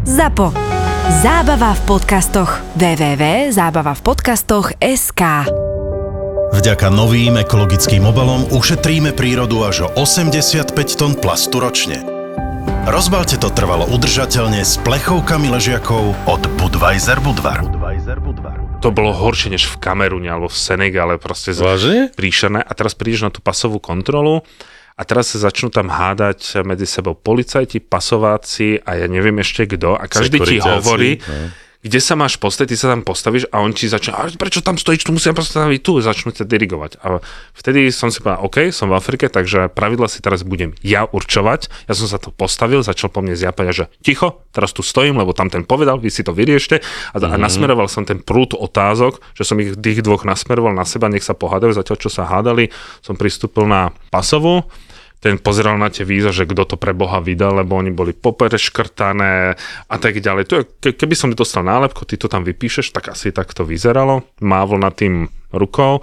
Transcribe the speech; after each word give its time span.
ZAPO. 0.00 0.56
Zábava 1.20 1.76
v 1.76 1.80
podcastoch. 1.84 2.64
www.zábavavpodcastoch.sk 2.80 5.22
Vďaka 6.50 6.88
novým 6.88 7.36
ekologickým 7.36 8.08
obalom 8.08 8.48
ušetríme 8.48 9.12
prírodu 9.12 9.60
až 9.60 9.84
o 9.84 9.92
85 10.00 10.72
tón 10.96 11.12
plastu 11.12 11.60
ročne. 11.60 12.00
Rozbalte 12.88 13.36
to 13.36 13.52
trvalo 13.52 13.84
udržateľne 13.92 14.64
s 14.64 14.80
plechovkami 14.80 15.52
ležiakov 15.52 16.16
od 16.24 16.48
Budweiser 16.56 17.20
Budvar. 17.20 17.60
to 18.80 18.88
bolo 18.88 19.12
horšie 19.12 19.52
než 19.52 19.68
v 19.68 19.84
Kamerune 19.84 20.32
alebo 20.32 20.48
v 20.48 20.56
Senegale, 20.56 21.20
proste 21.20 21.52
z- 21.52 22.08
príšerné. 22.16 22.64
A 22.64 22.72
teraz 22.72 22.96
prídeš 22.96 23.28
na 23.28 23.30
tú 23.30 23.44
pasovú 23.44 23.76
kontrolu 23.76 24.48
a 24.96 25.02
teraz 25.06 25.32
sa 25.32 25.50
začnú 25.50 25.72
tam 25.72 25.88
hádať 25.88 26.60
medzi 26.66 26.84
sebou 26.84 27.16
policajti, 27.16 27.80
pasováci 27.80 28.80
a 28.82 29.00
ja 29.00 29.06
neviem 29.06 29.38
ešte 29.40 29.64
kto 29.70 29.96
a 29.96 30.04
každý 30.10 30.38
ti 30.42 30.56
hovorí, 30.60 31.20
no. 31.20 31.69
Kde 31.80 31.96
sa 31.96 32.12
máš 32.12 32.36
postaviť, 32.36 32.68
ty 32.68 32.76
sa 32.76 32.92
tam 32.92 33.00
postavíš 33.00 33.48
a 33.48 33.64
on 33.64 33.72
ti 33.72 33.88
začne, 33.88 34.12
a 34.12 34.28
prečo 34.36 34.60
tam 34.60 34.76
stojíš, 34.76 35.08
tu 35.08 35.16
musím 35.16 35.32
postaviť 35.32 35.80
tu, 35.80 35.96
začnú 36.04 36.28
ťa 36.28 36.44
dirigovať. 36.44 37.00
A 37.00 37.24
vtedy 37.56 37.88
som 37.88 38.12
si 38.12 38.20
povedal, 38.20 38.44
OK, 38.44 38.68
som 38.68 38.92
v 38.92 39.00
Afrike, 39.00 39.32
takže 39.32 39.72
pravidla 39.72 40.04
si 40.12 40.20
teraz 40.20 40.44
budem 40.44 40.76
ja 40.84 41.08
určovať. 41.08 41.72
Ja 41.88 41.96
som 41.96 42.04
sa 42.04 42.20
to 42.20 42.36
postavil, 42.36 42.84
začal 42.84 43.08
po 43.08 43.24
mne 43.24 43.32
zjapať, 43.32 43.64
že 43.72 43.84
ticho, 44.04 44.44
teraz 44.52 44.76
tu 44.76 44.84
stojím, 44.84 45.16
lebo 45.16 45.32
tam 45.32 45.48
ten 45.48 45.64
povedal, 45.64 45.96
vy 45.96 46.12
si 46.12 46.20
to 46.20 46.36
vyriešte. 46.36 46.84
A, 47.12 47.16
Mhm. 47.16 47.32
a 47.32 47.36
nasmeroval 47.40 47.88
som 47.88 48.04
ten 48.04 48.20
prúd 48.20 48.52
otázok, 48.52 49.16
že 49.32 49.48
som 49.48 49.56
ich 49.56 49.72
tých 49.80 50.04
dvoch 50.04 50.28
nasmeroval 50.28 50.76
na 50.76 50.84
seba, 50.84 51.08
nech 51.08 51.24
sa 51.24 51.32
pohádajú, 51.32 51.72
zatiaľ 51.72 51.96
čo 51.96 52.12
sa 52.12 52.28
hádali, 52.28 52.68
som 53.00 53.16
pristúpil 53.16 53.64
na 53.64 53.96
pasovú, 54.12 54.68
ten 55.20 55.36
pozeral 55.36 55.76
na 55.76 55.92
tie 55.92 56.08
víza, 56.08 56.32
že 56.32 56.48
kto 56.48 56.64
to 56.64 56.76
pre 56.80 56.96
Boha 56.96 57.20
vydal, 57.20 57.60
lebo 57.60 57.76
oni 57.76 57.92
boli 57.92 58.16
popreškrtané 58.16 59.54
a 59.86 59.96
tak 60.00 60.16
ďalej. 60.16 60.44
To 60.48 60.54
je, 60.60 60.64
ke, 60.80 60.90
keby 60.96 61.12
som 61.12 61.36
dostal 61.36 61.60
nálepku, 61.60 62.08
ty 62.08 62.16
to 62.16 62.26
tam 62.26 62.42
vypíšeš, 62.42 62.96
tak 62.96 63.12
asi 63.12 63.28
tak 63.28 63.52
to 63.52 63.68
vyzeralo. 63.68 64.24
Mávol 64.40 64.80
nad 64.80 64.96
tým 64.96 65.28
rukou. 65.52 66.00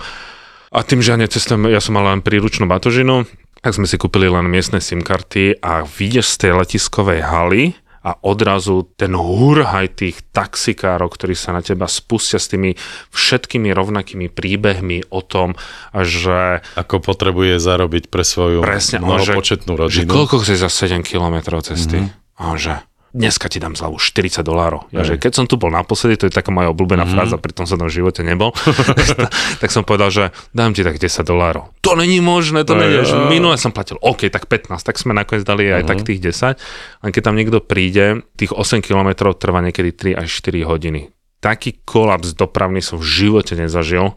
A 0.70 0.80
tým, 0.86 1.02
že 1.02 1.16
ja 1.16 1.18
necestujem, 1.18 1.66
ja 1.74 1.82
som 1.82 1.98
mal 1.98 2.06
len 2.06 2.22
príručnú 2.22 2.70
batožinu, 2.70 3.26
tak 3.66 3.74
sme 3.74 3.90
si 3.90 3.98
kúpili 3.98 4.30
len 4.30 4.46
miestne 4.46 4.78
SIM 4.78 5.02
karty 5.02 5.66
a 5.66 5.81
vidieš 5.84 6.38
z 6.38 6.48
tej 6.48 6.52
letiskovej 6.62 7.26
haly 7.26 7.74
a 8.08 8.16
odrazu 8.23 8.88
ten 8.95 9.11
hurhaj 9.11 9.91
tých 10.00 10.23
taxikárov, 10.31 11.11
ktorí 11.11 11.36
sa 11.36 11.52
na 11.52 11.59
teba 11.59 11.91
spustia 11.91 12.39
s 12.39 12.47
tými 12.47 12.80
všetkými 13.11 13.67
rovnakými 13.75 14.31
príbehmi 14.31 15.11
o 15.11 15.19
tom, 15.19 15.59
že 15.91 16.63
Ako 16.80 17.03
potrebuje 17.03 17.59
zarobiť 17.59 18.08
pre 18.08 18.23
svoju 18.23 18.63
Presne, 18.63 19.03
že, 19.03 19.03
mnohopočetnú 19.03 19.73
že 19.75 19.80
rodinu. 20.08 20.08
koľko 20.08 20.39
chce 20.39 20.55
za 20.55 20.72
7 20.72 21.03
km 21.03 21.59
cesty? 21.59 22.08
Mm-hmm. 22.08 22.39
A 22.39 22.55
že 22.55 22.80
dneska 23.18 23.50
ti 23.50 23.58
dám 23.58 23.73
zľavu 23.73 23.98
40 23.98 24.46
dolárov. 24.46 24.86
Ja, 24.94 25.02
že 25.02 25.18
keď 25.18 25.34
som 25.34 25.46
tu 25.50 25.58
bol 25.58 25.73
naposledy, 25.73 26.22
to 26.22 26.30
je 26.30 26.34
taká 26.34 26.54
moja 26.54 26.70
obľúbená 26.70 27.10
mm-hmm. 27.10 27.18
fráza, 27.18 27.42
pritom 27.42 27.66
som 27.66 27.82
tam 27.82 27.90
v 27.90 27.98
živote 27.98 28.22
nebol, 28.22 28.54
tak 29.62 29.70
som 29.74 29.82
povedal, 29.82 30.14
že 30.14 30.24
dám 30.54 30.78
ti 30.78 30.86
tak 30.86 31.02
10 31.02 31.26
dolárov. 31.26 31.74
To 31.82 31.98
není 31.98 32.22
možné, 32.22 32.62
to 32.62 32.78
není, 32.78 33.02
že 33.02 33.18
minule 33.26 33.58
som 33.58 33.74
platil, 33.74 33.98
OK, 33.98 34.30
tak 34.30 34.46
15, 34.46 34.78
tak 34.86 34.96
sme 35.02 35.18
nakoniec 35.18 35.42
dali 35.42 35.66
aj 35.66 35.90
tak 35.90 36.06
tých 36.06 36.22
10. 36.22 37.04
Len 37.04 37.12
keď 37.12 37.22
tam 37.26 37.36
niekto 37.36 37.58
príde, 37.59 38.22
tých 38.38 38.54
8 38.54 38.86
km 38.86 39.34
trvá 39.34 39.66
niekedy 39.66 39.90
3 40.14 40.22
až 40.22 40.30
4 40.30 40.70
hodiny. 40.70 41.09
Taký 41.42 41.81
kolaps 41.86 42.38
dopravný 42.38 42.86
som 42.86 43.02
v 43.02 43.06
živote 43.06 43.58
nezažil. 43.58 44.14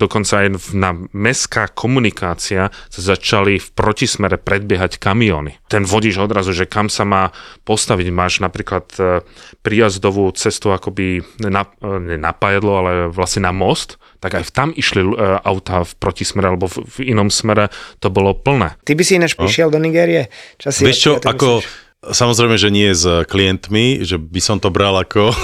Dokonca 0.00 0.40
aj 0.40 0.72
na 0.72 0.96
mestská 1.12 1.68
komunikácia 1.68 2.72
sa 2.88 3.00
začali 3.04 3.60
v 3.60 3.68
protismere 3.76 4.40
predbiehať 4.40 4.96
kamiony. 4.96 5.60
Ten 5.68 5.84
vodič 5.84 6.16
odrazu, 6.16 6.56
že 6.56 6.64
kam 6.64 6.88
sa 6.88 7.04
má 7.04 7.36
postaviť. 7.68 8.08
Máš 8.08 8.40
napríklad 8.40 8.88
e, 8.96 9.20
príjazdovú 9.60 10.32
cestu 10.32 10.72
akoby 10.72 11.20
na, 11.44 11.68
e, 11.84 12.00
ne 12.00 12.16
na 12.16 12.32
pajedlo, 12.32 12.72
ale 12.80 12.92
vlastne 13.12 13.44
na 13.44 13.52
most, 13.52 14.00
tak 14.24 14.40
aj 14.40 14.56
tam 14.56 14.72
išli 14.72 15.04
e, 15.04 15.12
auta 15.44 15.84
v 15.84 15.92
protismere 16.00 16.48
alebo 16.48 16.72
v, 16.72 16.80
v 16.80 17.12
inom 17.12 17.28
smere 17.28 17.68
to 18.00 18.08
bolo 18.08 18.32
plné. 18.32 18.80
Ty 18.80 18.96
by 18.96 19.02
si 19.04 19.20
ináč 19.20 19.36
prišiel 19.36 19.68
do 19.68 19.76
Nigérie? 19.76 20.32
Vieš 20.64 20.96
čo, 20.96 21.12
ja 21.20 21.28
ako... 21.28 21.60
myslíš? 21.60 21.89
Samozrejme, 22.00 22.56
že 22.56 22.72
nie 22.72 22.88
s 22.96 23.04
klientmi, 23.04 24.08
že 24.08 24.16
by 24.16 24.40
som 24.40 24.56
to 24.56 24.72
bral 24.72 24.96
ako, 24.96 25.36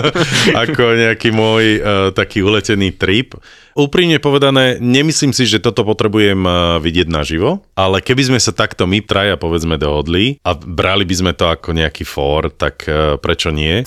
ako 0.62 0.82
nejaký 0.94 1.34
môj 1.34 1.64
uh, 1.82 2.14
taký 2.14 2.38
uletený 2.38 2.94
trip. 2.94 3.34
Úprimne 3.74 4.22
povedané, 4.22 4.78
nemyslím 4.78 5.34
si, 5.34 5.42
že 5.42 5.58
toto 5.58 5.82
potrebujem 5.82 6.38
uh, 6.46 6.78
vidieť 6.78 7.10
naživo, 7.10 7.66
ale 7.74 7.98
keby 7.98 8.30
sme 8.30 8.38
sa 8.38 8.54
takto 8.54 8.86
my 8.86 9.02
traja 9.02 9.34
povedzme 9.34 9.74
dohodli 9.74 10.38
a 10.46 10.54
brali 10.54 11.02
by 11.02 11.14
sme 11.18 11.32
to 11.34 11.50
ako 11.50 11.74
nejaký 11.74 12.06
for, 12.06 12.46
tak 12.54 12.86
uh, 12.86 13.18
prečo 13.18 13.50
nie? 13.50 13.82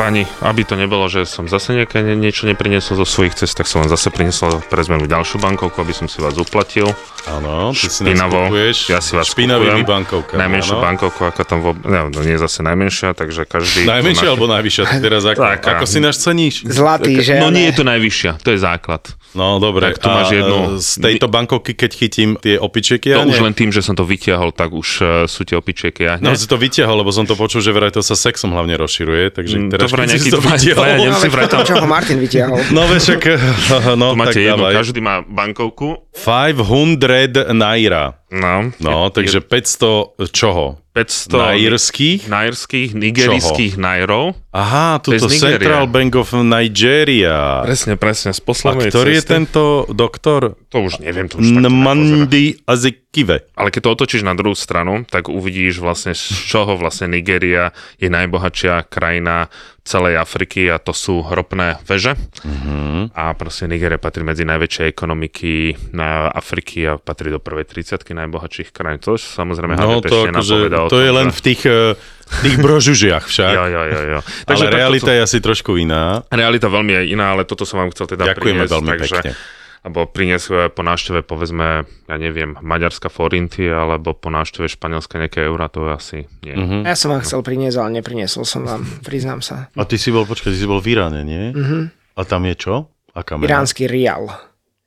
Tak 0.00 0.08
pani, 0.08 0.24
aby 0.40 0.64
to 0.64 0.74
nebolo, 0.74 1.04
že 1.06 1.28
som 1.28 1.44
zase 1.44 1.76
nejaké 1.76 2.00
nie- 2.00 2.16
niečo 2.18 2.48
nepriniesol 2.48 2.96
zo 2.96 3.04
svojich 3.04 3.36
cest, 3.36 3.52
tak 3.52 3.68
som 3.68 3.84
vám 3.84 3.92
zase 3.92 4.08
priniesol 4.08 4.64
pre 4.64 4.80
zmenu 4.80 5.04
ďalšiu 5.04 5.36
bankovku, 5.36 5.76
aby 5.76 5.92
som 5.92 6.08
si 6.08 6.18
vás 6.18 6.32
uplatil. 6.34 6.88
Áno, 7.28 7.76
si 7.76 7.84
Špinavo, 7.84 8.48
kupuješ 8.48 8.88
ja 8.88 8.98
si 8.98 9.12
vás 9.12 9.28
špinavými 9.28 9.84
kupujem. 9.84 9.92
bankovkami. 9.92 10.40
Najmenšiu 10.40 10.72
áno. 10.72 10.82
bankovku, 10.82 11.20
ako 11.22 11.40
tam 11.44 11.58
vo... 11.60 11.76
No, 11.76 12.08
no 12.08 12.18
nie 12.18 12.32
je 12.32 12.40
zase 12.40 12.64
najmenšia, 12.64 13.12
takže 13.12 13.44
každý... 13.44 13.84
Najmenšia 13.84 14.24
má- 14.24 14.30
alebo 14.32 14.46
najvyššia? 14.48 14.84
Tak 14.88 15.00
teraz 15.04 15.22
ako, 15.26 15.40
Taká. 15.44 15.68
ako 15.70 15.84
si 15.84 15.98
nás 16.00 16.16
ceníš? 16.16 16.64
Zlatý, 16.64 17.20
že? 17.20 17.36
No 17.36 17.52
nie 17.52 17.68
je 17.68 17.74
to 17.76 17.84
najvyššia, 17.84 18.40
to 18.40 18.48
je 18.50 18.58
základ. 18.58 19.04
No 19.30 19.60
dobre, 19.60 19.84
Tak 19.86 20.00
tu 20.00 20.08
máš 20.08 20.32
jednu. 20.32 20.58
e, 20.74 20.82
z 20.82 20.90
tejto 20.98 21.28
bankovky, 21.28 21.70
keď 21.72 21.90
chytím 21.92 22.28
tie 22.34 22.56
opičieky, 22.56 23.12
To 23.12 23.20
ja 23.20 23.28
už 23.28 23.38
len 23.38 23.52
tým, 23.52 23.68
že 23.68 23.78
som 23.78 23.92
to 23.92 24.02
vytiahol, 24.02 24.50
tak 24.50 24.72
už 24.72 24.88
uh, 24.98 25.06
sú 25.24 25.44
tie 25.44 25.54
opičieky. 25.54 26.02
Ja, 26.02 26.16
No 26.16 26.34
si 26.34 26.48
to 26.48 26.56
vytiahol, 26.56 26.98
lebo 26.98 27.12
som 27.12 27.22
to 27.22 27.36
počul, 27.36 27.60
že 27.60 27.70
vraj 27.70 27.92
to 27.92 28.00
sa 28.00 28.16
sexom 28.16 28.50
hlavne 28.50 28.74
rozširuje, 28.74 29.30
takže 29.30 29.56
Mm, 29.60 29.68
teraz 29.68 29.89
dobre, 29.90 30.00
keď 30.00 30.10
nejaký 30.10 30.22
si 30.22 30.30
to 30.30 30.38
dva- 30.38 30.50
vytiahol... 30.52 30.78
dvaja 30.78 30.96
Nemci 31.00 31.28
vraj 31.28 31.46
tam- 31.46 31.66
čo 31.66 31.74
ho 31.76 31.86
Martin 31.86 32.18
vytiahol? 32.18 32.58
No 32.70 32.82
však, 32.86 33.20
no 34.00 34.06
Tu 34.10 34.16
máte 34.16 34.30
tak 34.32 34.46
jednu, 34.46 34.62
dávaj. 34.62 34.74
každý 34.78 35.00
má 35.00 35.14
bankovku. 35.20 35.88
500 36.14 37.50
naira. 37.50 38.19
No, 38.30 38.70
No, 38.78 39.04
je- 39.06 39.10
takže 39.10 39.38
500 39.42 40.14
čoho? 40.30 40.78
500 40.90 41.54
Nairských? 41.54 42.26
nairských, 42.26 42.90
nigerijských 42.94 43.78
nairov. 43.78 44.34
Aha, 44.50 44.98
To 44.98 45.14
je 45.14 45.22
tuto 45.22 45.30
Nigérie. 45.30 45.62
Central 45.62 45.86
Bank 45.86 46.12
of 46.18 46.34
Nigeria. 46.34 47.62
Presne, 47.62 47.94
presne, 47.94 48.34
z 48.34 48.42
A 48.42 48.44
poslednej 48.44 48.90
ktorý 48.90 49.10
je 49.14 49.22
cesty. 49.22 49.30
tento 49.30 49.62
doktor? 49.88 50.58
To 50.66 50.76
už 50.82 50.98
neviem, 50.98 51.30
to 51.30 51.38
už. 51.38 51.46
Nmandi 51.46 52.58
Azikive. 52.66 53.46
Ale 53.54 53.70
keď 53.70 53.80
to 53.86 53.90
otočíš 53.94 54.22
na 54.22 54.34
druhú 54.34 54.54
stranu, 54.54 55.02
tak 55.04 55.30
uvidíš 55.30 55.78
vlastne, 55.78 56.10
z 56.10 56.26
čoho 56.26 56.74
vlastne 56.74 57.06
Nigéria 57.06 57.70
je 57.96 58.10
najbohatšia 58.10 58.86
krajina 58.86 59.46
celej 59.80 60.18
Afriky 60.18 60.66
a 60.66 60.76
to 60.76 60.90
sú 60.90 61.22
ropné 61.22 61.78
veže. 61.84 62.18
Mhm. 62.42 63.14
A 63.14 63.30
proste 63.32 63.66
Nigéria 63.66 63.96
patrí 63.96 64.22
medzi 64.22 64.42
najväčšie 64.42 64.90
ekonomiky 64.90 65.52
na 65.90 66.26
Afriky 66.28 66.82
a 66.84 66.98
patrí 66.98 67.30
do 67.30 67.38
prvej 67.38 67.64
30 67.64 68.02
najbohatších 68.20 68.68
krajín. 68.70 69.00
To 69.00 69.14
už 69.14 69.22
samozrejme 69.24 69.74
No 69.74 70.00
to, 70.00 70.26
akože, 70.26 70.56
to 70.68 70.88
tom, 70.88 71.00
je 71.00 71.10
len 71.10 71.28
že- 71.28 71.34
v 71.34 71.40
tých, 71.42 71.62
eh, 71.64 71.96
tých 72.40 72.56
brožužiach 72.56 73.24
však. 73.24 73.50
Jo, 73.50 73.64
jo, 73.66 73.82
jo, 73.84 74.00
jo. 74.06 74.20
Ale 74.48 74.56
takto 74.60 74.70
realita 74.70 75.06
to- 75.06 75.16
je 75.16 75.20
asi 75.22 75.38
trošku 75.38 75.70
iná. 75.74 76.22
Realita 76.28 76.66
veľmi 76.66 76.92
je 76.94 77.02
iná, 77.10 77.32
ale 77.32 77.42
toto 77.42 77.64
som 77.64 77.78
vám 77.78 77.90
chcel 77.90 78.06
teda 78.08 78.28
Ďakujeme 78.28 78.38
priniesť. 78.62 78.72
veľmi 78.72 78.90
takže, 78.90 79.16
pekne. 79.16 79.32
Alebo 79.80 80.04
priniesť 80.04 80.46
eh, 80.46 80.68
po 80.68 80.82
návšteve, 80.82 81.18
povedzme, 81.22 81.66
ja 82.04 82.16
neviem, 82.16 82.52
Maďarska 82.54 83.08
forinty, 83.08 83.64
alebo 83.64 84.12
po 84.12 84.28
návšteve 84.28 84.68
Španielska 84.68 85.16
nejaké 85.16 85.40
eurá, 85.42 85.66
to 85.66 85.88
asi 85.88 86.28
nie. 86.40 86.52
Mhm. 86.52 86.84
Ja 86.84 86.92
som 86.92 87.10
vám 87.10 87.24
chcel 87.24 87.40
priniesť, 87.40 87.76
ale 87.78 87.96
nepriniesol 87.96 88.44
som 88.44 88.62
vám, 88.62 88.84
priznám 89.08 89.40
sa. 89.40 89.72
A 89.72 89.82
ty 89.84 89.96
si 89.96 90.08
bol, 90.08 90.22
počkaj, 90.22 90.52
ty 90.52 90.58
si 90.58 90.68
bol 90.68 90.78
v 90.78 90.92
Iráne, 90.92 91.24
nie? 91.24 91.50
Mhm. 91.50 91.78
A 92.12 92.20
tam 92.22 92.44
je 92.44 92.54
čo? 92.54 92.74
Aká 93.10 93.34
mena? 93.34 93.48
Iránsky 93.48 93.88
rial. 93.88 94.28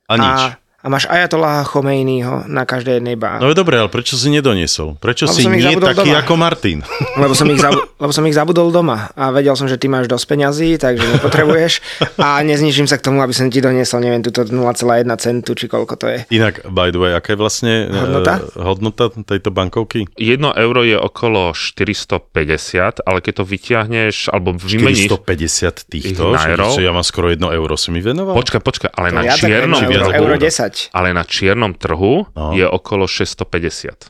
A 0.05 0.13
nič. 0.13 0.41
A, 0.45 0.61
a 0.83 0.91
máš 0.91 1.07
Ajatoláha 1.07 1.63
Chomejnýho 1.63 2.43
na 2.51 2.67
každej 2.67 2.99
jednej 2.99 3.15
bá. 3.15 3.39
No 3.39 3.47
je 3.47 3.55
dobré, 3.55 3.79
ale 3.79 3.87
prečo 3.87 4.19
si 4.19 4.27
nedoniesol? 4.27 4.99
Prečo 4.99 5.31
Lebo 5.31 5.39
si 5.39 5.47
nie 5.47 5.79
taký 5.79 6.11
doma. 6.11 6.19
ako 6.19 6.33
Martin? 6.35 6.83
Lebo 7.23 7.31
som, 7.31 7.47
ich 7.47 7.63
zabu- 7.63 7.87
lebo 7.95 8.11
som 8.11 8.27
ich 8.27 8.35
zabudol 8.35 8.67
doma 8.67 9.07
a 9.15 9.31
vedel 9.31 9.55
som, 9.55 9.71
že 9.71 9.79
ty 9.79 9.87
máš 9.87 10.11
dosť 10.11 10.25
peňazí, 10.27 10.69
takže 10.75 11.07
nepotrebuješ 11.15 11.79
a 12.19 12.43
neznižím 12.43 12.83
sa 12.83 12.99
k 12.99 13.05
tomu, 13.07 13.23
aby 13.23 13.31
som 13.31 13.47
ti 13.47 13.63
doniesol, 13.63 14.03
neviem, 14.03 14.19
túto 14.19 14.43
0,1 14.43 15.07
centu, 15.23 15.55
či 15.55 15.71
koľko 15.71 15.93
to 15.95 16.05
je. 16.11 16.19
Inak, 16.35 16.67
by 16.67 16.91
the 16.91 16.99
way, 16.99 17.15
aká 17.15 17.31
je 17.31 17.39
vlastne 17.39 17.73
eh, 17.87 17.95
Hodnota? 17.95 18.43
hodnota 18.59 19.05
tejto 19.23 19.55
bankovky? 19.55 20.11
Jedno 20.19 20.51
euro 20.51 20.83
je 20.83 20.99
okolo 20.99 21.55
450, 21.55 23.07
ale 23.07 23.17
keď 23.23 23.33
to 23.39 23.43
vyťahneš, 23.47 24.27
alebo 24.35 24.51
vymeníš... 24.59 25.07
450 25.07 25.87
týchto? 25.87 26.35
Že 26.75 26.83
ja 26.83 26.91
mám 26.91 27.07
skoro 27.07 27.31
jedno 27.31 27.55
euro, 27.55 27.79
si 27.79 27.87
mi 27.95 28.03
venoval? 28.03 28.35
Počkaj, 28.35 28.59
počkaj, 28.59 28.89
ale 28.99 29.07
To 29.13 29.15
na 29.15 29.23
čiernom 29.31 29.79
euro, 29.79 30.11
euro 30.11 30.35
10. 30.35 30.72
Ale 30.91 31.11
na 31.11 31.23
čiernom 31.23 31.73
trhu 31.73 32.25
No. 32.33 32.51
je 32.51 32.65
okolo 32.65 33.05
650. 33.05 34.09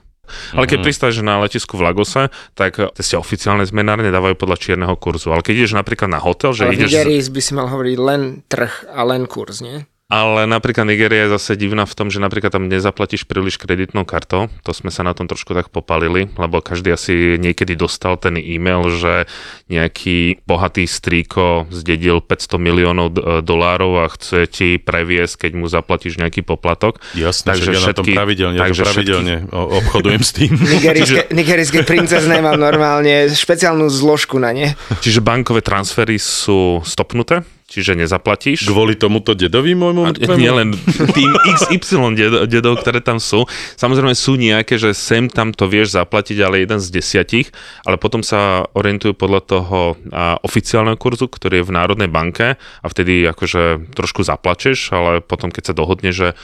Ale 0.55 0.65
keď 0.65 0.87
pristáš 0.87 1.19
na 1.19 1.37
letisku 1.43 1.75
v 1.75 1.83
Lagose, 1.83 2.31
tak 2.55 2.79
eh, 2.79 2.87
ste 2.97 3.19
oficiálne 3.19 3.67
zmenárne 3.67 4.07
dávajú 4.09 4.39
podľa 4.39 4.57
čierneho 4.57 4.95
kurzu. 4.95 5.35
Ale 5.35 5.43
keď 5.43 5.53
ideš 5.63 5.73
napríklad 5.75 6.09
na 6.09 6.23
hotel, 6.23 6.55
že 6.55 6.63
Ale 6.63 6.73
v 6.73 6.75
ideš... 6.79 6.89
Nigerii 6.95 7.21
by 7.27 7.41
si 7.43 7.51
mal 7.53 7.67
hovoriť 7.67 7.97
len 7.99 8.21
trh 8.47 8.73
a 8.87 9.01
len 9.03 9.27
kurz, 9.27 9.59
nie? 9.59 9.83
Ale 10.13 10.45
napríklad 10.45 10.85
Nigeria 10.85 11.25
je 11.25 11.33
zase 11.33 11.57
divná 11.57 11.89
v 11.89 11.97
tom, 11.97 12.13
že 12.13 12.21
napríklad 12.21 12.53
tam 12.53 12.69
nezaplatíš 12.69 13.25
príliš 13.25 13.57
kreditnou 13.57 14.05
kartou. 14.05 14.45
To 14.61 14.69
sme 14.69 14.93
sa 14.93 15.01
na 15.01 15.17
tom 15.17 15.25
trošku 15.25 15.51
tak 15.51 15.73
popalili, 15.73 16.29
lebo 16.37 16.61
každý 16.61 16.93
asi 16.93 17.13
niekedy 17.35 17.73
dostal 17.73 18.13
ten 18.15 18.37
e-mail, 18.37 18.93
že 18.93 19.25
nejaký 19.67 20.45
bohatý 20.45 20.85
strýko 20.85 21.65
zdedil 21.73 22.21
500 22.21 22.61
miliónov 22.61 23.07
d- 23.09 23.21
dolárov 23.41 24.05
a 24.05 24.13
chce 24.13 24.45
ti 24.45 24.69
previesť, 24.77 25.49
keď 25.49 25.51
mu 25.55 25.65
zaplatíš 25.65 26.21
nejaký 26.21 26.45
poplatok. 26.45 27.01
Jasné, 27.17 27.57
Takže 27.57 27.71
ja 27.71 27.81
na 27.81 27.89
tom 27.89 28.05
všetky- 28.05 28.13
pravidelne, 28.13 28.57
takže 28.59 28.81
pravidelne 28.85 29.35
o- 29.49 29.81
obchodujem 29.81 30.21
s 30.21 30.31
tým. 30.31 30.51
Nigerijské, 30.77 31.21
nigerijské 31.33 31.79
princezné 31.81 32.37
mám 32.37 32.61
normálne 32.61 33.33
špeciálnu 33.33 33.89
zložku 33.89 34.37
na 34.37 34.53
ne. 34.53 34.77
Čiže 35.01 35.25
bankové 35.25 35.65
transfery 35.65 36.21
sú 36.21 36.85
stopnuté, 36.85 37.41
čiže 37.73 37.97
nezaplatíš. 37.97 38.69
Kvôli 38.69 38.93
tomuto 38.93 39.33
dedovi 39.33 39.73
môjmu? 39.73 40.13
Tvojmu? 40.13 40.37
nie 40.37 40.51
len 40.53 40.69
tým 41.17 41.33
XY 41.57 42.13
dedo- 42.13 42.45
dedov, 42.45 42.85
ktoré 42.85 43.01
tam 43.01 43.17
sú. 43.17 43.49
Samozrejme 43.73 44.13
sú 44.13 44.37
nejaké, 44.37 44.77
že 44.77 44.93
sem 44.93 45.25
tam 45.25 45.49
to 45.49 45.65
vieš 45.65 45.97
zaplatiť, 45.97 46.37
ale 46.45 46.61
jeden 46.61 46.77
z 46.77 46.93
desiatich, 46.93 47.49
ale 47.81 47.97
potom 47.97 48.21
sa 48.21 48.69
orientujú 48.77 49.17
podľa 49.17 49.41
toho 49.41 49.79
a, 50.13 50.37
oficiálneho 50.45 51.01
kurzu, 51.01 51.25
ktorý 51.25 51.65
je 51.65 51.67
v 51.67 51.75
Národnej 51.75 52.09
banke 52.13 52.61
a 52.61 52.85
vtedy 52.85 53.25
akože 53.25 53.89
trošku 53.97 54.21
zaplačeš, 54.21 54.93
ale 54.93 55.25
potom 55.25 55.49
keď 55.49 55.73
sa 55.73 55.77
dohodne, 55.77 56.13
že 56.13 56.37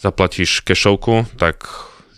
zaplatíš 0.00 0.64
kešovku, 0.64 1.28
tak 1.36 1.68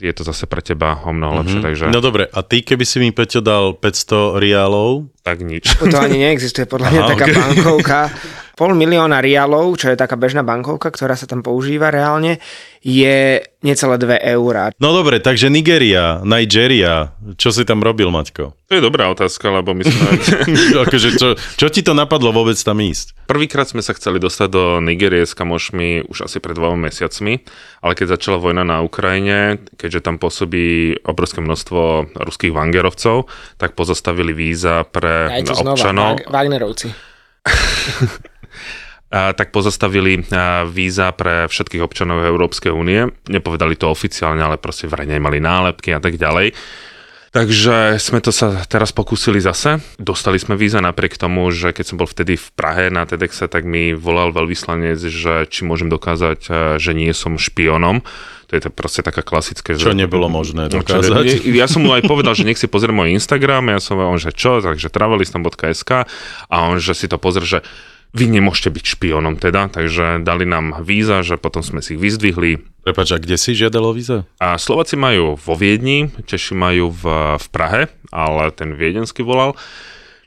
je 0.02 0.10
to 0.10 0.26
zase 0.26 0.50
pre 0.50 0.58
teba 0.58 0.98
o 1.06 1.14
mnoho 1.14 1.46
lepšie, 1.46 1.60
takže 1.62 1.84
No 1.94 2.02
dobre, 2.02 2.26
a 2.26 2.42
ty 2.42 2.66
keby 2.66 2.82
si 2.82 2.98
mi 2.98 3.14
Peťo 3.14 3.38
dal 3.38 3.78
500 3.78 4.42
riálov, 4.42 5.06
tak 5.22 5.46
nič. 5.46 5.78
To 5.78 5.98
ani 6.02 6.18
neexistuje 6.18 6.66
podľa 6.66 6.88
mňa 6.90 7.02
Aha, 7.06 7.10
taká 7.14 7.26
ok. 7.26 7.34
bankovka. 7.34 7.98
Pol 8.52 8.76
milióna 8.76 9.24
rialov, 9.24 9.80
čo 9.80 9.88
je 9.88 9.96
taká 9.96 10.20
bežná 10.20 10.44
bankovka, 10.44 10.92
ktorá 10.92 11.16
sa 11.16 11.24
tam 11.24 11.40
používa 11.40 11.88
reálne, 11.88 12.36
je 12.84 13.40
necelé 13.62 13.96
2 13.96 14.34
eurá. 14.36 14.74
No 14.76 14.92
dobre, 14.92 15.22
takže 15.22 15.48
Nigeria, 15.48 16.20
Nigeria, 16.26 17.14
čo 17.38 17.54
si 17.54 17.62
tam 17.62 17.80
robil, 17.80 18.10
Maťko? 18.10 18.52
To 18.68 18.72
je 18.74 18.82
dobrá 18.82 19.08
otázka, 19.08 19.48
lebo 19.54 19.72
my 19.72 19.86
sme... 19.86 20.08
akože 20.84 21.08
čo, 21.16 21.28
čo 21.38 21.66
ti 21.70 21.80
to 21.80 21.94
napadlo 21.94 22.34
vôbec 22.34 22.58
tam 22.58 22.82
ísť? 22.82 23.30
Prvýkrát 23.30 23.70
sme 23.70 23.80
sa 23.80 23.94
chceli 23.94 24.18
dostať 24.18 24.48
do 24.50 24.64
Nigérie 24.82 25.24
s 25.24 25.32
kamošmi 25.38 26.10
už 26.10 26.26
asi 26.26 26.42
pred 26.42 26.58
dvoma 26.58 26.90
mesiacmi, 26.90 27.46
ale 27.80 27.92
keď 27.94 28.18
začala 28.18 28.42
vojna 28.42 28.66
na 28.66 28.82
Ukrajine, 28.82 29.62
keďže 29.78 30.04
tam 30.04 30.18
pôsobí 30.18 30.98
obrovské 31.06 31.38
množstvo 31.38 32.14
ruských 32.18 32.52
vangerovcov, 32.52 33.30
tak 33.62 33.78
pozastavili 33.78 34.34
víza 34.34 34.82
pre 34.90 35.11
Znova, 35.42 35.72
občanov. 35.74 36.10
Wag- 36.18 36.26
Wagnerovci. 36.28 36.88
a, 39.16 39.32
tak 39.32 39.52
pozastavili 39.52 40.24
víza 40.70 41.12
pre 41.12 41.48
všetkých 41.48 41.82
občanov 41.82 42.24
Európskej 42.24 42.72
únie. 42.72 43.08
Nepovedali 43.28 43.76
to 43.76 43.90
oficiálne, 43.90 44.40
ale 44.40 44.56
proste 44.60 44.88
vraj 44.88 45.08
mali 45.08 45.38
nálepky 45.40 45.92
a 45.92 46.00
tak 46.00 46.16
ďalej. 46.16 46.56
Takže 47.32 47.96
sme 47.96 48.20
to 48.20 48.28
sa 48.28 48.60
teraz 48.68 48.92
pokúsili 48.92 49.40
zase. 49.40 49.80
Dostali 49.96 50.36
sme 50.36 50.52
víza 50.52 50.84
napriek 50.84 51.16
tomu, 51.16 51.48
že 51.48 51.72
keď 51.72 51.84
som 51.88 51.96
bol 51.96 52.04
vtedy 52.04 52.36
v 52.36 52.48
Prahe 52.52 52.92
na 52.92 53.08
TEDxe, 53.08 53.48
tak 53.48 53.64
mi 53.64 53.96
volal 53.96 54.36
veľvyslanec, 54.36 55.00
že 55.00 55.48
či 55.48 55.64
môžem 55.64 55.88
dokázať, 55.88 56.76
že 56.76 56.92
nie 56.92 57.08
som 57.16 57.40
špionom. 57.40 58.04
To 58.52 58.60
je 58.60 58.62
to 58.62 58.70
proste 58.70 59.00
taká 59.00 59.24
klasické. 59.24 59.72
Čo 59.72 59.96
nebolo 59.96 60.28
možné 60.28 60.68
No, 60.68 60.84
dokázať? 60.84 61.24
nie- 61.24 61.56
Ja 61.56 61.64
som 61.64 61.80
mu 61.80 61.90
aj 61.90 62.04
povedal, 62.04 62.36
že 62.36 62.44
nech 62.44 62.60
si 62.60 62.68
pozrie 62.68 62.92
môj 62.92 63.08
Instagram, 63.10 63.72
ja 63.72 63.80
som 63.80 63.96
on, 63.96 64.20
že 64.20 64.28
čo, 64.28 64.60
takže 64.60 64.92
travelistam.sk 64.92 66.04
a 66.46 66.56
on, 66.62 66.76
že 66.76 66.92
si 66.92 67.08
to 67.08 67.16
pozrie, 67.16 67.48
že 67.48 67.64
vy 68.12 68.28
nemôžete 68.28 68.68
byť 68.68 68.84
špionom 68.92 69.40
teda, 69.40 69.72
takže 69.72 70.20
dali 70.20 70.44
nám 70.44 70.84
víza, 70.84 71.24
že 71.24 71.40
potom 71.40 71.64
sme 71.64 71.80
si 71.80 71.96
ich 71.96 72.00
vyzdvihli. 72.02 72.60
Prepač, 72.84 73.08
a 73.08 73.16
kde 73.16 73.40
si 73.40 73.56
žiadalo 73.56 73.88
víza? 73.90 74.28
A 74.36 74.60
Slováci 74.60 74.94
majú 74.94 75.32
vo 75.34 75.54
Viedni, 75.56 76.12
Češi 76.20 76.52
majú 76.52 76.92
v, 76.92 77.02
v 77.40 77.46
Prahe, 77.48 77.82
ale 78.10 78.52
ten 78.52 78.76
viedenský 78.76 79.24
volal. 79.24 79.56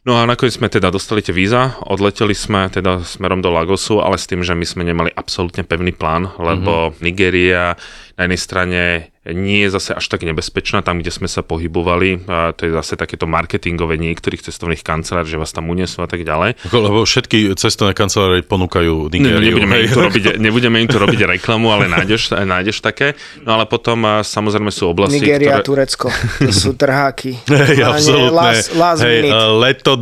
No 0.05 0.21
a 0.21 0.29
nakoniec 0.29 0.61
sme 0.61 0.69
teda 0.69 0.93
dostali 0.93 1.25
tie 1.25 1.33
víza, 1.33 1.81
odleteli 1.81 2.37
sme 2.37 2.69
teda 2.69 3.01
smerom 3.01 3.41
do 3.41 3.49
Lagosu, 3.49 4.05
ale 4.05 4.21
s 4.21 4.29
tým, 4.29 4.45
že 4.45 4.53
my 4.53 4.61
sme 4.61 4.85
nemali 4.85 5.09
absolútne 5.09 5.65
pevný 5.65 5.97
plán, 5.97 6.29
lebo 6.37 6.93
mm-hmm. 6.93 7.01
Nigeria 7.01 7.73
na 8.13 8.21
jednej 8.29 8.41
strane 8.41 8.81
nie 9.27 9.61
je 9.61 9.69
zase 9.71 9.91
až 9.91 10.05
tak 10.05 10.21
nebezpečná, 10.21 10.79
tam, 10.79 10.97
kde 10.97 11.09
sme 11.09 11.25
sa 11.25 11.41
pohybovali, 11.41 12.25
a 12.25 12.51
to 12.51 12.65
je 12.65 12.71
zase 12.73 12.93
takéto 12.93 13.25
marketingové 13.25 13.97
niektorých 13.97 14.43
cestovných 14.43 14.81
kancelár, 14.81 15.23
že 15.23 15.35
vás 15.35 15.49
tam 15.49 15.67
unesú 15.67 15.99
a 15.99 16.07
tak 16.07 16.21
ďalej. 16.21 16.61
Lebo 16.67 17.01
všetky 17.01 17.55
cestovné 17.55 17.91
kancelárie 17.91 18.41
ponúkajú 18.41 19.07
Ne, 19.07 19.17
Nigériu. 19.17 19.57
nebudeme, 19.57 19.75
im 19.79 19.89
tu 19.89 19.99
robiť, 19.99 20.23
nebudeme 20.37 20.77
im 20.77 20.87
tu 20.87 20.97
robiť 20.97 21.19
reklamu, 21.31 21.69
ale 21.69 21.87
nájdeš, 21.87 22.33
nájdeš 22.35 22.79
také. 22.79 23.13
No 23.41 23.53
ale 23.53 23.65
potom 23.65 23.97
samozrejme 24.21 24.69
sú 24.69 24.87
oblasti, 24.87 25.17
Nigeria, 25.17 25.57
ktoré... 25.57 25.65
Turecko. 25.65 26.07
To 26.39 26.51
sú 26.51 26.71
trháky. 26.71 27.41
Nie, 27.71 27.81
absolútne. 27.81 28.29
Last, 28.31 28.73
last 28.73 29.01
uh, 29.01 29.57
leto 29.57 29.97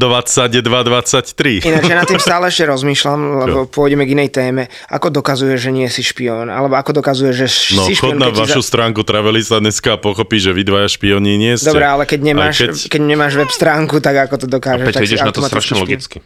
22-23. 0.57 1.63
Ináč 1.63 1.83
ja 1.85 1.95
nad 1.95 2.05
tým 2.05 2.19
stále 2.19 2.47
ešte 2.47 2.63
rozmýšľam, 2.65 3.19
lebo 3.43 3.57
pôjdeme 3.65 4.03
k 4.03 4.13
inej 4.13 4.29
téme. 4.29 4.63
Ako 4.87 5.09
dokazuje, 5.09 5.55
že 5.55 5.69
nie 5.69 5.87
si 5.87 6.01
špión? 6.01 6.47
Alebo 6.47 6.73
ako 6.73 6.91
dokazuje, 6.95 7.31
že 7.33 7.47
No, 7.73 7.85
si 7.85 7.93
chod 7.93 8.13
špión? 8.13 8.19
na 8.19 8.27
keď 8.27 8.35
ti 8.35 8.41
vašu 8.45 8.61
stránku 8.61 9.01
Travelista 9.13 9.61
dneska 9.61 9.93
a 9.93 9.97
pochopí, 10.01 10.41
že 10.41 10.49
vy 10.57 10.65
dvaja 10.65 10.89
špioni 10.89 11.37
nie 11.37 11.53
ste. 11.53 11.69
Dobre, 11.69 11.85
ale 11.85 12.09
keď 12.09 12.19
nemáš, 12.33 12.65
keď... 12.65 12.97
keď 12.97 13.01
nemáš 13.05 13.33
web 13.37 13.51
stránku, 13.53 14.01
tak 14.01 14.25
ako 14.25 14.41
to 14.41 14.47
dokážeš? 14.49 14.89
Peťo, 14.89 14.97
tak 14.97 15.05
ideš 15.05 15.21
na 15.21 15.29
to 15.29 15.41
strašne 15.45 15.75
logicky. 15.77 16.17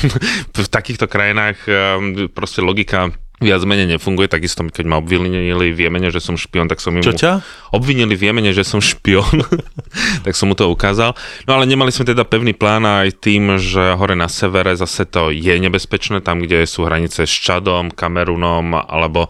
v 0.52 0.68
takýchto 0.68 1.08
krajinách 1.08 1.64
um, 1.64 2.28
proste 2.28 2.60
logika 2.60 3.08
viac 3.36 3.60
menej 3.68 3.96
nefunguje, 3.96 4.32
takisto 4.32 4.64
keď 4.64 4.84
ma 4.88 4.96
obvinili 4.96 5.68
v 5.68 5.78
Jemene, 5.88 6.08
že 6.08 6.24
som 6.24 6.40
špion, 6.40 6.72
tak 6.72 6.80
som 6.80 6.96
im... 6.96 7.04
Čo 7.04 7.12
ťa? 7.12 7.44
Obvinili 7.68 8.16
v 8.16 8.32
Jemene, 8.32 8.56
že 8.56 8.64
som 8.64 8.80
špion, 8.80 9.44
tak 10.24 10.32
som 10.32 10.48
mu 10.48 10.56
to 10.56 10.72
ukázal. 10.72 11.12
No 11.44 11.60
ale 11.60 11.68
nemali 11.68 11.92
sme 11.92 12.08
teda 12.08 12.24
pevný 12.24 12.56
plán 12.56 12.88
aj 12.88 13.20
tým, 13.20 13.60
že 13.60 13.92
hore 13.92 14.16
na 14.16 14.32
severe 14.32 14.72
zase 14.72 15.04
to 15.04 15.28
je 15.28 15.52
nebezpečné, 15.52 16.24
tam, 16.24 16.40
kde 16.40 16.64
sú 16.64 16.88
hranice 16.88 17.28
s 17.28 17.34
Čadom, 17.36 17.92
Kamerunom, 17.92 18.72
alebo 18.72 19.28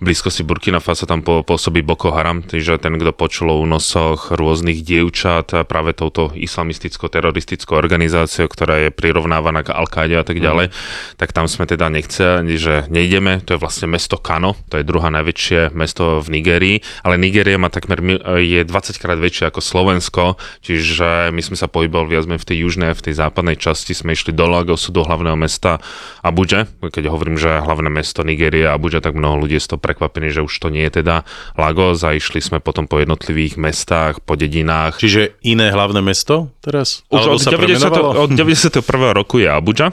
v 0.00 0.02
blízkosti 0.08 0.48
Burkina 0.48 0.80
Faso 0.80 1.04
tam 1.04 1.20
pôsobí 1.20 1.84
Boko 1.84 2.08
Haram, 2.16 2.40
takže 2.40 2.80
ten, 2.80 2.96
kto 2.96 3.12
počul 3.12 3.52
o 3.52 3.60
únosoch 3.60 4.32
rôznych 4.32 4.80
dievčat 4.80 5.52
práve 5.68 5.92
touto 5.92 6.32
islamistickou 6.32 7.12
teroristickou 7.12 7.76
organizáciou, 7.76 8.48
ktorá 8.48 8.88
je 8.88 8.88
prirovnávaná 8.88 9.60
k 9.60 9.76
al 9.76 9.84
a 9.92 10.24
tak 10.24 10.40
ďalej, 10.40 10.72
tak 11.20 11.36
tam 11.36 11.44
sme 11.44 11.68
teda 11.68 11.92
nechceli, 11.92 12.56
že 12.56 12.88
nejdeme, 12.88 13.41
to 13.42 13.54
je 13.54 13.60
vlastne 13.60 13.90
mesto 13.90 14.16
Kano, 14.18 14.56
to 14.70 14.80
je 14.80 14.86
druhá 14.86 15.10
najväčšie 15.10 15.74
mesto 15.74 16.22
v 16.22 16.40
Nigérii, 16.40 16.76
ale 17.02 17.18
Nigéria 17.18 17.58
má 17.58 17.68
takmer, 17.68 18.00
je 18.40 18.60
20 18.62 19.02
krát 19.02 19.18
väčšie 19.18 19.50
ako 19.50 19.60
Slovensko, 19.60 20.24
čiže 20.64 21.34
my 21.34 21.42
sme 21.42 21.56
sa 21.58 21.66
pohybovali 21.68 22.16
viac 22.16 22.24
v 22.26 22.48
tej 22.48 22.56
južnej 22.64 22.94
a 22.94 22.98
v 22.98 23.04
tej 23.10 23.14
západnej 23.18 23.58
časti, 23.58 23.92
sme 23.92 24.14
išli 24.14 24.32
do 24.32 24.46
Lagosu, 24.48 24.94
do 24.94 25.04
hlavného 25.04 25.36
mesta 25.36 25.82
Abuja, 26.24 26.70
keď 26.80 27.10
hovorím, 27.10 27.36
že 27.36 27.60
hlavné 27.60 27.90
mesto 27.92 28.24
Nigérie 28.24 28.64
a 28.64 28.78
Abuja, 28.78 29.02
tak 29.02 29.18
mnoho 29.18 29.44
ľudí 29.44 29.58
je 29.58 29.64
z 29.64 29.74
toho 29.74 29.80
prekvapení, 29.82 30.30
že 30.32 30.40
už 30.40 30.54
to 30.62 30.68
nie 30.72 30.86
je 30.88 31.02
teda 31.02 31.26
Lagos 31.58 32.06
a 32.06 32.14
išli 32.16 32.40
sme 32.40 32.62
potom 32.62 32.86
po 32.86 33.02
jednotlivých 33.02 33.58
mestách, 33.58 34.24
po 34.24 34.38
dedinách, 34.38 35.02
Čiže 35.02 35.42
iné 35.42 35.74
hlavné 35.74 35.98
mesto 36.00 36.54
teraz? 36.62 37.02
už 37.10 37.26
Alebo 37.26 37.36
od, 37.36 37.42
sa 37.42 37.50
90, 37.50 37.58
premenovalo? 37.58 38.08
od 38.22 38.30
91. 38.32 39.18
roku 39.18 39.42
je 39.42 39.48
Abuja, 39.50 39.90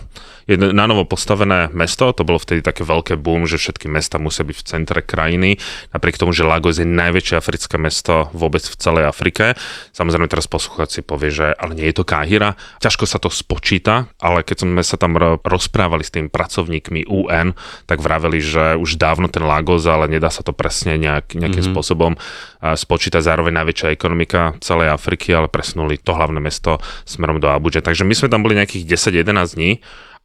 je 0.49 0.57
na 0.57 0.89
novo 0.89 1.05
postavené 1.05 1.69
mesto, 1.77 2.09
to 2.09 2.25
bolo 2.25 2.41
vtedy 2.41 2.65
také 2.65 2.81
veľké 2.81 3.21
boom, 3.21 3.45
že 3.45 3.61
všetky 3.61 3.85
mesta 3.85 4.17
musia 4.17 4.41
byť 4.41 4.57
v 4.57 4.65
centre 4.65 4.99
krajiny, 5.05 5.61
napriek 5.93 6.17
tomu, 6.17 6.33
že 6.33 6.41
Lagos 6.41 6.81
je 6.81 6.89
najväčšie 6.89 7.37
africké 7.37 7.77
mesto 7.77 8.33
vôbec 8.33 8.65
v 8.65 8.75
celej 8.81 9.05
Afrike. 9.05 9.53
Samozrejme 9.93 10.25
teraz 10.25 10.49
posluchač 10.49 10.97
si 10.97 11.01
povie, 11.05 11.29
že 11.29 11.53
ale 11.53 11.77
nie 11.77 11.85
je 11.93 12.01
to 12.01 12.03
Káhira. 12.03 12.57
Ťažko 12.81 13.05
sa 13.05 13.21
to 13.21 13.29
spočíta, 13.29 14.09
ale 14.17 14.41
keď 14.41 14.65
sme 14.65 14.81
sa 14.81 14.97
tam 14.97 15.13
ro- 15.13 15.37
rozprávali 15.45 16.01
s 16.01 16.09
tými 16.09 16.33
pracovníkmi 16.33 17.05
UN, 17.05 17.53
tak 17.85 18.01
vraveli, 18.01 18.41
že 18.41 18.73
už 18.73 18.97
dávno 18.97 19.29
ten 19.29 19.45
Lagos, 19.45 19.85
ale 19.85 20.09
nedá 20.09 20.33
sa 20.33 20.41
to 20.41 20.49
presne 20.49 20.97
nejak, 20.97 21.37
nejakým 21.37 21.61
mm-hmm. 21.61 21.77
spôsobom 21.77 22.17
spočítať. 22.59 23.21
Zároveň 23.21 23.53
najväčšia 23.61 23.93
ekonomika 23.93 24.57
celej 24.65 24.89
Afriky, 24.89 25.29
ale 25.29 25.45
presunuli 25.45 26.01
to 26.01 26.17
hlavné 26.17 26.41
mesto 26.41 26.81
smerom 27.05 27.37
do 27.37 27.47
Abuja. 27.53 27.85
Takže 27.85 28.01
my 28.01 28.17
sme 28.17 28.33
tam 28.33 28.41
boli 28.41 28.57
nejakých 28.57 28.89
10-11 28.89 29.55
dní 29.55 29.71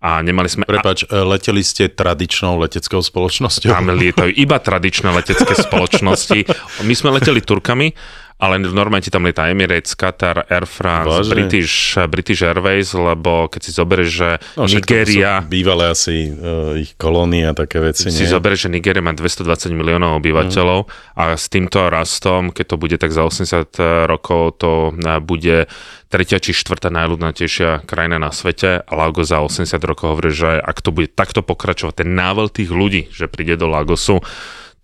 a 0.03 0.21
nemali 0.21 0.49
sme... 0.51 0.65
Prepač, 0.69 1.07
e, 1.07 1.17
leteli 1.23 1.65
ste 1.65 1.89
tradičnou 1.89 2.61
leteckou 2.61 3.01
spoločnosťou? 3.01 3.73
Tam 3.73 3.89
lietajú 3.89 4.35
iba 4.37 4.61
tradičné 4.61 5.15
letecké 5.15 5.55
spoločnosti. 5.57 6.45
My 6.89 6.95
sme 6.97 7.15
leteli 7.15 7.41
Turkami 7.41 7.95
Ale 8.35 8.59
normálne 8.59 9.01
ti 9.01 9.15
tam 9.15 9.25
lieta 9.25 9.47
Emirates, 9.47 9.95
Qatar, 9.95 10.45
Air 10.51 10.67
France? 10.67 11.31
British, 11.31 11.95
British 12.11 12.43
Airways, 12.43 12.91
lebo 12.91 13.47
keď 13.47 13.61
si 13.63 13.71
zoberieš, 13.71 14.11
že 14.11 14.31
No, 14.59 14.67
sú 14.67 14.83
Bývalé 15.47 15.95
asi 15.95 16.35
uh, 16.35 16.75
ich 16.75 16.99
kolónie 16.99 17.47
a 17.47 17.55
také 17.55 17.79
veci, 17.79 18.11
Si 18.11 18.27
nie? 18.27 18.29
zoberieš, 18.29 18.67
že 18.67 18.75
Nigeria 18.75 19.01
má 19.01 19.15
220 19.15 19.71
miliónov 19.73 20.19
obyvateľov 20.19 20.91
a 21.15 21.39
s 21.39 21.47
týmto 21.47 21.87
rastom, 21.87 22.51
keď 22.51 22.65
to 22.75 22.77
bude 22.77 22.97
tak 22.99 23.15
za 23.15 23.23
80 23.23 23.71
rokov, 24.11 24.59
to 24.59 24.91
eh, 24.93 25.23
bude 25.23 25.71
tretia 26.11 26.39
či 26.39 26.55
štvrtá 26.55 26.91
najľudnatejšia 26.95 27.87
krajina 27.87 28.19
na 28.19 28.31
svete 28.31 28.83
a 28.83 28.93
Lagos 28.95 29.31
za 29.31 29.43
80 29.43 29.67
rokov 29.83 30.15
hovorí, 30.15 30.31
že 30.31 30.59
ak 30.59 30.79
to 30.83 30.91
bude 30.91 31.11
takto 31.11 31.43
pokračovať, 31.43 32.03
ten 32.03 32.15
nával 32.15 32.51
tých 32.51 32.71
ľudí, 32.71 33.11
že 33.11 33.27
príde 33.27 33.59
do 33.59 33.67
Lagosu, 33.67 34.23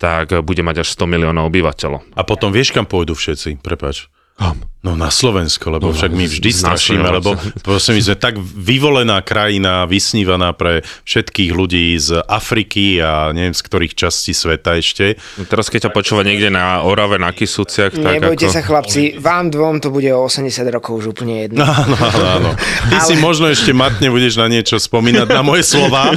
tak 0.00 0.32
bude 0.40 0.64
mať 0.64 0.80
až 0.80 0.96
100 0.96 1.04
miliónov 1.04 1.52
obyvateľov. 1.52 2.16
A 2.16 2.24
potom 2.24 2.48
vieš, 2.48 2.72
kam 2.72 2.88
pôjdu 2.88 3.12
všetci? 3.12 3.60
Prepač. 3.60 4.08
Kam? 4.40 4.64
No 4.80 4.96
na 4.96 5.12
Slovensko, 5.12 5.76
lebo 5.76 5.92
No, 5.92 5.92
však 5.92 6.08
my 6.16 6.24
vždy 6.24 6.56
strašíme, 6.56 7.04
lebo 7.04 7.36
proste 7.60 7.92
my 7.92 8.00
sme 8.00 8.16
tak 8.16 8.40
vyvolená 8.40 9.20
krajina, 9.20 9.84
vysnívaná 9.84 10.56
pre 10.56 10.80
všetkých 11.04 11.52
ľudí 11.52 11.92
z 12.00 12.16
Afriky 12.24 12.96
a 12.96 13.28
neviem 13.36 13.52
z 13.52 13.60
ktorých 13.60 13.92
častí 13.92 14.32
sveta 14.32 14.80
ešte. 14.80 15.20
No 15.36 15.44
Teraz 15.44 15.68
keď 15.68 15.88
ťa 15.88 15.92
počúva 15.92 16.24
niekde 16.24 16.48
na 16.48 16.80
Orave, 16.80 17.20
na 17.20 17.28
Kisúciach, 17.28 17.92
tak 17.92 18.24
Nebojte 18.24 18.48
ako... 18.48 18.56
sa 18.56 18.62
chlapci, 18.64 19.20
vám 19.20 19.52
dvom 19.52 19.84
to 19.84 19.92
bude 19.92 20.08
o 20.16 20.24
80 20.24 20.48
rokov 20.72 21.04
už 21.04 21.12
úplne 21.12 21.44
jedno. 21.44 21.60
Áno, 21.60 21.96
áno, 22.00 22.26
áno. 22.40 22.50
Ty 22.88 22.96
si 23.04 23.20
Ale- 23.20 23.20
možno 23.20 23.52
ešte 23.52 23.76
matne 23.76 24.08
budeš 24.08 24.40
na 24.40 24.48
niečo 24.48 24.80
spomínať, 24.80 25.28
na 25.28 25.44
moje 25.44 25.68
slova. 25.68 26.08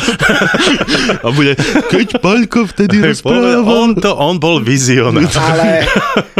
A 1.19 1.27
bude, 1.35 1.59
keď 1.91 2.15
Paľko 2.23 2.71
vtedy 2.71 3.03
on, 3.27 3.99
to, 3.99 4.15
on 4.15 4.39
bol 4.39 4.63
vizionár. 4.63 5.27
Ale 5.35 5.83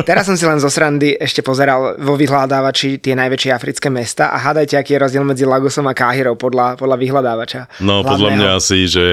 teraz 0.08 0.24
som 0.24 0.40
si 0.40 0.48
len 0.48 0.64
zo 0.64 0.72
srandy 0.72 1.20
ešte 1.20 1.44
pozeral 1.44 2.00
vo 2.00 2.13
vyhľadávači 2.16 2.98
tie 2.98 3.14
najväčšie 3.14 3.50
africké 3.50 3.88
mesta 3.88 4.30
a 4.30 4.40
hádajte, 4.40 4.76
aký 4.76 4.94
je 4.94 5.00
rozdiel 5.00 5.24
medzi 5.24 5.44
Lagosom 5.44 5.84
a 5.84 5.94
Káhirou 5.94 6.34
podľa, 6.34 6.76
podľa 6.76 6.98
vyhľadávača. 6.98 7.62
No 7.80 8.02
podľa 8.02 8.30
mňa 8.32 8.50
Hlavného. 8.50 8.60
asi, 8.60 8.78
že, 8.84 9.08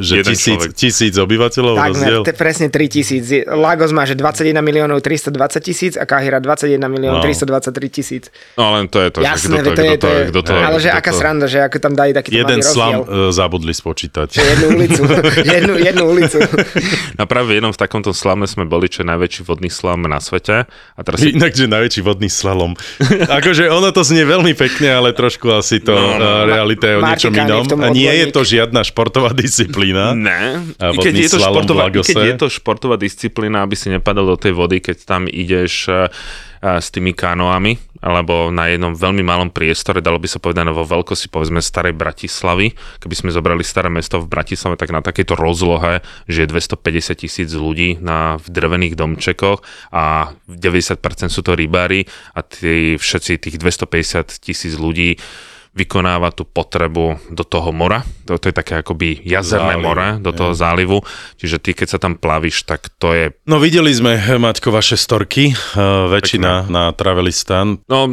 že 0.00 0.14
Jeden 0.18 0.30
tisíc, 0.30 0.54
človek. 0.56 0.72
tisíc 0.72 1.14
obyvateľov 1.14 1.74
rozdiel. 1.76 2.20
Takmer, 2.20 2.26
te, 2.26 2.32
presne 2.34 2.66
3000. 2.68 3.48
Lagos 3.48 3.90
má, 3.90 4.02
že 4.02 4.14
21 4.14 4.58
miliónov 4.58 4.98
320 4.98 5.34
tisíc 5.60 5.92
a 5.94 6.04
Káhira 6.04 6.38
21 6.38 6.78
miliónov 6.84 7.12
Wow. 7.14 7.22
323 7.24 7.70
tisíc. 7.88 8.24
No 8.54 8.72
len 8.72 8.86
to 8.86 8.98
je 8.98 9.08
to, 9.08 9.18
že 9.18 9.24
Jasné, 9.24 9.56
kto 9.56 9.70
to, 9.70 9.70
to 9.70 9.80
je, 9.80 9.94
kto 9.94 10.00
to 10.00 10.08
to, 10.08 10.10
je, 10.18 10.42
to, 10.42 10.52
ale 10.60 10.78
že 10.78 10.90
aká 10.90 11.10
to- 11.10 11.18
sranda, 11.18 11.46
že 11.46 11.58
ako 11.60 11.76
tam 11.78 11.92
dali 11.92 12.10
taký 12.10 12.28
Jeden 12.32 12.58
malý 12.58 12.66
slam 12.66 12.92
rozdiel. 13.00 13.20
e, 13.20 13.32
zabudli 13.32 13.72
spočítať. 13.72 14.28
Jednu 14.50 14.66
ulicu, 14.72 15.02
jednu, 15.54 15.74
jednu 15.76 16.04
ulicu. 16.06 16.38
A 17.14 17.22
práve 17.30 17.46
v 17.48 17.56
jednom 17.56 17.70
v 17.70 17.78
takomto 17.78 18.10
slame 18.10 18.44
sme 18.44 18.64
boli, 18.64 18.86
čo 18.86 19.00
je 19.00 19.08
najväčší 19.08 19.42
vodný 19.42 19.68
slam 19.68 20.02
na 20.02 20.18
svete. 20.18 20.66
A 20.66 21.00
teraz 21.00 21.22
Inak, 21.22 21.52
že 21.52 21.66
najväčší 21.66 22.00
vodný 22.00 22.26
slalom. 22.44 22.76
akože 23.40 23.72
ono 23.72 23.88
to 23.88 24.04
znie 24.04 24.28
veľmi 24.28 24.52
pekne, 24.52 24.92
ale 24.92 25.16
trošku 25.16 25.48
asi 25.48 25.80
to 25.80 25.94
No, 25.94 26.18
no. 26.18 26.20
no, 26.20 26.44
realita 26.44 26.84
je 26.90 26.96
o 27.00 27.02
niečom 27.02 27.32
inom. 27.32 27.64
A 27.80 27.88
nie 27.94 28.10
je 28.10 28.26
to 28.28 28.40
žiadna 28.44 28.84
športová 28.84 29.32
disciplína. 29.32 30.12
Ne. 30.12 30.60
A 30.76 30.92
I 30.92 30.96
keď, 31.00 31.14
je 31.16 31.28
to 31.32 31.38
športová, 31.40 31.88
keď 31.88 32.24
je 32.28 32.34
to 32.36 32.48
športová 32.52 32.96
disciplína, 33.00 33.64
aby 33.64 33.74
si 33.78 33.88
nepadol 33.88 34.34
do 34.34 34.36
tej 34.36 34.52
vody, 34.52 34.84
keď 34.84 34.96
tam 35.08 35.22
ideš 35.24 35.88
eh, 35.88 35.94
eh, 35.94 36.53
s 36.64 36.88
tými 36.88 37.12
kanoami, 37.12 37.76
alebo 38.00 38.48
na 38.48 38.72
jednom 38.72 38.96
veľmi 38.96 39.20
malom 39.20 39.52
priestore, 39.52 40.00
dalo 40.00 40.16
by 40.16 40.28
sa 40.28 40.40
povedať 40.40 40.72
vo 40.72 40.88
veľkosti, 40.88 41.28
povedzme, 41.28 41.60
starej 41.60 41.92
Bratislavy. 41.92 42.72
Keby 43.04 43.14
sme 43.16 43.30
zobrali 43.32 43.60
staré 43.60 43.92
mesto 43.92 44.16
v 44.16 44.32
Bratislave, 44.32 44.80
tak 44.80 44.88
na 44.88 45.04
takejto 45.04 45.36
rozlohe, 45.36 46.00
že 46.24 46.44
je 46.44 46.52
250 46.52 47.20
tisíc 47.20 47.50
ľudí 47.52 48.00
na, 48.00 48.40
v 48.40 48.46
drevených 48.48 48.96
domčekoch 48.96 49.60
a 49.92 50.32
90% 50.48 51.28
sú 51.28 51.40
to 51.44 51.52
rybári 51.52 52.08
a 52.32 52.40
tí, 52.40 52.96
všetci 52.96 53.40
tých 53.40 53.56
250 53.60 54.40
tisíc 54.40 54.72
ľudí 54.80 55.20
vykonáva 55.74 56.30
tú 56.30 56.46
potrebu 56.46 57.18
do 57.34 57.42
toho 57.42 57.74
mora. 57.74 58.06
To, 58.30 58.38
to 58.38 58.48
je 58.48 58.54
také 58.54 58.78
akoby 58.78 59.26
jazerné 59.26 59.74
Záliv, 59.74 59.84
more, 59.84 60.08
do 60.22 60.30
toho 60.30 60.54
zálivu. 60.54 61.02
Čiže 61.36 61.58
ty, 61.58 61.70
keď 61.74 61.88
sa 61.90 61.98
tam 61.98 62.14
plavíš, 62.14 62.62
tak 62.62 62.88
to 63.02 63.10
je... 63.10 63.34
No 63.50 63.58
videli 63.58 63.90
sme, 63.90 64.16
Maťko, 64.16 64.70
vaše 64.70 64.94
storky, 64.94 65.50
uh, 65.50 66.06
väčšina 66.08 66.70
na 66.70 66.94
Travelistan. 66.94 67.82
No, 67.90 68.06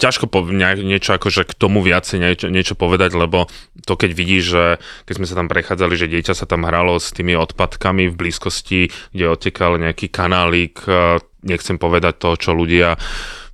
ťažko 0.00 0.32
po, 0.32 0.48
ne, 0.48 0.80
niečo 0.80 1.14
akože 1.14 1.44
k 1.44 1.52
tomu 1.52 1.84
viacej 1.84 2.16
niečo, 2.18 2.46
niečo 2.48 2.74
povedať, 2.74 3.12
lebo 3.14 3.52
to 3.84 3.94
keď 4.00 4.10
vidíš, 4.16 4.44
že 4.48 4.64
keď 5.04 5.14
sme 5.20 5.28
sa 5.28 5.36
tam 5.36 5.48
prechádzali, 5.52 5.94
že 6.00 6.10
dieťa 6.10 6.32
sa 6.32 6.48
tam 6.48 6.64
hralo 6.64 6.96
s 6.96 7.12
tými 7.12 7.36
odpadkami 7.36 8.08
v 8.08 8.16
blízkosti, 8.16 8.88
kde 9.12 9.24
odtekal 9.28 9.76
nejaký 9.76 10.08
kanálik, 10.08 10.80
eh, 10.88 11.20
nechcem 11.44 11.76
povedať 11.76 12.16
to, 12.16 12.30
čo 12.40 12.56
ľudia 12.56 12.96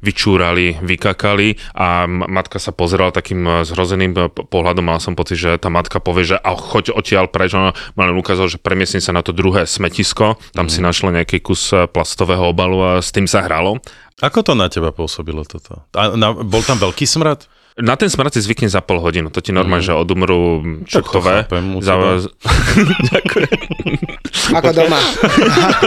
vyčúrali, 0.01 0.81
vykakali 0.81 1.61
a 1.77 2.09
matka 2.09 2.57
sa 2.57 2.73
pozerala 2.73 3.13
takým 3.13 3.41
eh, 3.45 3.53
zhrozeným 3.69 4.13
p- 4.17 4.45
pohľadom, 4.49 4.85
mal 4.85 4.99
som 5.01 5.17
pocit, 5.17 5.41
že 5.41 5.61
tá 5.61 5.69
matka 5.69 6.01
povie, 6.01 6.35
že 6.35 6.37
a 6.41 6.57
choď 6.57 6.97
odtiaľ 6.97 7.29
preč, 7.29 7.53
ona 7.53 7.77
ma 7.95 8.09
len 8.09 8.17
ukázal, 8.17 8.49
že 8.49 8.59
premiesni 8.59 8.99
sa 8.99 9.13
na 9.13 9.21
to 9.21 9.37
druhé 9.37 9.69
smetisko, 9.69 10.41
tam 10.57 10.67
si 10.73 10.81
našla 10.81 11.23
nejaký 11.23 11.45
kus 11.45 11.71
eh, 11.77 11.85
plastového 11.87 12.49
obalu 12.49 12.81
a 12.81 12.91
s 13.05 13.13
tým 13.13 13.29
sa 13.29 13.45
hralo. 13.45 13.79
Ako 14.21 14.45
to 14.45 14.53
na 14.53 14.69
teba 14.69 14.93
pôsobilo 14.93 15.45
toto? 15.49 15.89
A 15.97 16.13
na, 16.13 16.37
bol 16.37 16.61
tam 16.61 16.77
veľký 16.77 17.09
smrad? 17.09 17.49
Na 17.79 17.95
ten 17.95 18.11
smrad 18.11 18.35
si 18.35 18.43
zvykne 18.43 18.67
za 18.67 18.83
pol 18.83 18.99
hodinu. 18.99 19.31
To 19.31 19.39
ti 19.39 19.55
normálne, 19.55 19.85
že 19.85 19.95
odumrú. 19.95 20.59
Tak 20.91 21.07
to 21.07 21.21
u 21.21 21.81
teba. 21.81 22.19
Ďakujem. 23.15 23.59
Ako 24.51 24.71
doma. 24.75 24.99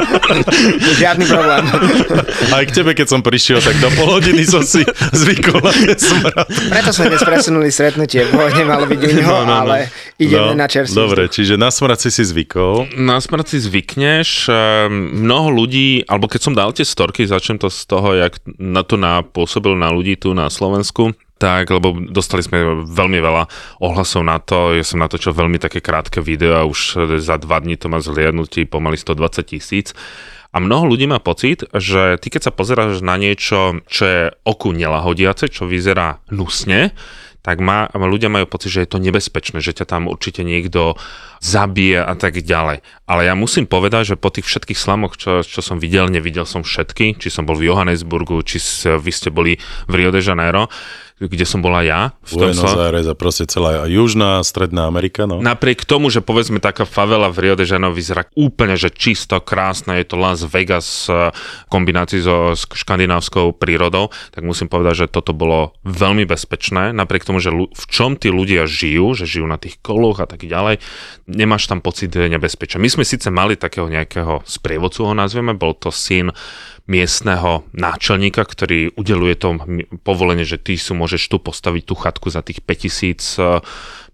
Žiadny 1.00 1.26
problém. 1.28 1.64
Aj 2.50 2.64
k 2.64 2.72
tebe, 2.72 2.92
keď 2.96 3.08
som 3.10 3.20
prišiel, 3.20 3.60
tak 3.60 3.76
do 3.80 3.92
pol 3.94 4.20
hodiny 4.20 4.44
som 4.48 4.64
si 4.64 4.82
zvykol 5.12 5.60
na 5.60 5.72
ten 5.74 5.98
smrad. 6.00 6.48
Preto 6.48 6.90
sme 6.96 7.06
dnes 7.12 7.24
presunuli 7.24 7.70
stretnutie. 7.70 8.26
Pôvodne 8.32 8.64
malo 8.64 8.86
byť 8.88 9.00
u 9.00 9.10
neho, 9.20 9.32
no, 9.32 9.44
no, 9.44 9.46
no. 9.46 9.56
ale 9.68 9.78
ideme 10.16 10.56
na 10.56 10.68
čerstvý 10.68 10.96
Dobre, 10.96 11.28
vzduch. 11.28 11.36
čiže 11.36 11.54
na 11.60 11.70
smrad 11.70 12.00
si 12.00 12.10
si 12.10 12.24
zvykol. 12.24 12.96
Na 12.96 13.20
smrť 13.20 13.46
si 13.54 13.58
zvykneš. 13.60 14.48
ehm, 14.48 15.24
Mnoho 15.24 15.50
ľudí, 15.54 16.04
alebo 16.08 16.28
keď 16.28 16.42
som 16.42 16.54
dal 16.56 16.72
tie 16.72 16.86
storky, 16.86 17.28
začnem 17.28 17.60
to 17.60 17.68
z 17.68 17.80
toho, 17.86 18.16
jak 18.16 18.40
na 18.58 18.84
to 18.84 18.96
napôsobil 18.96 19.74
na 19.76 19.92
ľudí 19.92 20.16
tu 20.16 20.32
na 20.32 20.48
Slovensku, 20.48 21.16
tak, 21.44 21.68
lebo 21.68 21.92
dostali 22.08 22.40
sme 22.40 22.88
veľmi 22.88 23.20
veľa 23.20 23.44
ohlasov 23.84 24.24
na 24.24 24.40
to, 24.40 24.72
ja 24.72 24.88
som 24.88 25.04
natočil 25.04 25.36
veľmi 25.36 25.60
také 25.60 25.84
krátke 25.84 26.24
video 26.24 26.56
a 26.56 26.64
už 26.64 27.12
za 27.20 27.36
dva 27.36 27.60
dní 27.60 27.76
to 27.76 27.92
má 27.92 28.00
zhliadnutí 28.00 28.64
pomaly 28.64 28.96
120 28.96 29.44
tisíc. 29.44 29.92
A 30.56 30.64
mnoho 30.64 30.88
ľudí 30.88 31.04
má 31.04 31.20
pocit, 31.20 31.68
že 31.76 32.16
ty 32.24 32.32
keď 32.32 32.48
sa 32.48 32.56
pozeráš 32.56 33.04
na 33.04 33.20
niečo, 33.20 33.84
čo 33.92 34.04
je 34.08 34.22
oku 34.48 34.72
nelahodiace, 34.72 35.52
čo 35.52 35.68
vyzerá 35.68 36.24
hnusne, 36.32 36.96
tak 37.44 37.60
má, 37.60 37.92
ľudia 37.92 38.32
majú 38.32 38.48
pocit, 38.48 38.72
že 38.72 38.88
je 38.88 38.92
to 38.96 39.04
nebezpečné, 39.04 39.60
že 39.60 39.76
ťa 39.76 39.84
tam 39.84 40.08
určite 40.08 40.48
niekto 40.48 40.96
zabije 41.44 42.00
a 42.00 42.16
tak 42.16 42.40
ďalej. 42.40 42.80
Ale 43.04 43.22
ja 43.28 43.36
musím 43.36 43.68
povedať, 43.68 44.16
že 44.16 44.22
po 44.22 44.32
tých 44.32 44.48
všetkých 44.48 44.80
slamoch, 44.80 45.20
čo, 45.20 45.44
čo 45.44 45.60
som 45.60 45.76
videl, 45.76 46.08
nevidel 46.08 46.48
som 46.48 46.64
všetky, 46.64 47.20
či 47.20 47.28
som 47.28 47.44
bol 47.44 47.60
v 47.60 47.68
Johannesburgu, 47.68 48.40
či 48.48 48.64
vy 48.96 49.12
ste 49.12 49.28
boli 49.28 49.60
v 49.92 49.94
Rio 50.00 50.16
de 50.16 50.24
Janeiro, 50.24 50.72
kde 51.30 51.46
som 51.48 51.64
bola 51.64 51.84
ja. 51.84 52.02
V 52.28 52.40
Buenos 52.40 52.60
sla- 52.60 52.92
Aires 52.92 53.08
a 53.08 53.16
proste 53.16 53.48
celá 53.48 53.88
južná, 53.88 54.44
stredná 54.44 54.88
Amerika, 54.88 55.24
no. 55.24 55.40
Napriek 55.40 55.88
tomu, 55.88 56.12
že 56.12 56.20
povedzme 56.20 56.60
taká 56.60 56.84
favela 56.84 57.32
v 57.32 57.48
Rio 57.50 57.56
de 57.56 57.64
Janeiro 57.64 57.96
vyzerá 57.96 58.28
úplne, 58.36 58.76
že 58.76 58.92
čisto, 58.92 59.40
krásne, 59.40 60.00
je 60.02 60.08
to 60.08 60.16
Las 60.20 60.44
Vegas 60.44 61.08
eh, 61.08 61.32
v 61.32 61.68
kombinácii 61.72 62.20
so 62.22 62.54
škandinávskou 62.56 63.56
prírodou, 63.56 64.12
tak 64.34 64.44
musím 64.44 64.68
povedať, 64.68 65.06
že 65.06 65.12
toto 65.12 65.32
bolo 65.32 65.76
veľmi 65.88 66.28
bezpečné, 66.28 66.92
napriek 66.92 67.26
tomu, 67.28 67.40
že 67.40 67.52
v 67.54 67.86
čom 67.90 68.16
tí 68.20 68.30
ľudia 68.30 68.68
žijú, 68.68 69.16
že 69.18 69.26
žijú 69.30 69.48
na 69.48 69.58
tých 69.58 69.80
koloch 69.80 70.20
a 70.20 70.28
tak 70.28 70.44
ďalej, 70.46 70.80
nemáš 71.28 71.68
tam 71.68 71.80
pocit 71.80 72.14
nebezpečia. 72.14 72.82
My 72.82 72.90
sme 72.92 73.08
síce 73.08 73.32
mali 73.32 73.56
takého 73.56 73.88
nejakého 73.88 74.44
sprievodcu, 74.44 75.08
ho 75.08 75.14
nazvieme, 75.16 75.56
bol 75.56 75.74
to 75.78 75.90
syn 75.94 76.32
miestneho 76.84 77.64
náčelníka, 77.72 78.44
ktorý 78.44 78.92
udeluje 79.00 79.36
to 79.40 79.56
povolenie, 80.04 80.44
že 80.44 80.60
ty 80.60 80.76
si 80.76 80.92
môžeš 80.92 81.32
tu 81.32 81.40
postaviť 81.40 81.84
tú 81.88 81.96
chatku 81.96 82.28
za 82.28 82.44
tých 82.44 82.60
5000, 82.60 83.40
eh, 83.40 83.64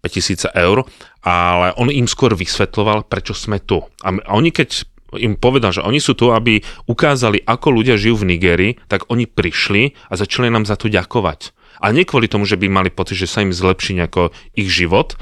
5000 0.05 0.53
eur, 0.53 0.85
ale 1.25 1.73
on 1.75 1.89
im 1.89 2.05
skôr 2.05 2.38
vysvetloval, 2.38 3.09
prečo 3.09 3.33
sme 3.33 3.57
tu. 3.57 3.81
A, 4.05 4.13
oni 4.31 4.53
keď 4.53 4.85
im 5.17 5.33
povedal, 5.33 5.73
že 5.73 5.81
oni 5.81 5.97
sú 5.97 6.13
tu, 6.13 6.29
aby 6.29 6.61
ukázali, 6.85 7.41
ako 7.41 7.81
ľudia 7.81 7.97
žijú 7.97 8.21
v 8.21 8.38
Nigérii, 8.38 8.71
tak 8.85 9.09
oni 9.09 9.25
prišli 9.25 9.97
a 10.07 10.13
začali 10.13 10.53
nám 10.53 10.69
za 10.69 10.77
to 10.77 10.85
ďakovať. 10.85 11.57
A 11.81 11.89
nie 11.89 12.05
kvôli 12.05 12.29
tomu, 12.29 12.45
že 12.45 12.59
by 12.59 12.69
mali 12.69 12.93
pocit, 12.93 13.17
že 13.17 13.25
sa 13.25 13.41
im 13.41 13.49
zlepší 13.49 13.97
nejako 13.97 14.29
ich 14.53 14.69
život, 14.69 15.17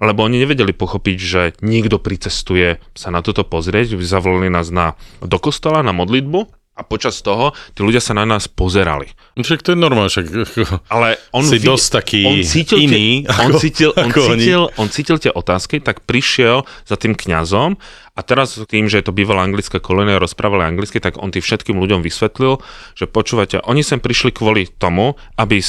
lebo 0.00 0.24
oni 0.24 0.44
nevedeli 0.44 0.76
pochopiť, 0.76 1.16
že 1.16 1.42
niekto 1.64 1.96
pricestuje 1.96 2.80
sa 2.92 3.08
na 3.08 3.24
toto 3.24 3.44
pozrieť, 3.48 3.96
zavolali 4.00 4.52
nás 4.52 4.68
na, 4.68 4.96
do 5.24 5.40
kostola 5.40 5.80
na 5.80 5.96
modlitbu 5.96 6.59
a 6.80 6.82
počas 6.82 7.20
toho 7.20 7.52
tí 7.70 7.84
ľudia 7.84 8.00
sa 8.00 8.16
na 8.16 8.24
nás 8.24 8.48
pozerali. 8.48 9.12
Však 9.36 9.60
to 9.60 9.72
je 9.72 9.78
normálne, 9.78 10.08
však 10.08 10.26
Ale 10.88 11.20
on 11.30 11.44
si 11.44 11.56
videl- 11.56 11.76
dosť 11.76 11.88
taký 11.92 12.20
on 12.24 12.40
cítil 12.40 12.78
iný, 12.80 13.06
Tie, 13.22 13.36
on, 13.44 13.50
ako- 13.52 13.60
cítil, 13.60 13.90
on, 13.92 14.08
ako 14.08 14.20
oni. 14.22 14.28
cítil, 14.40 14.62
on 14.74 14.88
cítil 14.88 15.16
tie 15.18 15.28
otázky, 15.30 15.76
tak 15.78 16.02
prišiel 16.02 16.64
za 16.82 16.96
tým 16.96 17.12
kňazom 17.12 17.76
a 18.10 18.20
teraz 18.20 18.58
tým, 18.66 18.84
že 18.84 19.00
je 19.00 19.06
to 19.06 19.14
bývalá 19.14 19.40
anglická 19.40 19.78
kolónia, 19.78 20.16
rozprávali 20.16 20.66
anglicky, 20.66 20.98
tak 20.98 21.16
on 21.16 21.28
tým 21.28 21.40
všetkým 21.40 21.72
ľuďom 21.74 22.00
vysvetlil, 22.00 22.60
že 22.92 23.04
počúvate, 23.04 23.60
oni 23.62 23.80
sem 23.80 23.96
prišli 23.96 24.30
kvôli 24.30 24.68
tomu, 24.68 25.14
aby 25.34 25.56
e, 25.56 25.64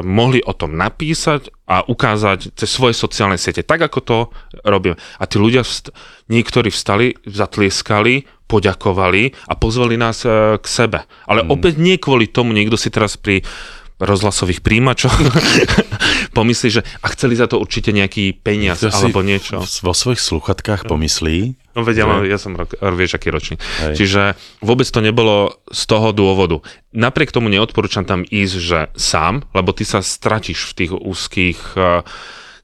mohli 0.00 0.42
o 0.42 0.50
tom 0.50 0.74
napísať 0.74 1.52
a 1.62 1.80
ukázať 1.80 2.52
cez 2.52 2.66
svoje 2.66 2.92
sociálne 2.92 3.36
siete, 3.36 3.62
tak 3.62 3.80
ako 3.80 3.98
to 4.02 4.18
robím. 4.62 4.98
A 5.16 5.24
tí 5.24 5.38
ľudia, 5.38 5.62
vst- 5.62 5.94
niektorí 6.26 6.68
vstali, 6.68 7.14
zatlieskali, 7.22 8.26
poďakovali 8.52 9.48
a 9.48 9.56
pozvali 9.56 9.96
nás 9.96 10.20
e, 10.22 10.60
k 10.60 10.66
sebe. 10.68 11.08
Ale 11.24 11.40
Mm. 11.42 11.48
opäť 11.48 11.74
nie 11.76 11.96
kvôli 11.96 12.28
tomu, 12.28 12.52
niekto 12.52 12.76
si 12.76 12.92
teraz 12.92 13.16
pri 13.16 13.40
rozhlasových 13.96 14.60
príjimačoch 14.60 15.14
pomyslí, 16.32 16.68
že 16.70 16.82
a 16.82 17.06
chceli 17.08 17.38
za 17.38 17.46
to 17.46 17.56
určite 17.56 17.90
nejaký 17.90 18.34
peniaz 18.34 18.82
To 18.82 18.90
alebo 18.90 19.22
niečo. 19.22 19.62
Vo 19.62 19.94
svojich 19.94 20.18
sluchatkách 20.18 20.84
pomyslí, 20.84 21.54
No 21.72 21.80
vedia, 21.80 22.04
Že- 22.04 22.28
ja 22.28 22.36
som 22.36 22.52
rok, 22.52 22.76
vieš, 22.76 23.16
aký 23.16 23.32
ročný. 23.32 23.56
Hej. 23.56 23.96
Čiže 23.96 24.22
vôbec 24.60 24.84
to 24.84 25.00
nebolo 25.00 25.56
z 25.72 25.82
toho 25.86 26.12
dôvodu. 26.12 26.60
Napriek 26.92 27.32
tomu 27.32 27.48
neodporúčam 27.48 28.04
tam 28.04 28.20
ísť, 28.22 28.54
že 28.58 28.78
sám, 28.92 29.48
lebo 29.52 29.72
ty 29.72 29.88
sa 29.88 30.04
stratíš 30.04 30.68
v 30.68 30.76
tých 30.76 30.92
úzkých 30.92 31.58
uh, 31.72 32.04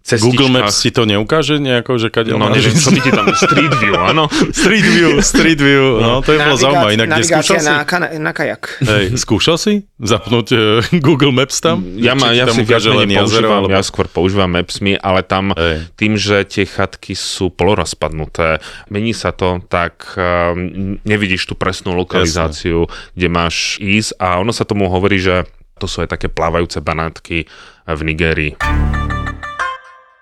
cestičkách. 0.08 0.24
Google 0.24 0.48
Maps 0.48 0.74
si 0.80 0.88
to 0.88 1.04
neukáže 1.04 1.60
nejako, 1.60 2.00
že 2.00 2.08
kade 2.08 2.32
No 2.32 2.40
máš 2.40 2.64
neviem, 2.64 2.76
čo 2.80 2.90
by 2.96 3.00
ti 3.04 3.10
tam... 3.12 3.26
Street 3.36 3.74
View, 3.76 3.94
áno. 4.00 4.24
Street 4.50 4.88
View, 4.88 5.20
Street 5.20 5.60
View, 5.60 6.00
no 6.00 6.24
to 6.24 6.32
je 6.32 6.38
bolo 6.40 6.56
zaujímavé. 6.56 6.90
Inak 6.96 7.08
neskúšal 7.20 7.60
navigácia 7.60 7.60
si? 7.60 7.68
na, 7.68 7.76
kana- 7.84 8.12
na 8.16 8.32
kajak. 8.32 8.62
Hej, 8.80 9.04
skúšal 9.20 9.56
si 9.60 9.84
zapnúť 10.00 10.46
uh, 10.56 10.60
Google 11.04 11.36
Maps 11.36 11.60
tam? 11.60 11.84
Ja, 12.00 12.16
ma, 12.16 12.32
ja 12.32 12.48
tam 12.48 12.56
si 12.56 12.64
viac 12.64 12.80
ukáže 12.80 12.88
menej 12.88 12.98
len 13.04 13.10
jazero, 13.12 13.28
používam, 13.28 13.58
alebo... 13.60 13.74
ja 13.76 13.82
skôr 13.84 14.06
používam 14.08 14.50
Mapsmi, 14.50 14.92
ale 14.96 15.20
tam 15.26 15.52
Hej. 15.52 15.76
tým, 15.98 16.12
že 16.16 16.36
tie 16.48 16.64
chatky 16.64 17.12
sú 17.12 17.52
polorozpadnuté, 17.52 18.64
mení 18.88 19.12
sa 19.12 19.36
to, 19.36 19.60
tak 19.68 20.16
um, 20.16 20.96
nevidíš 21.04 21.50
tú 21.50 21.54
presnú 21.58 21.92
lokalizáciu, 21.98 22.88
kde 23.12 23.28
máš 23.28 23.76
ísť 23.82 24.16
a 24.22 24.40
ono 24.40 24.54
sa 24.54 24.64
tomu 24.64 24.88
hovorí, 24.88 25.20
že 25.20 25.44
to 25.78 25.86
sú 25.86 26.02
aj 26.02 26.14
také 26.14 26.26
plávajúce 26.30 26.82
banátky 26.82 27.46
v 27.86 28.00
Nigérii. 28.02 29.07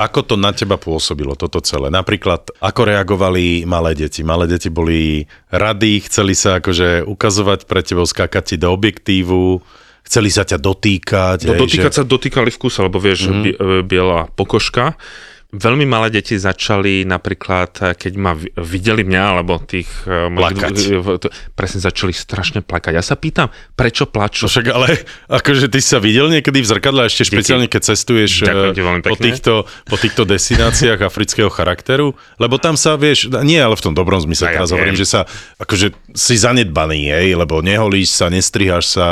Ako 0.00 0.24
to 0.24 0.40
na 0.40 0.56
teba 0.56 0.80
pôsobilo, 0.80 1.36
toto 1.36 1.60
celé? 1.60 1.92
Napríklad, 1.92 2.48
ako 2.56 2.88
reagovali 2.88 3.68
malé 3.68 3.92
deti? 3.92 4.24
Malé 4.24 4.48
deti 4.48 4.72
boli 4.72 5.28
rady, 5.52 6.08
chceli 6.08 6.32
sa 6.32 6.56
akože 6.56 7.04
ukazovať 7.04 7.68
pre 7.68 7.84
tebou, 7.84 8.08
skákať 8.08 8.44
ti 8.48 8.56
do 8.56 8.72
objektívu, 8.72 9.60
chceli 10.08 10.32
sa 10.32 10.48
ťa 10.48 10.56
dotýkať. 10.56 11.44
No 11.44 11.52
hej, 11.52 11.60
dotýkať 11.68 11.92
že... 11.92 11.98
sa 12.00 12.04
dotýkali 12.08 12.48
v 12.48 12.58
kuse, 12.58 12.80
lebo 12.80 12.96
vieš, 12.96 13.28
mm. 13.28 13.84
biela 13.84 14.32
pokožka. 14.32 14.96
Veľmi 15.50 15.82
malé 15.82 16.10
deti 16.10 16.34
začali 16.34 17.02
napríklad, 17.02 17.70
eh, 17.80 17.92
keď 17.92 18.12
ma 18.14 18.32
vi- 18.32 18.54
videli 18.54 19.02
mňa, 19.02 19.22
alebo 19.28 19.58
tých... 19.58 19.90
eh, 20.04 20.30
Plakať. 20.30 20.74
to- 21.18 21.32
Presne 21.52 21.80
začali 21.80 22.12
strašne 22.12 22.60
plakať. 22.60 22.92
Ja 22.92 23.02
sa 23.02 23.14
pýtam, 23.14 23.48
prečo 23.74 24.06
No 24.06 24.12
plačú? 24.12 24.46
však 24.46 24.66
ale 24.68 25.02
akože 25.28 25.66
ty 25.66 25.80
sa 25.80 25.98
videl 25.98 26.30
niekedy 26.30 26.54
v 26.56 26.68
zrkadle, 26.68 27.02
ešte 27.04 27.26
špeciálne 27.26 27.66
keď 27.66 27.82
cestuješ 27.84 28.32
eh, 28.42 28.72
po 29.02 29.16
týchto, 29.16 29.52
po 29.84 29.96
týchto 29.96 30.22
destináciách 30.24 31.00
afrického 31.00 31.48
charakteru, 31.48 32.14
lebo 32.36 32.54
tam 32.56 32.78
sa 32.78 32.94
vieš, 32.94 33.26
nie 33.42 33.58
ale 33.58 33.74
v 33.74 33.82
tom 33.82 33.92
dobrom 33.92 34.18
zmysle, 34.20 34.46
No 34.46 34.50
ja 34.50 34.56
teraz 34.56 34.70
hovorím, 34.70 34.94
že 34.94 35.04
sa, 35.04 35.26
akože 35.58 36.14
si 36.14 36.34
zanedbaný, 36.36 37.10
hej, 37.10 37.34
lebo 37.34 37.58
neholíš 37.58 38.14
sa, 38.14 38.30
nestrihaš 38.30 38.86
sa, 38.92 39.06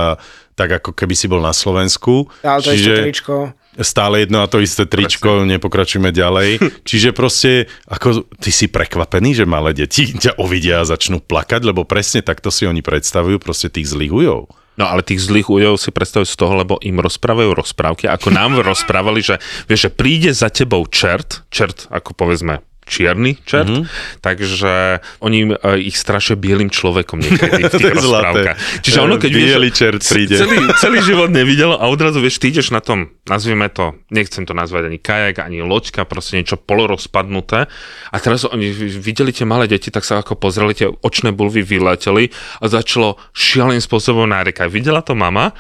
tak 0.54 0.70
ako 0.76 0.90
keby 0.92 1.14
si 1.14 1.26
bol 1.26 1.38
na 1.38 1.50
Slovensku. 1.50 2.30
Ale 2.42 2.58
to 2.60 2.70
ešte 2.72 2.94
tričko. 3.00 3.57
Stále 3.78 4.26
jedno 4.26 4.42
a 4.42 4.50
to 4.50 4.58
isté 4.58 4.84
tričko, 4.84 5.46
nepokračujeme 5.46 6.10
ďalej. 6.10 6.58
Čiže 6.88 7.14
proste, 7.14 7.70
ako 7.86 8.26
ty 8.42 8.50
si 8.50 8.66
prekvapený, 8.66 9.38
že 9.38 9.44
malé 9.46 9.72
deti 9.74 10.10
ťa 10.10 10.38
uvidia 10.42 10.82
a 10.82 10.88
začnú 10.88 11.22
plakať, 11.22 11.62
lebo 11.62 11.86
presne 11.86 12.20
takto 12.20 12.50
si 12.50 12.66
oni 12.66 12.82
predstavujú 12.82 13.38
proste 13.38 13.70
tých 13.70 13.90
zlých 13.94 14.10
ujov. 14.10 14.50
No 14.78 14.86
ale 14.86 15.02
tých 15.02 15.26
zlých 15.26 15.50
újov 15.50 15.74
si 15.82 15.90
predstavujú 15.90 16.26
z 16.30 16.38
toho, 16.38 16.54
lebo 16.54 16.78
im 16.86 17.02
rozprávajú 17.02 17.50
rozprávky, 17.50 18.06
ako 18.06 18.30
nám 18.30 18.62
rozprávali, 18.70 19.26
že 19.26 19.42
vieš, 19.66 19.90
že 19.90 19.94
príde 19.94 20.30
za 20.30 20.50
tebou 20.54 20.86
čert, 20.86 21.42
čert 21.50 21.90
ako 21.90 22.14
povedzme 22.14 22.67
čierny 22.88 23.36
čert, 23.44 23.68
Mhm. 23.68 23.84
mm-hmm. 23.84 24.20
takže 24.24 24.72
oni 25.20 25.52
e, 25.52 25.84
ich 25.84 25.94
strašia 25.94 26.34
bielým 26.34 26.72
človekom 26.72 27.20
niekedy 27.20 27.68
v 27.68 27.72
tých 27.80 27.94
rozprávkach. 27.94 28.56
Čiže 28.80 28.98
ono, 29.04 29.20
keď 29.20 29.30
Bielý 29.30 29.68
vieš, 29.68 29.78
čert 29.78 30.00
príde. 30.02 30.36
Celý, 30.40 30.56
celý 30.82 30.98
život 31.04 31.28
nevidel 31.28 31.76
a 31.76 31.84
odrazu 31.86 32.18
vieš, 32.18 32.40
ty 32.40 32.48
ideš 32.48 32.72
na 32.72 32.80
tom, 32.80 33.12
nazvime 33.28 33.68
to, 33.68 33.92
nechcem 34.08 34.48
to 34.48 34.56
nazvať 34.56 34.88
ani 34.88 34.98
kajak, 34.98 35.44
ani 35.44 35.60
loďka, 35.60 36.08
proste 36.08 36.40
niečo 36.40 36.56
polorozpadnuté 36.56 37.68
a 38.08 38.16
teraz 38.16 38.48
oni 38.48 38.72
videli 38.98 39.30
tie 39.30 39.44
malé 39.44 39.68
deti, 39.68 39.92
tak 39.92 40.02
sa 40.02 40.24
ako 40.24 40.40
pozreli, 40.40 40.72
tie 40.72 40.88
očné 40.88 41.30
bulvy 41.36 41.60
vyleteli 41.60 42.32
a 42.58 42.64
začalo 42.66 43.20
šialeným 43.36 43.84
spôsobom 43.84 44.24
nárekať. 44.24 44.72
Videla 44.72 45.04
to 45.04 45.12
mama 45.12 45.52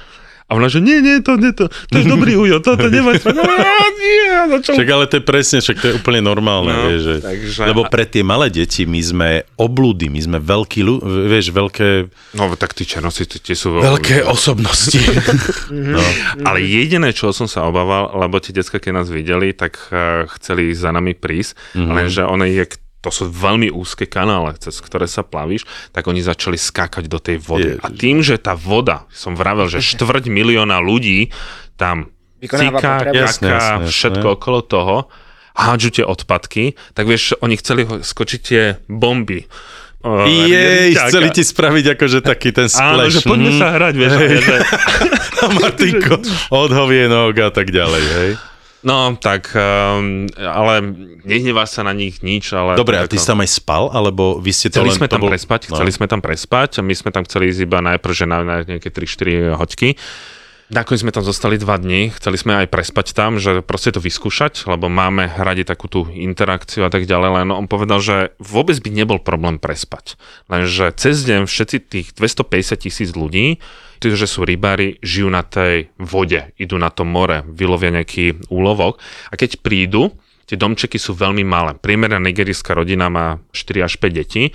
a 0.48 0.56
ona, 0.56 0.72
že 0.72 0.80
nie, 0.80 1.04
nie, 1.04 1.20
to, 1.20 1.36
nie, 1.36 1.52
to, 1.52 1.68
to 1.68 1.94
je 2.00 2.08
dobrý 2.08 2.32
ujo, 2.48 2.64
to, 2.64 2.72
to 2.80 2.88
nemá 2.88 3.12
a 3.12 4.44
začal 4.56 4.80
Však 4.80 4.88
ale 4.88 5.04
to 5.04 5.20
je 5.20 5.24
presne, 5.24 5.58
však 5.60 5.76
to 5.76 5.86
je 5.92 5.94
úplne 6.00 6.24
normálne, 6.24 6.72
No, 6.72 6.88
vieš, 6.88 7.00
že, 7.04 7.14
takže- 7.20 7.68
lebo 7.68 7.84
pre 7.92 8.08
tie 8.08 8.24
malé 8.24 8.48
deti 8.48 8.88
my 8.88 9.00
sme 9.04 9.28
oblúdy, 9.60 10.08
my 10.08 10.20
sme 10.24 10.38
veľký, 10.40 10.80
vieš, 11.28 11.52
veľké, 11.52 11.88
No 12.40 12.48
tak 12.56 12.72
tí 12.72 12.88
černosi, 12.88 13.28
tie 13.28 13.52
sú 13.52 13.76
veľké 13.76 14.24
osobnosti. 14.24 14.96
no. 15.68 16.00
Ale 16.48 16.64
jediné, 16.64 17.12
čo 17.12 17.28
som 17.36 17.44
sa 17.44 17.68
obával, 17.68 18.08
lebo 18.16 18.40
tie 18.40 18.56
decka, 18.56 18.80
keď 18.80 19.04
nás 19.04 19.08
videli, 19.12 19.52
tak 19.52 19.76
uh, 19.92 20.24
chceli 20.40 20.72
za 20.72 20.88
nami 20.96 21.12
prísť, 21.12 21.76
mm-hmm. 21.76 21.92
lenže 21.92 22.22
ono 22.24 22.48
je 22.48 22.64
to 22.98 23.14
sú 23.14 23.30
veľmi 23.30 23.70
úzke 23.70 24.10
kanále, 24.10 24.58
cez 24.58 24.82
ktoré 24.82 25.06
sa 25.06 25.22
plavíš, 25.22 25.62
tak 25.94 26.10
oni 26.10 26.18
začali 26.18 26.58
skákať 26.58 27.06
do 27.06 27.22
tej 27.22 27.38
vody. 27.38 27.78
Ježiš. 27.78 27.84
A 27.84 27.88
tým, 27.94 28.16
že 28.26 28.36
tá 28.42 28.58
voda, 28.58 29.06
som 29.14 29.38
vravel, 29.38 29.70
že 29.70 29.78
štvrť 29.94 30.26
milióna 30.26 30.82
ľudí 30.82 31.30
tam 31.78 32.10
jasné, 32.42 33.50
jasné. 33.50 33.90
všetko 33.90 34.38
okolo 34.38 34.60
toho, 34.62 34.96
hádžu 35.58 35.90
tie 35.90 36.04
odpadky, 36.06 36.78
tak 36.94 37.10
vieš, 37.10 37.34
oni 37.42 37.58
chceli 37.58 37.82
skočiť 37.82 38.40
tie 38.42 38.62
bomby. 38.86 39.50
O, 39.98 40.22
Jej, 40.30 40.94
chceli 40.94 41.34
ti 41.34 41.42
spraviť 41.42 41.98
akože 41.98 42.22
taký 42.22 42.54
ten 42.54 42.70
Áno, 42.70 43.02
splash. 43.02 43.18
že 43.18 43.20
poďme 43.26 43.50
mhm. 43.50 43.58
sa 43.58 43.66
hrať, 43.74 43.94
vieš. 43.98 44.12
Hej. 44.14 44.30
že- 44.46 44.66
Martinko 45.58 46.14
od 46.62 46.70
hovienok 46.70 47.34
a 47.34 47.50
tak 47.50 47.74
ďalej, 47.74 48.04
hej. 48.06 48.30
No, 48.78 49.10
tak, 49.14 49.50
um, 49.52 50.30
ale 50.34 50.74
nehnevá 51.22 51.66
sa 51.66 51.82
na 51.82 51.90
nich 51.90 52.22
nič, 52.22 52.54
ale... 52.54 52.78
Dobre, 52.78 52.94
a 52.94 53.10
ty 53.10 53.18
ako- 53.18 53.22
si 53.22 53.26
tam 53.26 53.42
aj 53.42 53.50
spal, 53.50 53.90
alebo 53.90 54.38
vy 54.38 54.54
ste 54.54 54.70
to 54.70 54.78
Chceli 54.78 54.94
len... 54.94 54.98
sme 54.98 55.08
tam 55.10 55.20
bol- 55.20 55.32
prespať, 55.34 55.60
No. 55.66 55.74
chceli 55.74 55.90
sme 55.90 56.06
tam 56.06 56.20
prespať 56.22 56.70
a 56.78 56.86
my 56.86 56.94
sme 56.94 57.10
tam 57.10 57.26
chceli 57.26 57.50
ísť 57.50 57.60
iba 57.60 57.78
najprv, 57.80 58.12
že 58.14 58.24
na, 58.24 58.38
na 58.46 58.56
nejaké 58.62 58.88
3-4 58.88 59.58
hoďky. 59.58 59.98
Nakoniec 60.68 61.00
sme 61.00 61.10
tam 61.10 61.24
zostali 61.24 61.56
dva 61.56 61.74
dni, 61.74 62.12
chceli 62.12 62.36
sme 62.36 62.60
aj 62.60 62.68
prespať 62.68 63.16
tam, 63.16 63.40
že 63.40 63.64
proste 63.64 63.88
to 63.88 64.04
vyskúšať, 64.04 64.68
lebo 64.68 64.86
máme 64.86 65.32
radi 65.34 65.64
takú 65.64 65.88
tú 65.88 66.04
interakciu 66.06 66.84
a 66.84 66.92
tak 66.92 67.08
ďalej, 67.08 67.40
len 67.40 67.48
on 67.48 67.64
povedal, 67.64 68.04
že 68.04 68.36
vôbec 68.36 68.76
by 68.76 68.90
nebol 68.92 69.16
problém 69.16 69.56
prespať. 69.56 70.20
Lenže 70.46 70.92
cez 70.92 71.24
deň 71.24 71.48
všetci 71.48 71.76
tých 71.82 72.08
250 72.12 72.84
tisíc 72.84 73.16
ľudí, 73.16 73.64
tí, 73.98 74.14
že 74.14 74.30
sú 74.30 74.46
rybári, 74.46 74.98
žijú 75.02 75.28
na 75.28 75.42
tej 75.42 75.90
vode, 75.98 76.54
idú 76.56 76.78
na 76.78 76.88
to 76.88 77.02
more, 77.02 77.42
vylovia 77.46 77.90
nejaký 77.90 78.50
úlovok 78.50 79.02
a 79.30 79.34
keď 79.34 79.60
prídu, 79.60 80.14
tie 80.48 80.56
domčeky 80.56 80.96
sú 80.96 81.12
veľmi 81.12 81.44
malé. 81.44 81.76
Priemerná 81.76 82.16
nigerijská 82.22 82.72
rodina 82.72 83.12
má 83.12 83.42
4 83.52 83.84
až 83.84 84.00
5 84.00 84.08
detí, 84.14 84.54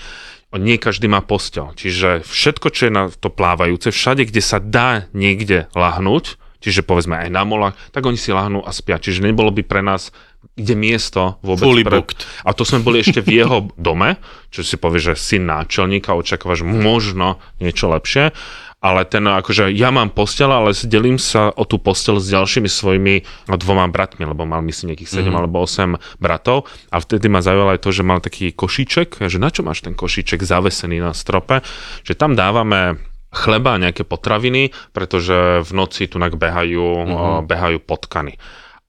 nie 0.53 0.77
každý 0.77 1.09
má 1.09 1.21
postel. 1.25 1.73
Čiže 1.73 2.25
všetko, 2.25 2.67
čo 2.69 2.81
je 2.89 2.93
na 2.93 3.03
to 3.09 3.33
plávajúce, 3.33 3.89
všade, 3.89 4.29
kde 4.29 4.41
sa 4.41 4.61
dá 4.61 5.09
niekde 5.13 5.65
lahnúť, 5.73 6.37
čiže 6.61 6.85
povedzme 6.85 7.25
aj 7.25 7.29
na 7.33 7.41
molách, 7.41 7.75
tak 7.89 8.05
oni 8.05 8.17
si 8.17 8.29
lahnú 8.29 8.61
a 8.61 8.69
spia. 8.69 9.01
Čiže 9.01 9.25
nebolo 9.25 9.49
by 9.49 9.65
pre 9.65 9.81
nás 9.81 10.13
kde 10.53 10.75
miesto 10.75 11.39
vôbec. 11.41 11.65
Fully 11.65 11.83
pre... 11.87 11.97
booked. 11.97 12.21
A 12.45 12.53
to 12.53 12.67
sme 12.67 12.83
boli 12.83 13.01
ešte 13.01 13.23
v 13.23 13.41
jeho 13.41 13.71
dome, 13.79 14.19
čo 14.53 14.61
si 14.61 14.75
povie, 14.77 15.01
že 15.01 15.17
syn 15.17 15.49
náčelníka, 15.49 16.13
očakávaš 16.13 16.67
možno 16.67 17.41
niečo 17.57 17.89
lepšie, 17.89 18.35
ale 18.83 19.07
ten 19.07 19.23
akože 19.23 19.71
ja 19.71 19.95
mám 19.95 20.11
postel, 20.11 20.51
ale 20.51 20.75
delím 20.83 21.15
sa 21.15 21.47
o 21.55 21.63
tú 21.63 21.79
postel 21.79 22.19
s 22.19 22.27
ďalšími 22.27 22.67
svojimi 22.67 23.13
dvoma 23.47 23.87
bratmi, 23.87 24.27
lebo 24.27 24.43
mal 24.43 24.59
myslím 24.59 24.91
nejakých 24.91 25.23
7 25.23 25.31
Mhm. 25.31 25.39
alebo 25.39 25.63
8 25.63 25.95
bratov 26.19 26.67
a 26.91 26.99
vtedy 26.99 27.31
ma 27.31 27.39
zaujalo 27.39 27.71
aj 27.71 27.79
to, 27.79 27.89
že 27.95 28.03
mal 28.03 28.19
taký 28.19 28.51
košíček, 28.51 29.23
že 29.23 29.39
na 29.39 29.47
čo 29.47 29.63
máš 29.63 29.87
ten 29.87 29.95
košíček 29.95 30.43
zavesený 30.43 30.99
na 30.99 31.15
strope, 31.15 31.63
že 32.03 32.11
tam 32.13 32.35
dávame 32.35 32.99
chleba 33.33 33.79
a 33.79 33.81
nejaké 33.81 34.03
potraviny, 34.05 34.75
pretože 34.91 35.63
v 35.63 35.71
noci 35.73 36.05
tu 36.05 36.19
behajú, 36.19 36.85
Mhm. 37.07 37.47
behajú 37.47 37.79
potkany. 37.81 38.35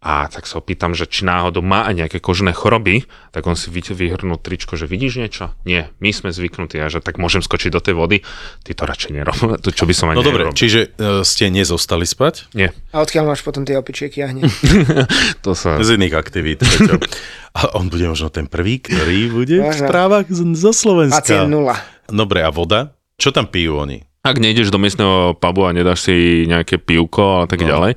A 0.04 0.28
tak 0.28 0.44
sa 0.44 0.60
opýtam, 0.60 0.92
že 0.92 1.08
či 1.08 1.24
náhodou 1.24 1.64
má 1.64 1.88
aj 1.88 1.96
nejaké 1.96 2.18
kožné 2.20 2.52
choroby, 2.52 3.08
tak 3.32 3.48
on 3.48 3.56
si 3.56 3.72
vy- 3.72 3.80
vyhrnul 3.80 4.36
tričko, 4.36 4.76
že 4.76 4.84
vidíš 4.84 5.16
niečo? 5.16 5.56
Nie, 5.64 5.88
my 5.96 6.12
sme 6.12 6.28
zvyknutí 6.28 6.76
a 6.76 6.92
že 6.92 7.00
tak 7.00 7.16
môžem 7.16 7.40
skočiť 7.40 7.72
do 7.72 7.80
tej 7.80 7.96
vody. 7.96 8.20
Ty 8.60 8.76
to 8.76 8.84
radšej 8.84 9.10
nerob, 9.10 9.38
to 9.64 9.72
čo 9.72 9.88
by 9.88 9.94
som 9.96 10.12
aj 10.12 10.16
No 10.16 10.22
dobre, 10.22 10.52
čiže 10.52 10.92
uh, 10.94 11.24
ste 11.24 11.48
nezostali 11.48 12.04
spať? 12.04 12.52
Nie, 12.52 12.76
A 12.92 13.00
odkiaľ 13.00 13.32
máš 13.32 13.40
potom 13.40 13.64
tie 13.64 13.80
opičieky 13.80 14.20
a 14.20 14.28
hneď? 14.28 14.44
to 15.44 15.56
sa... 15.56 15.80
Z 15.80 15.96
iných 15.96 16.12
aktivít. 16.12 16.60
A 17.54 17.80
on 17.80 17.88
bude 17.88 18.04
možno 18.04 18.28
ten 18.28 18.44
prvý, 18.44 18.84
ktorý 18.84 19.32
bude 19.32 19.56
v 19.56 19.72
správach 19.72 20.28
zo 20.28 20.70
Slovenska. 20.70 21.24
Pacient 21.24 21.48
nula. 21.48 21.80
Dobre, 22.12 22.44
a 22.44 22.52
voda? 22.52 22.92
Čo 23.16 23.32
tam 23.32 23.48
pijú 23.48 23.80
oni? 23.80 24.04
Ak 24.20 24.36
nejdeš 24.36 24.68
do 24.68 24.76
miestneho 24.76 25.32
pubu 25.32 25.64
a 25.64 25.72
nedáš 25.72 26.08
si 26.08 26.44
nejaké 26.44 26.76
pivko 26.76 27.40
a 27.40 27.48
tak 27.48 27.60
No. 27.62 27.72
ďalej, 27.72 27.96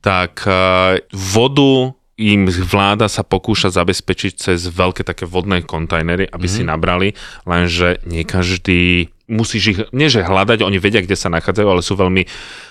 tak 0.00 0.44
uh, 0.48 0.96
vodu 1.12 1.96
im 2.20 2.44
vláda 2.52 3.08
sa 3.08 3.24
pokúša 3.24 3.72
zabezpečiť 3.72 4.32
cez 4.36 4.68
veľké 4.68 5.08
také 5.08 5.24
vodné 5.24 5.64
kontajnery, 5.64 6.28
aby 6.28 6.44
mm-hmm. 6.44 6.60
si 6.60 6.68
nabrali, 6.68 7.08
lenže 7.48 7.96
nie 8.04 8.28
každý 8.28 9.08
musíš 9.30 9.62
ich, 9.70 9.78
nie 9.94 10.10
že 10.10 10.26
hľadať, 10.26 10.66
oni 10.66 10.82
vedia, 10.82 11.00
kde 11.00 11.14
sa 11.14 11.30
nachádzajú, 11.30 11.68
ale 11.70 11.80
sú 11.86 11.94
veľmi 11.94 12.26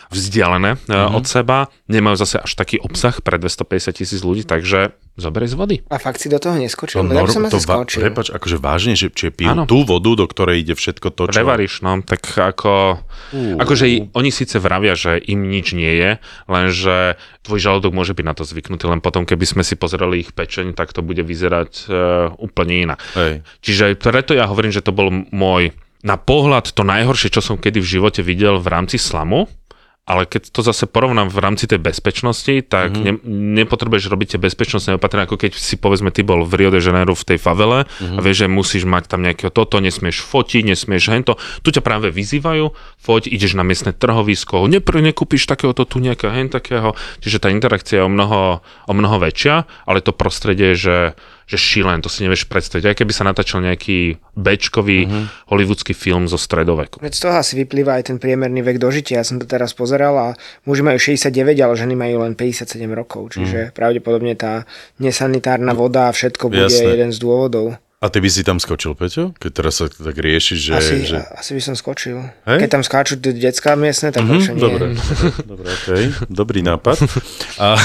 vzdialené 0.10 0.82
mm-hmm. 0.90 1.14
od 1.14 1.26
seba, 1.30 1.70
nemajú 1.86 2.18
zase 2.18 2.42
až 2.42 2.58
taký 2.58 2.82
obsah 2.82 3.14
pre 3.22 3.38
250 3.38 3.94
tisíc 3.94 4.22
ľudí, 4.26 4.42
takže 4.42 4.98
zoberej 5.14 5.54
z 5.54 5.56
vody. 5.56 5.76
A 5.86 6.02
fakt 6.02 6.18
si 6.18 6.34
do 6.34 6.42
toho 6.42 6.58
neskočil? 6.58 6.98
To, 6.98 7.06
No, 7.06 7.30
som 7.30 7.46
to 7.46 7.62
va- 7.62 7.86
skočil. 7.86 8.02
prepač, 8.10 8.34
akože 8.34 8.58
vážne, 8.58 8.98
že 8.98 9.14
či 9.14 9.30
pijú 9.30 9.54
Áno. 9.54 9.64
tú 9.70 9.86
vodu, 9.86 10.10
do 10.18 10.26
ktorej 10.26 10.66
ide 10.66 10.74
všetko 10.74 11.14
to, 11.14 11.30
čo... 11.30 11.46
Prevaríš, 11.46 11.86
no, 11.86 12.02
tak 12.02 12.26
ako... 12.26 13.06
Uú. 13.38 13.62
Akože 13.62 14.10
oni 14.18 14.30
síce 14.34 14.58
vravia, 14.58 14.98
že 14.98 15.22
im 15.22 15.46
nič 15.46 15.78
nie 15.78 15.94
je, 15.94 16.18
lenže 16.50 17.22
tvoj 17.46 17.60
žalúdok 17.62 17.94
môže 17.94 18.18
byť 18.18 18.26
na 18.26 18.34
to 18.34 18.42
zvyknutý, 18.50 18.90
len 18.90 19.06
potom, 19.06 19.30
keby 19.30 19.46
sme 19.46 19.62
si 19.62 19.78
pozreli 19.78 20.26
ich 20.26 20.34
pečeň, 20.34 20.74
tak 20.74 20.90
to 20.90 21.06
bude 21.06 21.22
vyzerať 21.22 21.86
uh, 21.86 21.94
úplne 22.42 22.90
inak. 22.90 23.00
Hej. 23.14 23.46
Čiže 23.62 23.94
preto 24.02 24.34
ja 24.34 24.50
hovorím, 24.50 24.74
že 24.74 24.82
to 24.82 24.90
bol 24.90 25.14
môj 25.30 25.70
na 26.04 26.16
pohľad 26.16 26.72
to 26.72 26.88
najhoršie, 26.88 27.34
čo 27.34 27.44
som 27.44 27.60
kedy 27.60 27.84
v 27.84 27.92
živote 28.00 28.22
videl 28.24 28.60
v 28.60 28.68
rámci 28.72 28.96
slamu, 28.96 29.52
ale 30.10 30.26
keď 30.26 30.50
to 30.50 30.66
zase 30.66 30.90
porovnám 30.90 31.30
v 31.30 31.38
rámci 31.38 31.70
tej 31.70 31.78
bezpečnosti, 31.78 32.66
tak 32.66 32.98
mm-hmm. 32.98 33.06
ne, 33.06 33.62
nepotrebuješ 33.62 34.10
robiť 34.10 34.28
tie 34.36 34.40
bezpečnostné 34.42 34.98
opatrenia, 34.98 35.30
ako 35.30 35.38
keď 35.38 35.54
si 35.54 35.78
povedzme 35.78 36.10
ty 36.10 36.26
bol 36.26 36.42
v 36.50 36.66
Rio 36.66 36.74
de 36.74 36.82
Janeiro 36.82 37.14
v 37.14 37.28
tej 37.30 37.38
favele 37.38 37.86
mm-hmm. 37.86 38.18
a 38.18 38.20
vieš, 38.26 38.42
že 38.42 38.48
musíš 38.50 38.84
mať 38.90 39.06
tam 39.06 39.22
nejaké 39.22 39.54
toto, 39.54 39.78
nesmieš 39.78 40.26
fotiť, 40.26 40.66
nesmieš 40.66 41.14
hento. 41.14 41.38
Tu 41.62 41.70
ťa 41.70 41.86
práve 41.86 42.10
vyzývajú, 42.10 42.74
foť, 42.98 43.30
ideš 43.30 43.54
na 43.54 43.62
miestne 43.62 43.94
trhovisko, 43.94 44.66
nepr- 44.66 45.06
nekúpiš 45.06 45.46
takéhoto 45.46 45.86
tu 45.86 46.02
nejakého 46.02 46.34
hen 46.34 46.50
takého, 46.50 46.98
čiže 47.22 47.46
tá 47.46 47.54
interakcia 47.54 48.02
je 48.02 48.08
o 48.08 48.10
mnoho, 48.10 48.66
o 48.66 48.94
mnoho 48.98 49.22
väčšia, 49.22 49.70
ale 49.86 50.02
to 50.02 50.10
prostredie 50.10 50.74
že 50.74 51.14
že 51.50 51.58
šílen, 51.58 52.06
to 52.06 52.14
si 52.14 52.22
nevieš 52.22 52.46
predstaviť. 52.46 52.94
Aj 52.94 52.96
keby 52.96 53.10
sa 53.10 53.26
natáčal 53.26 53.66
nejaký 53.66 54.22
bečkový 54.38 55.10
mm-hmm. 55.10 55.50
hollywoodsky 55.50 55.98
film 55.98 56.30
zo 56.30 56.38
stredoveku. 56.38 57.02
Veď 57.02 57.14
z 57.18 57.22
toho 57.26 57.36
asi 57.42 57.58
vyplýva 57.58 57.98
aj 57.98 58.14
ten 58.14 58.18
priemerný 58.22 58.62
vek 58.62 58.78
dožitia. 58.78 59.20
Ja 59.20 59.26
som 59.26 59.42
to 59.42 59.50
teraz 59.50 59.74
pozeral 59.74 60.14
a 60.14 60.28
muži 60.70 60.86
majú 60.86 61.02
69, 61.02 61.58
ale 61.58 61.74
ženy 61.74 61.98
majú 61.98 62.22
len 62.22 62.38
57 62.38 62.78
rokov. 62.94 63.34
Čiže 63.34 63.70
mm. 63.70 63.74
pravdepodobne 63.74 64.38
tá 64.38 64.70
nesanitárna 65.02 65.74
voda 65.74 66.14
a 66.14 66.14
všetko 66.14 66.54
bude 66.54 66.70
Jasné. 66.70 66.94
jeden 66.94 67.10
z 67.10 67.18
dôvodov. 67.18 67.82
A 68.00 68.08
ty 68.08 68.24
by 68.24 68.32
si 68.32 68.48
tam 68.48 68.64
skočil, 68.64 68.96
Peťo? 68.96 69.36
Keď 69.36 69.52
teraz 69.52 69.84
sa 69.84 69.92
tak 69.92 70.16
riešiš, 70.16 70.56
že... 70.56 70.72
Asi, 70.72 70.96
že... 71.04 71.20
asi 71.36 71.52
by 71.52 71.62
som 71.68 71.76
skočil. 71.76 72.32
Hej? 72.48 72.64
Keď 72.64 72.70
tam 72.72 72.84
skáču 72.88 73.20
detská 73.20 73.76
miestne, 73.76 74.16
tak 74.16 74.24
mm-hmm, 74.24 74.56
nie. 74.56 74.56
Dobre, 74.56 74.86
dobre, 75.44 75.68
okay. 75.68 76.04
dobrý 76.32 76.64
nápad. 76.64 76.96
A... 77.60 77.76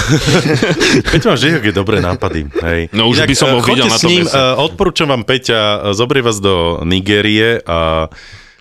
Peťo 1.11 1.35
máš 1.35 1.43
vždy 1.43 1.51
také 1.59 1.71
dobré 1.75 1.99
nápady. 1.99 2.47
Hej. 2.47 2.95
No 2.95 3.11
už 3.11 3.27
by 3.27 3.35
som 3.35 3.59
ho 3.59 3.59
eh, 3.59 3.67
videl 3.67 3.91
choďte 3.91 3.91
na 3.91 3.99
s 3.99 4.03
tom 4.07 4.11
ním, 4.15 4.25
mese. 4.31 4.39
eh, 4.39 4.55
odporúčam 4.55 5.09
vám 5.11 5.27
Peťa, 5.27 5.59
eh, 5.59 5.79
zobrie 5.99 6.23
vás 6.23 6.39
do 6.39 6.87
Nigérie 6.87 7.59
a 7.67 8.07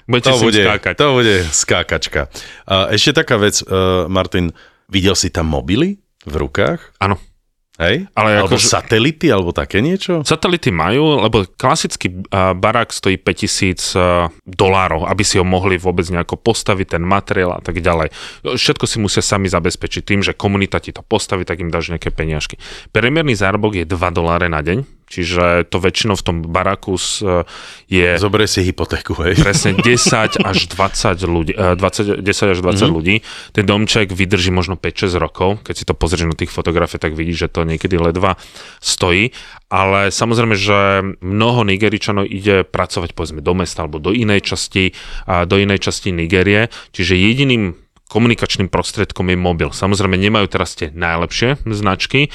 Budete 0.10 0.34
to 0.34 0.42
bude, 0.42 0.62
skákať. 0.66 0.94
to 0.98 1.08
bude 1.16 1.36
skákačka. 1.54 2.22
A 2.66 2.76
ešte 2.92 3.24
taká 3.24 3.40
vec, 3.40 3.64
uh, 3.64 4.04
Martin, 4.12 4.52
videl 4.92 5.16
si 5.16 5.32
tam 5.32 5.48
mobily 5.48 5.96
v 6.28 6.36
rukách? 6.44 7.00
Áno. 7.00 7.16
Hej? 7.82 8.06
Ale 8.14 8.38
alebo 8.38 8.54
akože- 8.54 8.70
satelity, 8.70 9.34
alebo 9.34 9.50
také 9.50 9.82
niečo? 9.82 10.22
Satelity 10.22 10.70
majú, 10.70 11.26
lebo 11.26 11.50
klasický 11.58 12.22
uh, 12.30 12.54
barák 12.54 12.94
stojí 12.94 13.18
5000 13.18 13.98
uh, 13.98 14.30
dolárov, 14.46 15.10
aby 15.10 15.26
si 15.26 15.42
ho 15.42 15.46
mohli 15.46 15.82
vôbec 15.82 16.06
nejako 16.06 16.38
postaviť, 16.38 16.98
ten 16.98 17.04
materiál 17.04 17.58
a 17.58 17.62
tak 17.66 17.82
ďalej. 17.82 18.14
Všetko 18.46 18.86
si 18.86 19.02
musia 19.02 19.26
sami 19.26 19.50
zabezpečiť 19.50 20.06
tým, 20.06 20.22
že 20.22 20.38
komunita 20.38 20.78
ti 20.78 20.94
to 20.94 21.02
postaví, 21.02 21.50
tak 21.50 21.66
im 21.66 21.74
dáš 21.74 21.90
nejaké 21.90 22.14
peniažky. 22.14 22.62
Priemerný 22.94 23.34
zárobok 23.34 23.74
je 23.74 23.90
2 23.90 23.98
doláre 24.14 24.54
na 24.54 24.62
deň, 24.62 25.03
čiže 25.08 25.68
to 25.68 25.78
väčšinou 25.80 26.16
v 26.18 26.24
tom 26.24 26.38
baráku 26.44 26.96
s, 26.96 27.22
uh, 27.24 27.44
je 27.88 28.16
Zoberie 28.18 28.50
si 28.50 28.64
hypotéku, 28.64 29.14
hej? 29.24 29.40
presne 29.40 29.76
10 29.78 30.42
až 30.42 30.58
20 30.72 31.24
ľudí, 31.26 31.54
eh, 31.54 31.76
20, 31.76 32.22
10 32.24 32.54
až 32.54 32.60
20 32.60 32.64
mm-hmm. 32.64 32.92
ľudí. 32.92 33.16
Ten 33.52 33.66
domček 33.68 34.12
vydrží 34.14 34.50
možno 34.50 34.76
5-6 34.76 35.16
rokov. 35.20 35.64
Keď 35.64 35.76
si 35.76 35.86
to 35.86 35.94
pozrieš 35.94 36.30
na 36.30 36.38
tých 36.38 36.52
fotografiách, 36.52 37.10
tak 37.10 37.14
vidíš, 37.14 37.48
že 37.48 37.52
to 37.52 37.68
niekedy 37.68 38.00
ledva 38.00 38.40
stojí. 38.80 39.32
Ale 39.74 40.14
samozrejme, 40.14 40.54
že 40.54 41.02
mnoho 41.22 41.66
Nigeričanov 41.66 42.30
ide 42.30 42.62
pracovať 42.62 43.18
povedzme 43.18 43.42
do 43.42 43.54
mesta 43.58 43.82
alebo 43.82 43.98
do 43.98 44.14
inej 44.14 44.54
časti, 44.54 44.94
do 45.26 45.56
inej 45.58 45.90
časti 45.90 46.14
Nigérie. 46.14 46.70
Čiže 46.94 47.18
jediným 47.18 47.74
komunikačným 48.14 48.70
prostriedkom 48.70 49.34
je 49.34 49.38
mobil. 49.38 49.70
Samozrejme, 49.74 50.14
nemajú 50.22 50.46
teraz 50.46 50.78
tie 50.78 50.94
najlepšie 50.94 51.66
značky, 51.66 52.30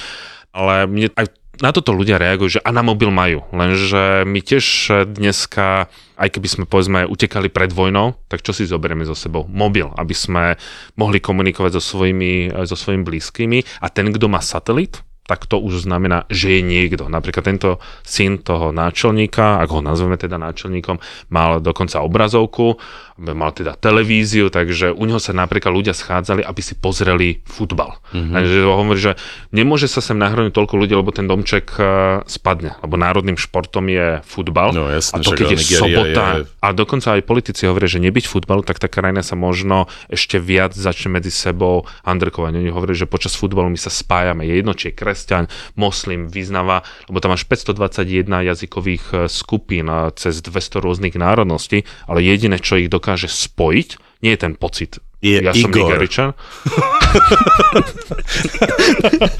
ale 0.50 0.90
mne 0.90 1.14
aj 1.14 1.37
na 1.58 1.70
toto 1.74 1.90
ľudia 1.90 2.22
reagujú, 2.22 2.58
že 2.58 2.64
a 2.64 2.70
na 2.70 2.86
mobil 2.86 3.10
majú, 3.10 3.42
lenže 3.50 4.22
my 4.22 4.40
tiež 4.42 4.64
dneska, 5.10 5.90
aj 6.14 6.28
keby 6.30 6.48
sme 6.48 6.64
povedzme 6.70 7.06
utekali 7.06 7.50
pred 7.50 7.74
vojnou, 7.74 8.14
tak 8.30 8.46
čo 8.46 8.54
si 8.54 8.66
zoberieme 8.66 9.02
so 9.02 9.18
sebou? 9.18 9.46
Mobil, 9.50 9.90
aby 9.98 10.14
sme 10.14 10.54
mohli 10.94 11.18
komunikovať 11.18 11.78
so 11.78 11.82
svojimi, 11.82 12.54
so 12.66 12.78
svojimi 12.78 13.02
blízkymi 13.02 13.58
a 13.82 13.86
ten, 13.90 14.10
kto 14.14 14.26
má 14.30 14.38
satelit, 14.38 15.02
tak 15.28 15.44
to 15.44 15.60
už 15.60 15.84
znamená, 15.84 16.24
že 16.32 16.56
je 16.56 16.60
niekto. 16.64 17.12
Napríklad 17.12 17.44
tento 17.44 17.76
syn 18.00 18.40
toho 18.40 18.72
náčelníka, 18.72 19.60
ak 19.60 19.68
ho 19.68 19.84
nazveme 19.84 20.16
teda 20.16 20.40
náčelníkom, 20.40 20.96
mal 21.28 21.60
dokonca 21.60 22.00
obrazovku, 22.00 22.80
mal 23.20 23.52
teda 23.52 23.76
televíziu, 23.76 24.48
takže 24.48 24.94
u 24.94 25.04
neho 25.04 25.20
sa 25.20 25.36
napríklad 25.36 25.74
ľudia 25.74 25.92
schádzali, 25.92 26.40
aby 26.40 26.60
si 26.64 26.78
pozreli 26.78 27.44
futbal. 27.44 28.00
Mm-hmm. 28.14 28.32
Takže 28.32 28.56
hovorí, 28.64 29.00
že 29.02 29.12
nemôže 29.52 29.90
sa 29.90 30.00
sem 30.00 30.16
nahrnúť 30.16 30.54
toľko 30.54 30.74
ľudí, 30.80 30.94
lebo 30.96 31.12
ten 31.12 31.28
domček 31.28 31.66
eh, 31.76 31.86
spadne, 32.24 32.80
lebo 32.80 32.96
národným 32.96 33.36
športom 33.36 33.90
je 33.90 34.24
futbal. 34.24 34.72
No 34.72 34.88
jasne, 34.88 35.20
a 35.20 35.26
to 35.26 35.34
keď 35.34 35.60
je 35.60 35.76
sobota, 35.76 36.24
je... 36.40 36.48
a 36.62 36.68
dokonca 36.72 37.18
aj 37.18 37.26
politici 37.26 37.68
hovoria, 37.68 37.90
že 37.90 38.00
nebyť 38.00 38.24
futbalu, 38.30 38.62
tak 38.62 38.80
tá 38.80 38.88
krajina 38.88 39.20
sa 39.20 39.34
možno 39.34 39.90
ešte 40.08 40.40
viac 40.40 40.72
začne 40.72 41.20
medzi 41.20 41.34
sebou 41.34 41.84
handrkovať. 42.06 42.54
Oni 42.54 42.70
hovoria, 42.72 42.94
že 42.94 43.10
počas 43.10 43.34
futbalu 43.34 43.68
my 43.74 43.80
sa 43.80 43.90
spájame. 43.90 44.46
Je 44.46 44.62
jedno, 44.62 44.72
či 44.78 44.94
je 44.94 44.98
kresťan, 45.18 45.50
moslim, 45.74 46.30
vyznáva, 46.30 46.86
lebo 47.10 47.18
tam 47.18 47.34
máš 47.34 47.42
521 47.42 48.06
jazykových 48.46 49.04
e, 49.10 49.26
skupín 49.26 49.90
cez 50.14 50.38
200 50.38 50.78
rôznych 50.78 51.18
národností, 51.18 51.82
ale 52.06 52.22
jediné, 52.22 52.56
čo 52.56 52.78
ich 52.78 52.86
dokáže 52.86 53.26
spojiť, 53.26 53.88
nie 54.22 54.30
je 54.30 54.38
ten 54.38 54.54
pocit 54.54 55.02
je 55.18 55.42
ja 55.42 55.50
Igor. 55.50 55.58
som 55.58 55.70
Nigeričan. 55.74 56.30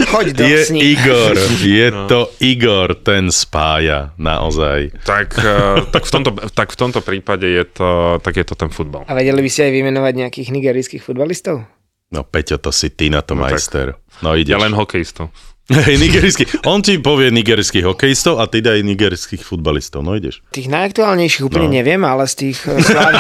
Choď 0.08 0.26
do 0.32 0.42
je 0.42 0.58
sní. 0.64 0.80
Igor, 0.82 1.38
je 1.56 1.86
No. 1.88 2.06
to 2.06 2.20
Igor, 2.40 2.94
ten 2.96 3.30
spája, 3.30 4.10
naozaj. 4.16 4.90
Tak, 5.06 5.38
eh, 5.38 5.86
tak, 5.86 6.02
v 6.02 6.10
tomto, 6.10 6.30
tak 6.50 6.68
v 6.68 6.76
tomto 6.76 6.98
prípade 6.98 7.46
je 7.46 7.62
to, 7.64 7.88
tak 8.18 8.34
je 8.34 8.42
to 8.42 8.54
ten 8.54 8.68
futbal. 8.68 9.06
A 9.06 9.14
vedeli 9.14 9.38
by 9.38 9.46
si 9.46 9.62
aj 9.62 9.70
vymenovať 9.70 10.12
nejakých 10.16 10.48
nigerijských 10.50 10.98
futbalistov? 11.00 11.62
No 12.10 12.24
Peťo, 12.24 12.58
to 12.58 12.72
si 12.72 12.90
ty 12.90 13.06
na 13.06 13.20
to 13.20 13.36
No 13.36 13.44
tak. 13.44 13.54
majster. 13.54 13.86
No 14.18 14.34
ideš. 14.34 14.50
Ja 14.50 14.58
len 14.58 14.72
hokejistov. 14.72 15.30
Hej, 15.68 15.96
nigerijský. 15.98 16.64
On 16.64 16.80
ti 16.80 16.96
povie 16.96 17.28
nigerijských 17.28 17.84
hokejistov 17.84 18.40
a 18.40 18.48
ty 18.48 18.58
daj 18.58 18.80
nigerijských 18.80 19.38
futbalistov. 19.38 20.00
No 20.00 20.12
ideš. 20.12 20.40
Tých 20.48 20.64
najaktuálnejších 20.66 21.44
úplne 21.44 21.68
No. 21.68 21.76
neviem, 21.76 22.00
ale 22.02 22.24
z 22.24 22.34
tých... 22.42 22.58
sláv- 22.64 23.12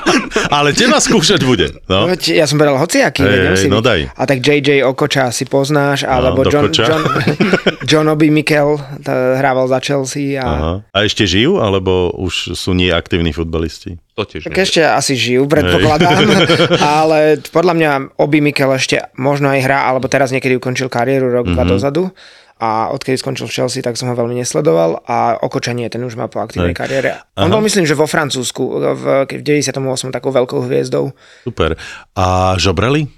Ale 0.56 0.72
teba 0.72 0.96
skúšať 0.96 1.40
bude. 1.42 1.76
No. 1.84 2.08
No, 2.08 2.16
ja 2.16 2.44
som 2.44 2.56
beral 2.56 2.76
hociaký. 2.76 3.20
Hej, 3.20 3.40
nemusí 3.44 3.68
no 3.68 3.78
byť. 3.78 3.84
daj. 3.84 4.00
A 4.10 4.22
tak 4.24 4.38
JJ 4.40 4.68
Okoča 4.86 5.28
si 5.28 5.44
poznáš, 5.44 6.04
alebo 6.04 6.40
do 6.40 6.48
John, 6.48 6.64
koča. 6.66 6.84
John, 6.86 7.02
John 7.90 8.06
Obi 8.08 8.28
Mikel 8.28 8.80
hrával 9.04 9.66
za 9.66 9.76
Chelsea. 9.78 10.34
A, 10.34 10.44
Aha. 10.46 10.72
A 10.88 10.98
ešte 11.02 11.24
žijú, 11.24 11.58
alebo 11.58 12.08
už 12.14 12.54
sú 12.54 12.72
neaktívni 12.72 13.30
futbalisti? 13.30 14.00
To 14.14 14.22
tiež 14.22 14.46
tak 14.46 14.54
nie. 14.54 14.62
ešte 14.62 14.80
asi 14.80 15.12
žijú, 15.12 15.42
predpokladám. 15.44 16.22
ale 16.98 17.18
podľa 17.44 17.74
mňa 17.74 17.90
Obi 18.16 18.38
Mikel 18.38 18.70
ešte 18.72 19.10
možno 19.14 19.50
aj 19.50 19.60
hrá, 19.60 19.86
alebo 19.86 20.06
teraz 20.06 20.30
niekedy 20.30 20.54
ukončil 20.54 20.86
kariéru 20.86 21.28
rok, 21.28 21.46
dva 21.48 21.62
Mhm. 21.62 21.70
dozadu. 21.70 22.14
A 22.54 22.88
odkedy 22.88 23.18
skončil 23.18 23.44
v 23.44 23.52
Chelsea, 23.52 23.82
tak 23.82 23.98
som 23.98 24.06
ho 24.06 24.14
veľmi 24.14 24.38
nesledoval 24.38 25.02
a 25.02 25.34
Okoča 25.36 25.74
nie, 25.74 25.90
ten 25.90 25.98
už 26.00 26.14
má 26.14 26.30
po 26.30 26.38
aktívnej 26.38 26.70
Hej. 26.70 26.78
kariére. 26.78 27.10
On 27.34 27.50
Aha. 27.50 27.52
bol 27.52 27.60
myslím, 27.60 27.82
že 27.82 27.92
vo 27.92 28.06
Francúzsku 28.06 28.62
v, 28.94 29.04
v 29.26 29.42
98 29.42 29.74
takou 30.08 30.30
veľkou 30.30 30.62
hviezdou. 30.62 31.10
Super. 31.42 31.74
A 32.14 32.54
žobrali? 32.54 33.10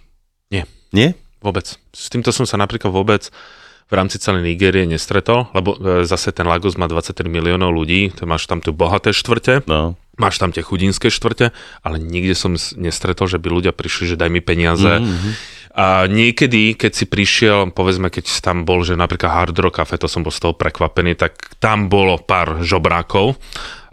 Nie. 0.48 0.64
Nie? 0.90 1.12
Vôbec. 1.38 1.68
S 1.92 2.08
týmto 2.08 2.32
som 2.32 2.42
sa 2.42 2.56
napríklad 2.56 2.88
vôbec 2.88 3.28
v 3.86 3.92
rámci 3.92 4.16
celej 4.16 4.42
Nigérie 4.42 4.82
nestretol, 4.82 5.46
lebo 5.52 5.76
e, 5.76 6.02
zase 6.02 6.32
ten 6.32 6.42
Lagos 6.42 6.74
má 6.74 6.88
23 6.88 7.28
miliónov 7.28 7.70
ľudí, 7.70 8.10
to 8.10 8.24
máš 8.24 8.48
tam 8.48 8.58
tu 8.58 8.72
bohaté 8.72 9.12
štvrte, 9.12 9.62
No. 9.62 9.94
Máš 10.16 10.40
tam 10.40 10.52
tie 10.52 10.64
chudínske 10.64 11.12
štvrte, 11.12 11.52
ale 11.84 11.96
nikde 12.00 12.32
som 12.32 12.56
nestretol, 12.76 13.28
že 13.28 13.36
by 13.36 13.48
ľudia 13.52 13.72
prišli, 13.76 14.16
že 14.16 14.20
daj 14.20 14.30
mi 14.32 14.40
peniaze. 14.40 15.00
Mhm, 15.00 15.30
A 15.76 16.08
niekedy, 16.08 16.72
keď 16.72 16.92
si 16.96 17.04
prišiel, 17.04 17.68
povedzme, 17.68 18.08
keď 18.08 18.24
tam 18.40 18.64
bol, 18.64 18.80
že 18.80 18.96
napríklad 18.96 19.28
Hard 19.28 19.60
Rock 19.60 19.84
Cafe, 19.84 20.00
to 20.00 20.08
som 20.08 20.24
bol 20.24 20.32
z 20.32 20.40
toho 20.40 20.56
prekvapený, 20.56 21.20
tak 21.20 21.36
tam 21.60 21.92
bolo 21.92 22.16
pár 22.16 22.64
žobrákov, 22.64 23.36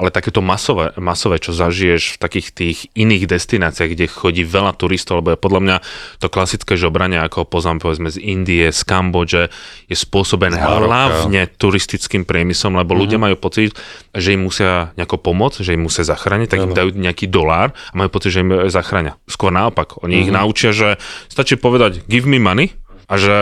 ale 0.03 0.11
takéto 0.11 0.43
masové, 0.43 0.91
masové, 0.99 1.39
čo 1.39 1.55
zažiješ 1.55 2.15
v 2.15 2.17
takých 2.19 2.47
tých 2.51 2.77
iných 2.91 3.23
destináciách, 3.23 3.95
kde 3.95 4.11
chodí 4.11 4.43
veľa 4.43 4.75
turistov, 4.75 5.23
lebo 5.23 5.31
je 5.31 5.39
podľa 5.39 5.61
mňa 5.63 5.77
to 6.19 6.27
klasické 6.27 6.75
žobranie, 6.75 7.23
ako 7.23 7.43
ho 7.43 7.47
poznám 7.47 7.79
povedzme 7.79 8.11
z 8.11 8.19
Indie, 8.19 8.67
z 8.75 8.83
Kambodže, 8.83 9.47
je 9.87 9.95
spôsobené 9.95 10.59
hlavne 10.59 11.47
turistickým 11.55 12.27
priemyslom, 12.27 12.75
lebo 12.75 12.91
ľudia 12.91 13.15
majú 13.15 13.39
pocit, 13.39 13.71
že 14.11 14.35
im 14.35 14.43
musia 14.43 14.91
nejako 14.99 15.23
pomôcť, 15.23 15.63
že 15.63 15.71
im 15.71 15.87
musia 15.87 16.03
zachrániť, 16.03 16.51
tak 16.51 16.59
im 16.67 16.75
dajú 16.75 16.99
nejaký 16.99 17.31
dolár 17.31 17.71
a 17.71 17.93
majú 17.95 18.11
pocit, 18.11 18.35
že 18.35 18.43
im 18.43 18.67
zachráňa. 18.67 19.15
Skôr 19.31 19.55
naopak, 19.55 20.03
oni 20.03 20.27
ich 20.27 20.31
naučia, 20.35 20.75
že 20.75 20.99
stačí 21.31 21.55
povedať 21.55 22.03
give 22.11 22.27
me 22.27 22.43
money 22.43 22.75
a 23.03 23.13
že 23.15 23.35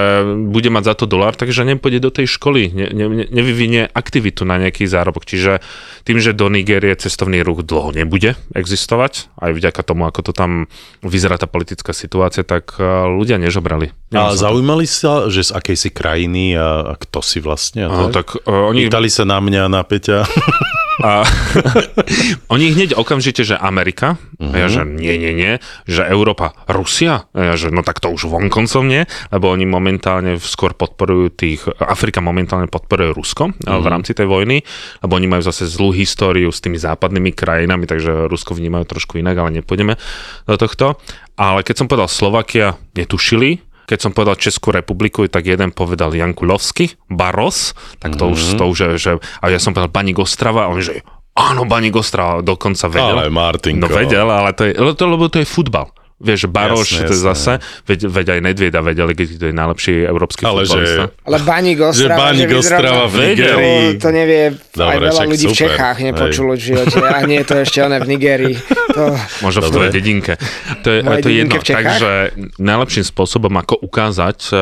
bude 0.47 0.67
mať 0.67 0.83
za 0.83 0.95
to 0.95 1.05
dolár, 1.05 1.33
takže 1.33 1.61
nepôjde 1.63 1.99
do 1.99 2.09
tej 2.09 2.27
školy, 2.27 2.69
ne, 2.69 2.87
ne, 2.87 3.05
ne- 3.07 3.29
nevyvinie 3.29 3.85
aktivitu 3.87 4.41
na 4.41 4.57
nejaký 4.57 4.83
zárobok. 4.83 5.23
Čiže 5.23 5.61
tým, 6.03 6.17
že 6.17 6.31
do 6.31 6.47
Nigérie 6.47 6.91
cestovný 6.93 7.39
ruch 7.39 7.61
dlho 7.61 7.91
nebude 7.91 8.33
existovať, 8.51 9.29
aj 9.35 9.51
vďaka 9.51 9.81
tomu, 9.81 10.03
ako 10.03 10.21
to 10.23 10.31
tam 10.31 10.65
vyzerá 10.99 11.35
tá 11.35 11.45
politická 11.45 11.91
situácia, 11.91 12.41
tak 12.41 12.75
eh, 12.75 12.85
ľudia 13.07 13.37
nežobrali. 13.37 13.93
A 14.11 14.11
Nemám 14.11 14.29
sa- 14.29 14.41
zaujímali 14.43 14.85
sa, 14.85 15.27
že 15.27 15.43
z 15.43 15.51
akej 15.51 15.77
si 15.77 15.89
krajiny 15.89 16.53
a, 16.53 16.91
a 16.91 16.99
kto 16.99 17.21
si 17.21 17.39
vlastne? 17.39 17.85
A 17.85 17.89
No, 17.91 18.09
tak 18.09 18.33
uh, 18.35 18.69
oni, 18.69 18.85
Pýtali 18.85 19.07
sa 19.07 19.23
na 19.23 19.37
mňa, 19.37 19.67
na 19.67 19.81
Peťa. 19.81 20.25
a, 20.99 21.23
oni 22.53 22.75
hneď 22.75 22.99
okamžite, 22.99 23.47
že 23.47 23.55
Amerika, 23.55 24.19
uh-huh. 24.35 24.51
ja 24.51 24.67
že 24.67 24.83
nie, 24.83 25.15
nie, 25.15 25.31
nie, 25.31 25.53
že 25.87 26.03
Európa, 26.03 26.51
Rusia, 26.67 27.31
ja 27.31 27.55
že 27.55 27.71
no 27.71 27.79
tak 27.79 28.03
to 28.03 28.11
už 28.11 28.27
vonkoncom 28.27 28.83
nie, 28.83 29.07
lebo 29.31 29.47
oni 29.47 29.63
momentálne 29.63 30.35
skôr 30.41 30.75
podporujú 30.75 31.31
tých, 31.31 31.63
Afrika 31.79 32.19
momentálne 32.19 32.67
podporuje 32.67 33.15
Rusko 33.15 33.55
uh-huh. 33.55 33.79
v 33.79 33.87
rámci 33.87 34.11
tej 34.11 34.27
vojny, 34.27 34.59
lebo 34.99 35.15
oni 35.15 35.27
majú 35.31 35.43
zase 35.47 35.63
zlú 35.71 35.95
históriu 35.95 36.51
s 36.51 36.59
tými 36.59 36.75
západnými 36.75 37.31
krajinami, 37.31 37.87
takže 37.87 38.27
Rusko 38.27 38.59
vnímajú 38.59 38.83
trošku 38.83 39.15
inak, 39.15 39.39
ale 39.39 39.63
nepôjdeme 39.63 39.95
do 40.49 40.55
tohto. 40.59 40.99
Ale 41.39 41.63
keď 41.63 41.75
som 41.81 41.87
povedal 41.87 42.11
Slovakia, 42.11 42.75
netušili, 42.93 43.70
keď 43.91 43.99
som 43.99 44.15
povedal 44.15 44.39
Českú 44.39 44.71
republiku, 44.71 45.27
tak 45.27 45.51
jeden 45.51 45.75
povedal 45.75 46.15
Jankulovsky, 46.15 46.95
Baros, 47.11 47.75
tak 47.99 48.15
to 48.15 48.31
už, 48.31 48.55
to 48.55 48.63
už, 48.71 48.95
že, 48.95 49.19
a 49.19 49.45
ja 49.51 49.59
som 49.59 49.75
povedal 49.75 49.91
Baník 49.91 50.15
Ostrava, 50.15 50.63
a 50.63 50.71
on 50.71 50.79
že 50.79 51.03
áno, 51.35 51.67
Baník 51.67 51.99
Ostrava, 51.99 52.39
dokonca 52.39 52.87
vedel. 52.87 53.19
Ale 53.19 53.27
Martinko. 53.27 53.83
No 53.83 53.87
vedel, 53.91 54.31
ale 54.31 54.55
to 54.55 54.63
je, 54.63 54.71
to, 54.95 55.03
lebo 55.03 55.27
to 55.27 55.43
je 55.43 55.47
futbal. 55.47 55.91
Vieš, 56.21 56.45
Baroš, 56.45 57.01
Jasné, 57.01 57.07
to 57.09 57.13
je 57.17 57.21
zase, 57.21 57.53
veď, 57.89 57.99
veď 58.05 58.25
aj 58.37 58.39
Nedvieda 58.45 58.79
vedeli, 58.85 59.17
keď 59.17 59.27
to 59.41 59.45
je 59.49 59.53
najlepší 59.57 59.93
európsky 60.05 60.45
Ale 60.45 60.69
futbalista. 60.69 61.09
že- 61.09 61.25
Ale 61.25 61.37
Baník 61.41 61.77
Ostrava, 61.81 61.97
Že 61.97 62.21
Baník 62.21 62.49
Ostrava 62.53 63.03
v. 63.09 63.15
Nigerii. 63.17 63.85
To, 63.97 63.99
to 64.05 64.09
nevie 64.13 64.41
aj 64.53 64.77
Dobre, 64.77 64.95
veľa 65.01 65.11
však 65.17 65.29
ľudí 65.33 65.45
v 65.45 65.49
super. 65.49 65.61
Čechách 65.65 65.97
nepočulo 66.05 66.51
v 66.53 66.61
živote. 66.61 66.97
A 67.01 67.19
nie 67.25 67.39
je 67.41 67.47
to 67.49 67.55
ešte 67.57 67.79
oné 67.81 67.97
v 67.99 68.07
Nigerii. 68.13 68.55
To... 68.93 69.03
Možno 69.41 69.59
v 69.65 69.69
tvojej 69.73 69.91
dedinke. 69.91 70.33
To 70.83 70.87
je, 70.93 70.99
Mojej 71.01 71.23
to 71.23 71.27
je 71.27 71.35
jedno. 71.41 71.55
v? 71.57 71.63
Takže 71.63 72.11
najlepším 72.61 73.05
spôsobom, 73.07 73.53
ako 73.57 73.81
ukázať, 73.81 74.39
eh, 74.51 74.57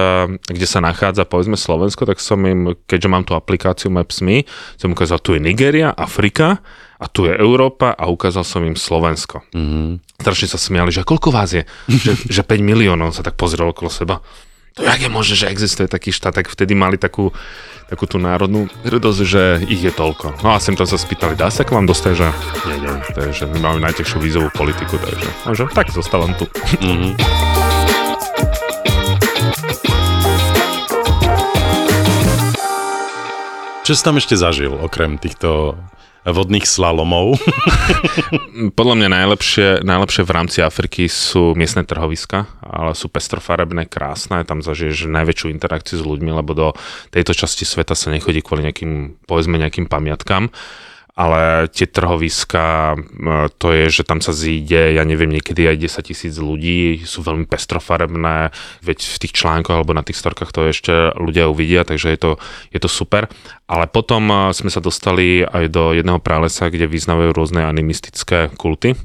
kde 0.48 0.68
sa 0.70 0.80
nachádza 0.80 1.28
povedzme 1.28 1.60
Slovensko, 1.60 2.08
tak 2.08 2.24
som 2.24 2.40
im, 2.48 2.72
keďže 2.88 3.10
mám 3.12 3.28
tú 3.28 3.36
aplikáciu 3.36 3.92
Maps.me, 3.92 4.48
som 4.80 4.96
ukázal, 4.96 5.20
tu 5.20 5.36
je 5.36 5.42
Nigeria, 5.44 5.92
Afrika 5.92 6.64
a 7.00 7.06
tu 7.08 7.24
je 7.24 7.34
Európa 7.34 7.96
a 7.96 8.12
ukázal 8.12 8.44
som 8.44 8.60
im 8.68 8.76
Slovensko. 8.76 9.40
Mm-hmm. 9.56 10.20
Strašne 10.20 10.48
sa 10.52 10.60
smiali, 10.60 10.92
že 10.92 11.08
koľko 11.08 11.32
vás 11.32 11.56
je? 11.56 11.64
že, 11.88 12.20
že 12.36 12.44
5 12.44 12.60
miliónov 12.60 13.16
sa 13.16 13.24
tak 13.24 13.40
pozrelo 13.40 13.72
okolo 13.72 13.88
seba. 13.88 14.20
To 14.76 14.86
jak 14.86 15.02
je 15.02 15.12
možné, 15.12 15.36
že 15.36 15.52
existuje 15.52 15.88
taký 15.92 16.12
štát, 16.12 16.36
tak 16.36 16.48
vtedy 16.48 16.76
mali 16.76 16.96
takú, 16.96 17.36
takú 17.88 18.06
tú 18.06 18.16
národnú 18.20 18.68
hrdosť, 18.86 19.22
že 19.26 19.44
ich 19.68 19.82
je 19.82 19.92
toľko. 19.92 20.40
No 20.44 20.56
a 20.56 20.62
sem 20.62 20.76
tam 20.76 20.88
sa 20.88 20.96
spýtali, 20.96 21.36
dá 21.36 21.52
sa 21.52 21.68
k 21.68 21.74
vám 21.74 21.88
dostať, 21.88 22.14
že 22.16 22.28
nie, 22.68 22.78
nie, 22.84 22.94
to 23.16 23.20
je, 23.28 23.44
že 23.44 23.46
my 23.48 23.60
máme 23.60 23.80
najťažšiu 23.84 24.20
vízovú 24.20 24.48
politiku, 24.54 24.96
takže 25.00 25.30
že, 25.56 25.64
tak 25.72 25.92
zostávam 25.92 26.36
tu. 26.36 26.48
Čo 33.84 33.92
si 33.98 34.06
tam 34.06 34.22
ešte 34.22 34.38
zažil, 34.38 34.70
okrem 34.70 35.18
týchto 35.18 35.76
vodných 36.28 36.68
slalomov? 36.68 37.40
Podľa 38.80 38.96
mňa 39.00 39.10
najlepšie, 39.10 39.68
najlepšie 39.84 40.24
v 40.28 40.36
rámci 40.36 40.60
Afriky 40.60 41.08
sú 41.08 41.56
miestne 41.56 41.88
trhoviska, 41.88 42.48
ale 42.60 42.92
sú 42.96 43.08
pestrofarebné, 43.08 43.88
krásne, 43.88 44.44
tam 44.44 44.60
zažiješ 44.60 45.08
najväčšiu 45.08 45.48
interakciu 45.54 46.02
s 46.02 46.04
ľuďmi, 46.04 46.32
lebo 46.36 46.52
do 46.52 46.68
tejto 47.14 47.32
časti 47.32 47.64
sveta 47.64 47.96
sa 47.96 48.12
nechodí 48.12 48.44
kvôli 48.44 48.68
nejakým, 48.68 49.24
povedzme 49.24 49.56
nejakým 49.56 49.88
pamiatkám, 49.88 50.52
ale 51.20 51.68
tie 51.68 51.84
trhoviska, 51.84 52.96
to 53.60 53.76
je, 53.76 53.92
že 53.92 54.08
tam 54.08 54.24
sa 54.24 54.32
zíde, 54.32 54.96
ja 54.96 55.04
neviem, 55.04 55.28
niekedy 55.28 55.68
aj 55.68 56.00
10 56.00 56.08
tisíc 56.08 56.34
ľudí, 56.40 57.04
sú 57.04 57.28
veľmi 57.28 57.44
pestrofarebné, 57.44 58.56
veď 58.80 59.00
v 59.04 59.18
tých 59.20 59.36
článkoch 59.36 59.76
alebo 59.76 59.92
na 59.92 60.08
tých 60.08 60.16
storkách 60.16 60.56
to 60.56 60.72
ešte 60.72 61.12
ľudia 61.20 61.52
uvidia, 61.52 61.84
takže 61.84 62.16
je 62.16 62.20
to, 62.24 62.32
je 62.72 62.80
to 62.80 62.88
super. 62.88 63.28
Ale 63.68 63.92
potom 63.92 64.32
eh, 64.32 64.40
sme 64.56 64.72
sa 64.72 64.80
dostali 64.80 65.44
aj 65.44 65.68
do 65.68 65.92
jedného 65.92 66.24
pralesa, 66.24 66.72
kde 66.72 66.88
vyznávajú 66.88 67.36
rôzne 67.36 67.68
animistické 67.68 68.48
kulty 68.56 68.96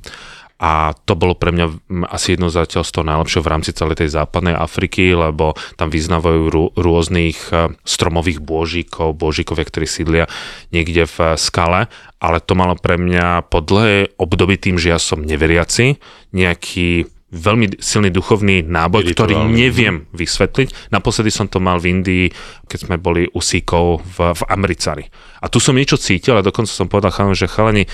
A 0.62 0.95
to 1.05 1.19
bolo 1.19 1.35
pre 1.35 1.51
mňa 1.51 1.67
asi 2.14 2.38
jedno 2.38 2.47
zatiaľ 2.47 2.87
z 2.87 2.95
toho 2.95 3.05
najlepšieho 3.05 3.43
v 3.43 3.53
rámci 3.53 3.71
celej 3.75 4.07
tej 4.07 4.14
západnej 4.14 4.55
Afriky, 4.55 5.11
lebo 5.11 5.59
tam 5.75 5.90
vyznávajú 5.90 6.43
rô, 6.47 6.64
rôznych 6.79 7.51
e, 7.51 7.75
stromových 7.83 8.38
božíkov, 8.38 9.19
božíkovia, 9.19 9.67
ktorí 9.67 9.87
sídlia 9.90 10.25
niekde 10.71 11.11
v 11.11 11.17
e, 11.19 11.27
skale, 11.35 11.90
ale 12.23 12.38
to 12.38 12.55
malo 12.55 12.79
pre 12.79 12.95
mňa 12.95 13.51
po 13.51 13.61
dlhé 13.61 14.14
období 14.14 14.55
tým, 14.55 14.79
že 14.79 14.95
ja 14.95 15.03
som 15.03 15.27
neveriaci, 15.27 15.99
nejaký 16.31 17.13
veľmi 17.35 17.83
silný 17.83 18.14
duchovný 18.14 18.62
náboj, 18.62 19.11
ktorý 19.11 19.35
neviem 19.51 20.07
vysvetliť. 20.14 20.94
Naposledy 20.94 21.35
som 21.35 21.51
to 21.51 21.59
mal 21.59 21.83
v 21.83 21.90
Indii, 21.90 22.27
keď 22.70 22.79
sme 22.87 22.97
boli 22.97 23.27
u 23.27 23.42
síkov 23.42 24.07
v, 24.07 24.33
v 24.33 24.42
Americari. 24.47 25.05
A 25.42 25.51
tu 25.51 25.59
som 25.59 25.75
niečo 25.75 25.99
cítil 25.99 26.38
a 26.38 26.47
dokonca 26.47 26.70
som 26.70 26.87
povedal 26.87 27.12
chalani, 27.12 27.37
že 27.37 27.51
chalani, 27.51 27.85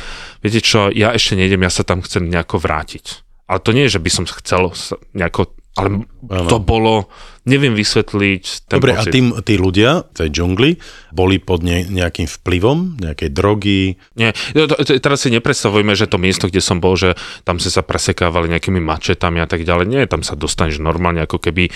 viete 0.44 0.60
čo, 0.60 0.92
ja 0.92 1.16
ešte 1.16 1.40
nejdem, 1.40 1.64
ja 1.64 1.72
sa 1.72 1.82
tam 1.82 2.04
chcem 2.04 2.28
nejako 2.28 2.60
vrátiť. 2.60 3.26
Ale 3.50 3.58
to 3.58 3.74
nie 3.74 3.90
je, 3.90 3.98
že 3.98 4.04
by 4.04 4.10
som 4.12 4.24
chcel 4.30 4.70
nejako 5.16 5.50
ale 5.78 6.02
ano. 6.02 6.48
to 6.50 6.58
bolo, 6.58 7.06
neviem 7.46 7.78
vysvetliť 7.78 8.66
ten 8.66 8.78
Dobre, 8.82 8.98
pocit. 8.98 9.06
a 9.06 9.14
tým, 9.14 9.26
tí 9.46 9.54
ľudia 9.54 10.02
v 10.02 10.16
tej 10.18 10.28
džungli 10.34 10.70
boli 11.14 11.38
pod 11.38 11.62
ne, 11.62 11.86
nejakým 11.86 12.26
vplyvom, 12.26 12.98
nejakej 12.98 13.30
drogy? 13.30 13.94
Nie, 14.18 14.34
to, 14.50 14.74
teraz 14.98 15.22
si 15.22 15.30
nepredstavujeme, 15.30 15.94
že 15.94 16.10
to 16.10 16.18
miesto, 16.18 16.50
kde 16.50 16.58
som 16.58 16.82
bol, 16.82 16.98
že 16.98 17.14
tam 17.46 17.62
si 17.62 17.70
sa 17.70 17.86
presekávali 17.86 18.50
nejakými 18.50 18.82
mačetami 18.82 19.38
a 19.38 19.46
tak 19.46 19.62
ďalej. 19.62 19.86
Nie, 19.86 20.10
tam 20.10 20.26
sa 20.26 20.34
dostaneš 20.34 20.82
normálne 20.82 21.22
ako 21.22 21.38
keby 21.38 21.70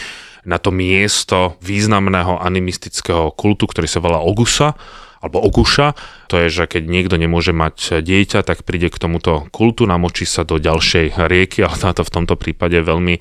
na 0.44 0.60
to 0.60 0.68
miesto 0.74 1.56
významného 1.64 2.36
animistického 2.42 3.32
kultu, 3.32 3.64
ktorý 3.64 3.88
sa 3.88 4.02
volá 4.02 4.20
Ogusa, 4.20 4.76
alebo 5.24 5.40
Oguša, 5.40 5.96
to 6.28 6.36
je, 6.36 6.52
že 6.52 6.64
keď 6.68 6.84
niekto 6.84 7.16
nemôže 7.16 7.56
mať 7.56 8.04
dieťa, 8.04 8.44
tak 8.44 8.68
príde 8.68 8.92
k 8.92 9.00
tomuto 9.00 9.48
kultu, 9.48 9.88
namočí 9.88 10.28
sa 10.28 10.44
do 10.44 10.60
ďalšej 10.60 11.16
rieky, 11.16 11.62
ale 11.66 11.76
táto 11.80 12.04
v 12.04 12.12
tomto 12.12 12.36
prípade 12.36 12.76
je 12.76 12.84
veľmi 12.84 13.14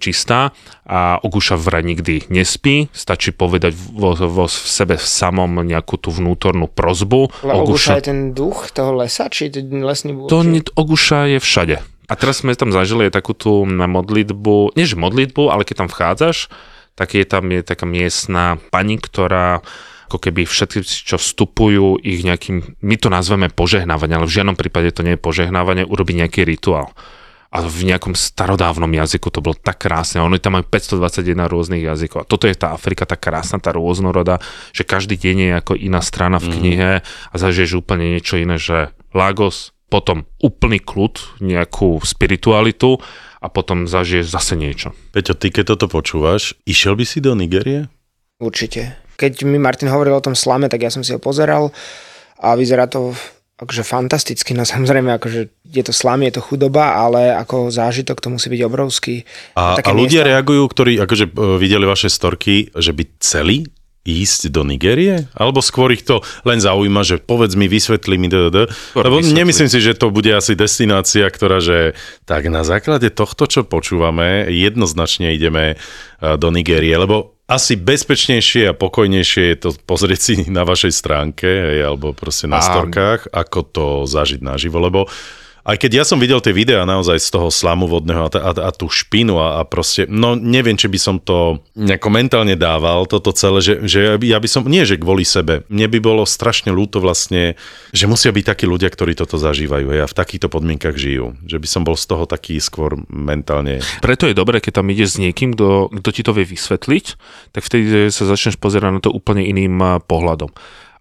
čistá 0.00 0.56
a 0.88 1.20
Oguša 1.20 1.60
vraj 1.60 1.84
nikdy 1.84 2.32
nespí, 2.32 2.88
stačí 2.96 3.36
povedať 3.36 3.76
vo, 3.76 4.16
vo 4.16 4.48
v 4.48 4.56
sebe 4.56 4.96
samom 4.96 5.60
nejakú 5.60 6.00
tú 6.00 6.08
vnútornú 6.08 6.72
prozbu. 6.72 7.44
Ale 7.44 7.60
Oguša 7.60 8.00
je 8.00 8.08
ten 8.08 8.20
duch 8.32 8.72
toho 8.72 8.96
lesa, 8.96 9.28
či 9.28 9.52
ten 9.52 9.84
lesný 9.84 10.16
búh? 10.16 10.32
To 10.32 10.40
nie, 10.40 10.64
Oguša 10.64 11.36
je 11.36 11.38
všade. 11.38 11.76
A 12.10 12.18
teraz 12.18 12.42
sme 12.42 12.58
tam 12.58 12.74
zažili 12.74 13.06
aj 13.06 13.14
takú 13.14 13.38
tú 13.38 13.62
modlitbu, 13.68 14.74
nie 14.74 14.88
že 14.88 14.98
modlitbu, 14.98 15.46
ale 15.46 15.62
keď 15.62 15.86
tam 15.86 15.88
vchádzaš, 15.92 16.50
tak 16.98 17.14
je 17.14 17.22
tam 17.22 17.46
je 17.54 17.62
taká 17.62 17.86
miestna 17.86 18.58
pani, 18.74 18.98
ktorá 18.98 19.62
ako 20.10 20.18
keby 20.18 20.42
všetci, 20.42 20.82
čo 20.82 21.14
vstupujú, 21.22 22.02
ich 22.02 22.26
nejakým, 22.26 22.82
my 22.82 22.96
to 22.98 23.06
nazveme 23.06 23.46
požehnávanie, 23.46 24.18
ale 24.18 24.26
v 24.26 24.42
žiadnom 24.42 24.58
prípade 24.58 24.90
to 24.90 25.06
nie 25.06 25.14
je 25.14 25.22
požehnávanie, 25.22 25.86
urobí 25.86 26.18
nejaký 26.18 26.42
rituál. 26.42 26.90
A 27.54 27.62
v 27.62 27.86
nejakom 27.86 28.18
starodávnom 28.18 28.90
jazyku 28.90 29.30
to 29.30 29.38
bolo 29.38 29.54
tak 29.54 29.86
krásne. 29.86 30.18
Oni 30.22 30.42
tam 30.42 30.58
majú 30.58 30.66
521 30.66 31.50
rôznych 31.50 31.82
jazykov. 31.82 32.22
A 32.22 32.26
toto 32.26 32.50
je 32.50 32.54
tá 32.54 32.74
Afrika, 32.74 33.06
tá 33.06 33.18
krásna, 33.18 33.62
tá 33.62 33.74
rôznoroda, 33.74 34.42
že 34.70 34.82
každý 34.82 35.14
deň 35.18 35.36
je 35.38 35.50
ako 35.58 35.72
iná 35.78 36.02
strana 36.02 36.38
v 36.38 36.46
knihe 36.46 36.90
a 37.02 37.34
zažiješ 37.34 37.82
úplne 37.82 38.18
niečo 38.18 38.38
iné, 38.38 38.54
že 38.54 38.94
Lagos, 39.14 39.74
potom 39.90 40.30
úplný 40.38 40.78
kľud, 40.78 41.42
nejakú 41.42 41.98
spiritualitu 42.06 43.02
a 43.42 43.50
potom 43.50 43.90
zažiješ 43.90 44.30
zase 44.30 44.54
niečo. 44.54 44.94
Peťo, 45.10 45.34
ty 45.34 45.50
keď 45.50 45.74
toto 45.74 45.90
počúvaš, 45.90 46.54
išiel 46.70 46.94
by 46.94 47.02
si 47.02 47.18
do 47.18 47.34
Nigérie? 47.34 47.90
Určite. 48.38 48.99
Keď 49.20 49.44
mi 49.44 49.60
Martin 49.60 49.92
hovoril 49.92 50.16
o 50.16 50.24
tom 50.24 50.32
slame, 50.32 50.72
tak 50.72 50.80
ja 50.80 50.88
som 50.88 51.04
si 51.04 51.12
ho 51.12 51.20
pozeral 51.20 51.68
a 52.40 52.56
vyzerá 52.56 52.88
to 52.88 53.12
akože 53.60 53.84
fantasticky, 53.84 54.56
no 54.56 54.64
samozrejme, 54.64 55.20
akože 55.20 55.52
je 55.68 55.82
to 55.84 55.92
slam, 55.92 56.24
je 56.24 56.32
to 56.32 56.40
chudoba, 56.40 56.96
ale 56.96 57.36
ako 57.36 57.68
zážitok 57.68 58.16
to 58.16 58.32
musí 58.32 58.48
byť 58.48 58.60
obrovský. 58.64 59.28
A, 59.52 59.76
a 59.76 59.90
ľudia 59.92 60.24
miesta... 60.24 60.30
reagujú, 60.32 60.64
ktorí 60.64 60.92
akože 61.04 61.28
e, 61.28 61.32
videli 61.60 61.84
vaše 61.84 62.08
storky, 62.08 62.72
že 62.72 62.96
by 62.96 63.04
chceli 63.20 63.68
ísť 64.00 64.48
do 64.48 64.64
Nigérie? 64.64 65.28
Alebo 65.36 65.60
skôr 65.60 65.92
ich 65.92 66.08
to 66.08 66.24
len 66.48 66.56
zaujíma, 66.56 67.04
že 67.04 67.20
povedz 67.20 67.52
mi, 67.52 67.68
vysvetli 67.68 68.16
mi, 68.16 68.32
ddd. 68.32 68.72
Lebo 68.96 69.20
vysvetli. 69.20 69.36
nemyslím 69.36 69.68
si, 69.68 69.78
že 69.84 69.92
to 69.92 70.08
bude 70.08 70.32
asi 70.32 70.56
destinácia, 70.56 71.28
ktorá, 71.28 71.60
že 71.60 71.92
tak 72.24 72.48
na 72.48 72.64
základe 72.64 73.12
tohto, 73.12 73.44
čo 73.44 73.68
počúvame, 73.68 74.48
jednoznačne 74.48 75.36
ideme 75.36 75.76
e, 75.76 76.36
do 76.40 76.48
Nigérie, 76.48 76.96
lebo 76.96 77.36
asi 77.50 77.74
bezpečnejšie 77.74 78.70
a 78.70 78.78
pokojnejšie 78.78 79.42
je 79.50 79.56
to 79.58 79.70
pozrieť 79.82 80.20
si 80.22 80.34
na 80.46 80.62
vašej 80.62 80.94
stránke, 80.94 81.50
hej, 81.50 81.82
alebo 81.82 82.14
proste 82.14 82.46
na 82.46 82.62
storkách, 82.62 83.26
ako 83.34 83.58
to 83.66 83.86
zažiť 84.06 84.38
naživo, 84.38 84.78
lebo 84.78 85.10
aj 85.70 85.78
keď 85.78 86.02
ja 86.02 86.04
som 86.04 86.18
videl 86.18 86.42
tie 86.42 86.50
videá 86.50 86.82
naozaj 86.82 87.22
z 87.22 87.30
toho 87.30 87.46
slamu 87.46 87.86
vodného 87.86 88.26
a, 88.26 88.30
a, 88.34 88.50
a 88.66 88.70
tú 88.74 88.90
špinu 88.90 89.38
a, 89.38 89.58
a 89.58 89.62
proste, 89.62 90.10
no 90.10 90.34
neviem, 90.34 90.74
či 90.74 90.90
by 90.90 90.98
som 90.98 91.16
to 91.22 91.62
nejako 91.78 92.10
mentálne 92.10 92.58
dával, 92.58 93.06
toto 93.06 93.30
celé, 93.30 93.62
že, 93.62 93.74
že 93.86 94.18
ja 94.18 94.38
by 94.42 94.48
som, 94.50 94.66
nie 94.66 94.82
že 94.82 94.98
kvôli 94.98 95.22
sebe, 95.22 95.62
mne 95.70 95.86
by 95.86 95.98
bolo 96.02 96.26
strašne 96.26 96.74
ľúto 96.74 96.98
vlastne, 96.98 97.54
že 97.94 98.10
musia 98.10 98.34
byť 98.34 98.44
takí 98.50 98.66
ľudia, 98.66 98.90
ktorí 98.90 99.14
toto 99.14 99.38
zažívajú 99.38 100.02
a 100.02 100.10
v 100.10 100.18
takýchto 100.18 100.50
podmienkach 100.50 100.98
žijú. 100.98 101.38
Že 101.46 101.56
by 101.62 101.68
som 101.70 101.82
bol 101.86 101.94
z 101.94 102.06
toho 102.10 102.24
taký 102.26 102.58
skôr 102.58 102.98
mentálne. 103.06 103.78
Preto 104.02 104.26
je 104.26 104.34
dobré, 104.34 104.58
keď 104.58 104.82
tam 104.82 104.90
ideš 104.90 105.16
s 105.16 105.22
niekým, 105.22 105.54
kto, 105.54 105.92
kto 106.02 106.10
ti 106.10 106.22
to 106.26 106.32
vie 106.34 106.46
vysvetliť, 106.48 107.06
tak 107.54 107.62
vtedy 107.62 108.10
sa 108.10 108.26
začneš 108.26 108.58
pozerať 108.58 108.90
na 108.90 109.00
to 109.02 109.14
úplne 109.14 109.46
iným 109.46 110.02
pohľadom. 110.02 110.50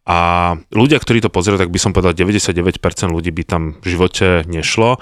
A 0.09 0.57
ľudia, 0.73 0.97
ktorí 0.97 1.21
to 1.21 1.29
pozerajú, 1.29 1.61
tak 1.61 1.69
by 1.69 1.77
som 1.77 1.93
povedal, 1.93 2.17
99% 2.17 2.81
ľudí 3.13 3.29
by 3.29 3.43
tam 3.45 3.77
v 3.77 3.85
živote 3.93 4.41
nešlo. 4.49 4.97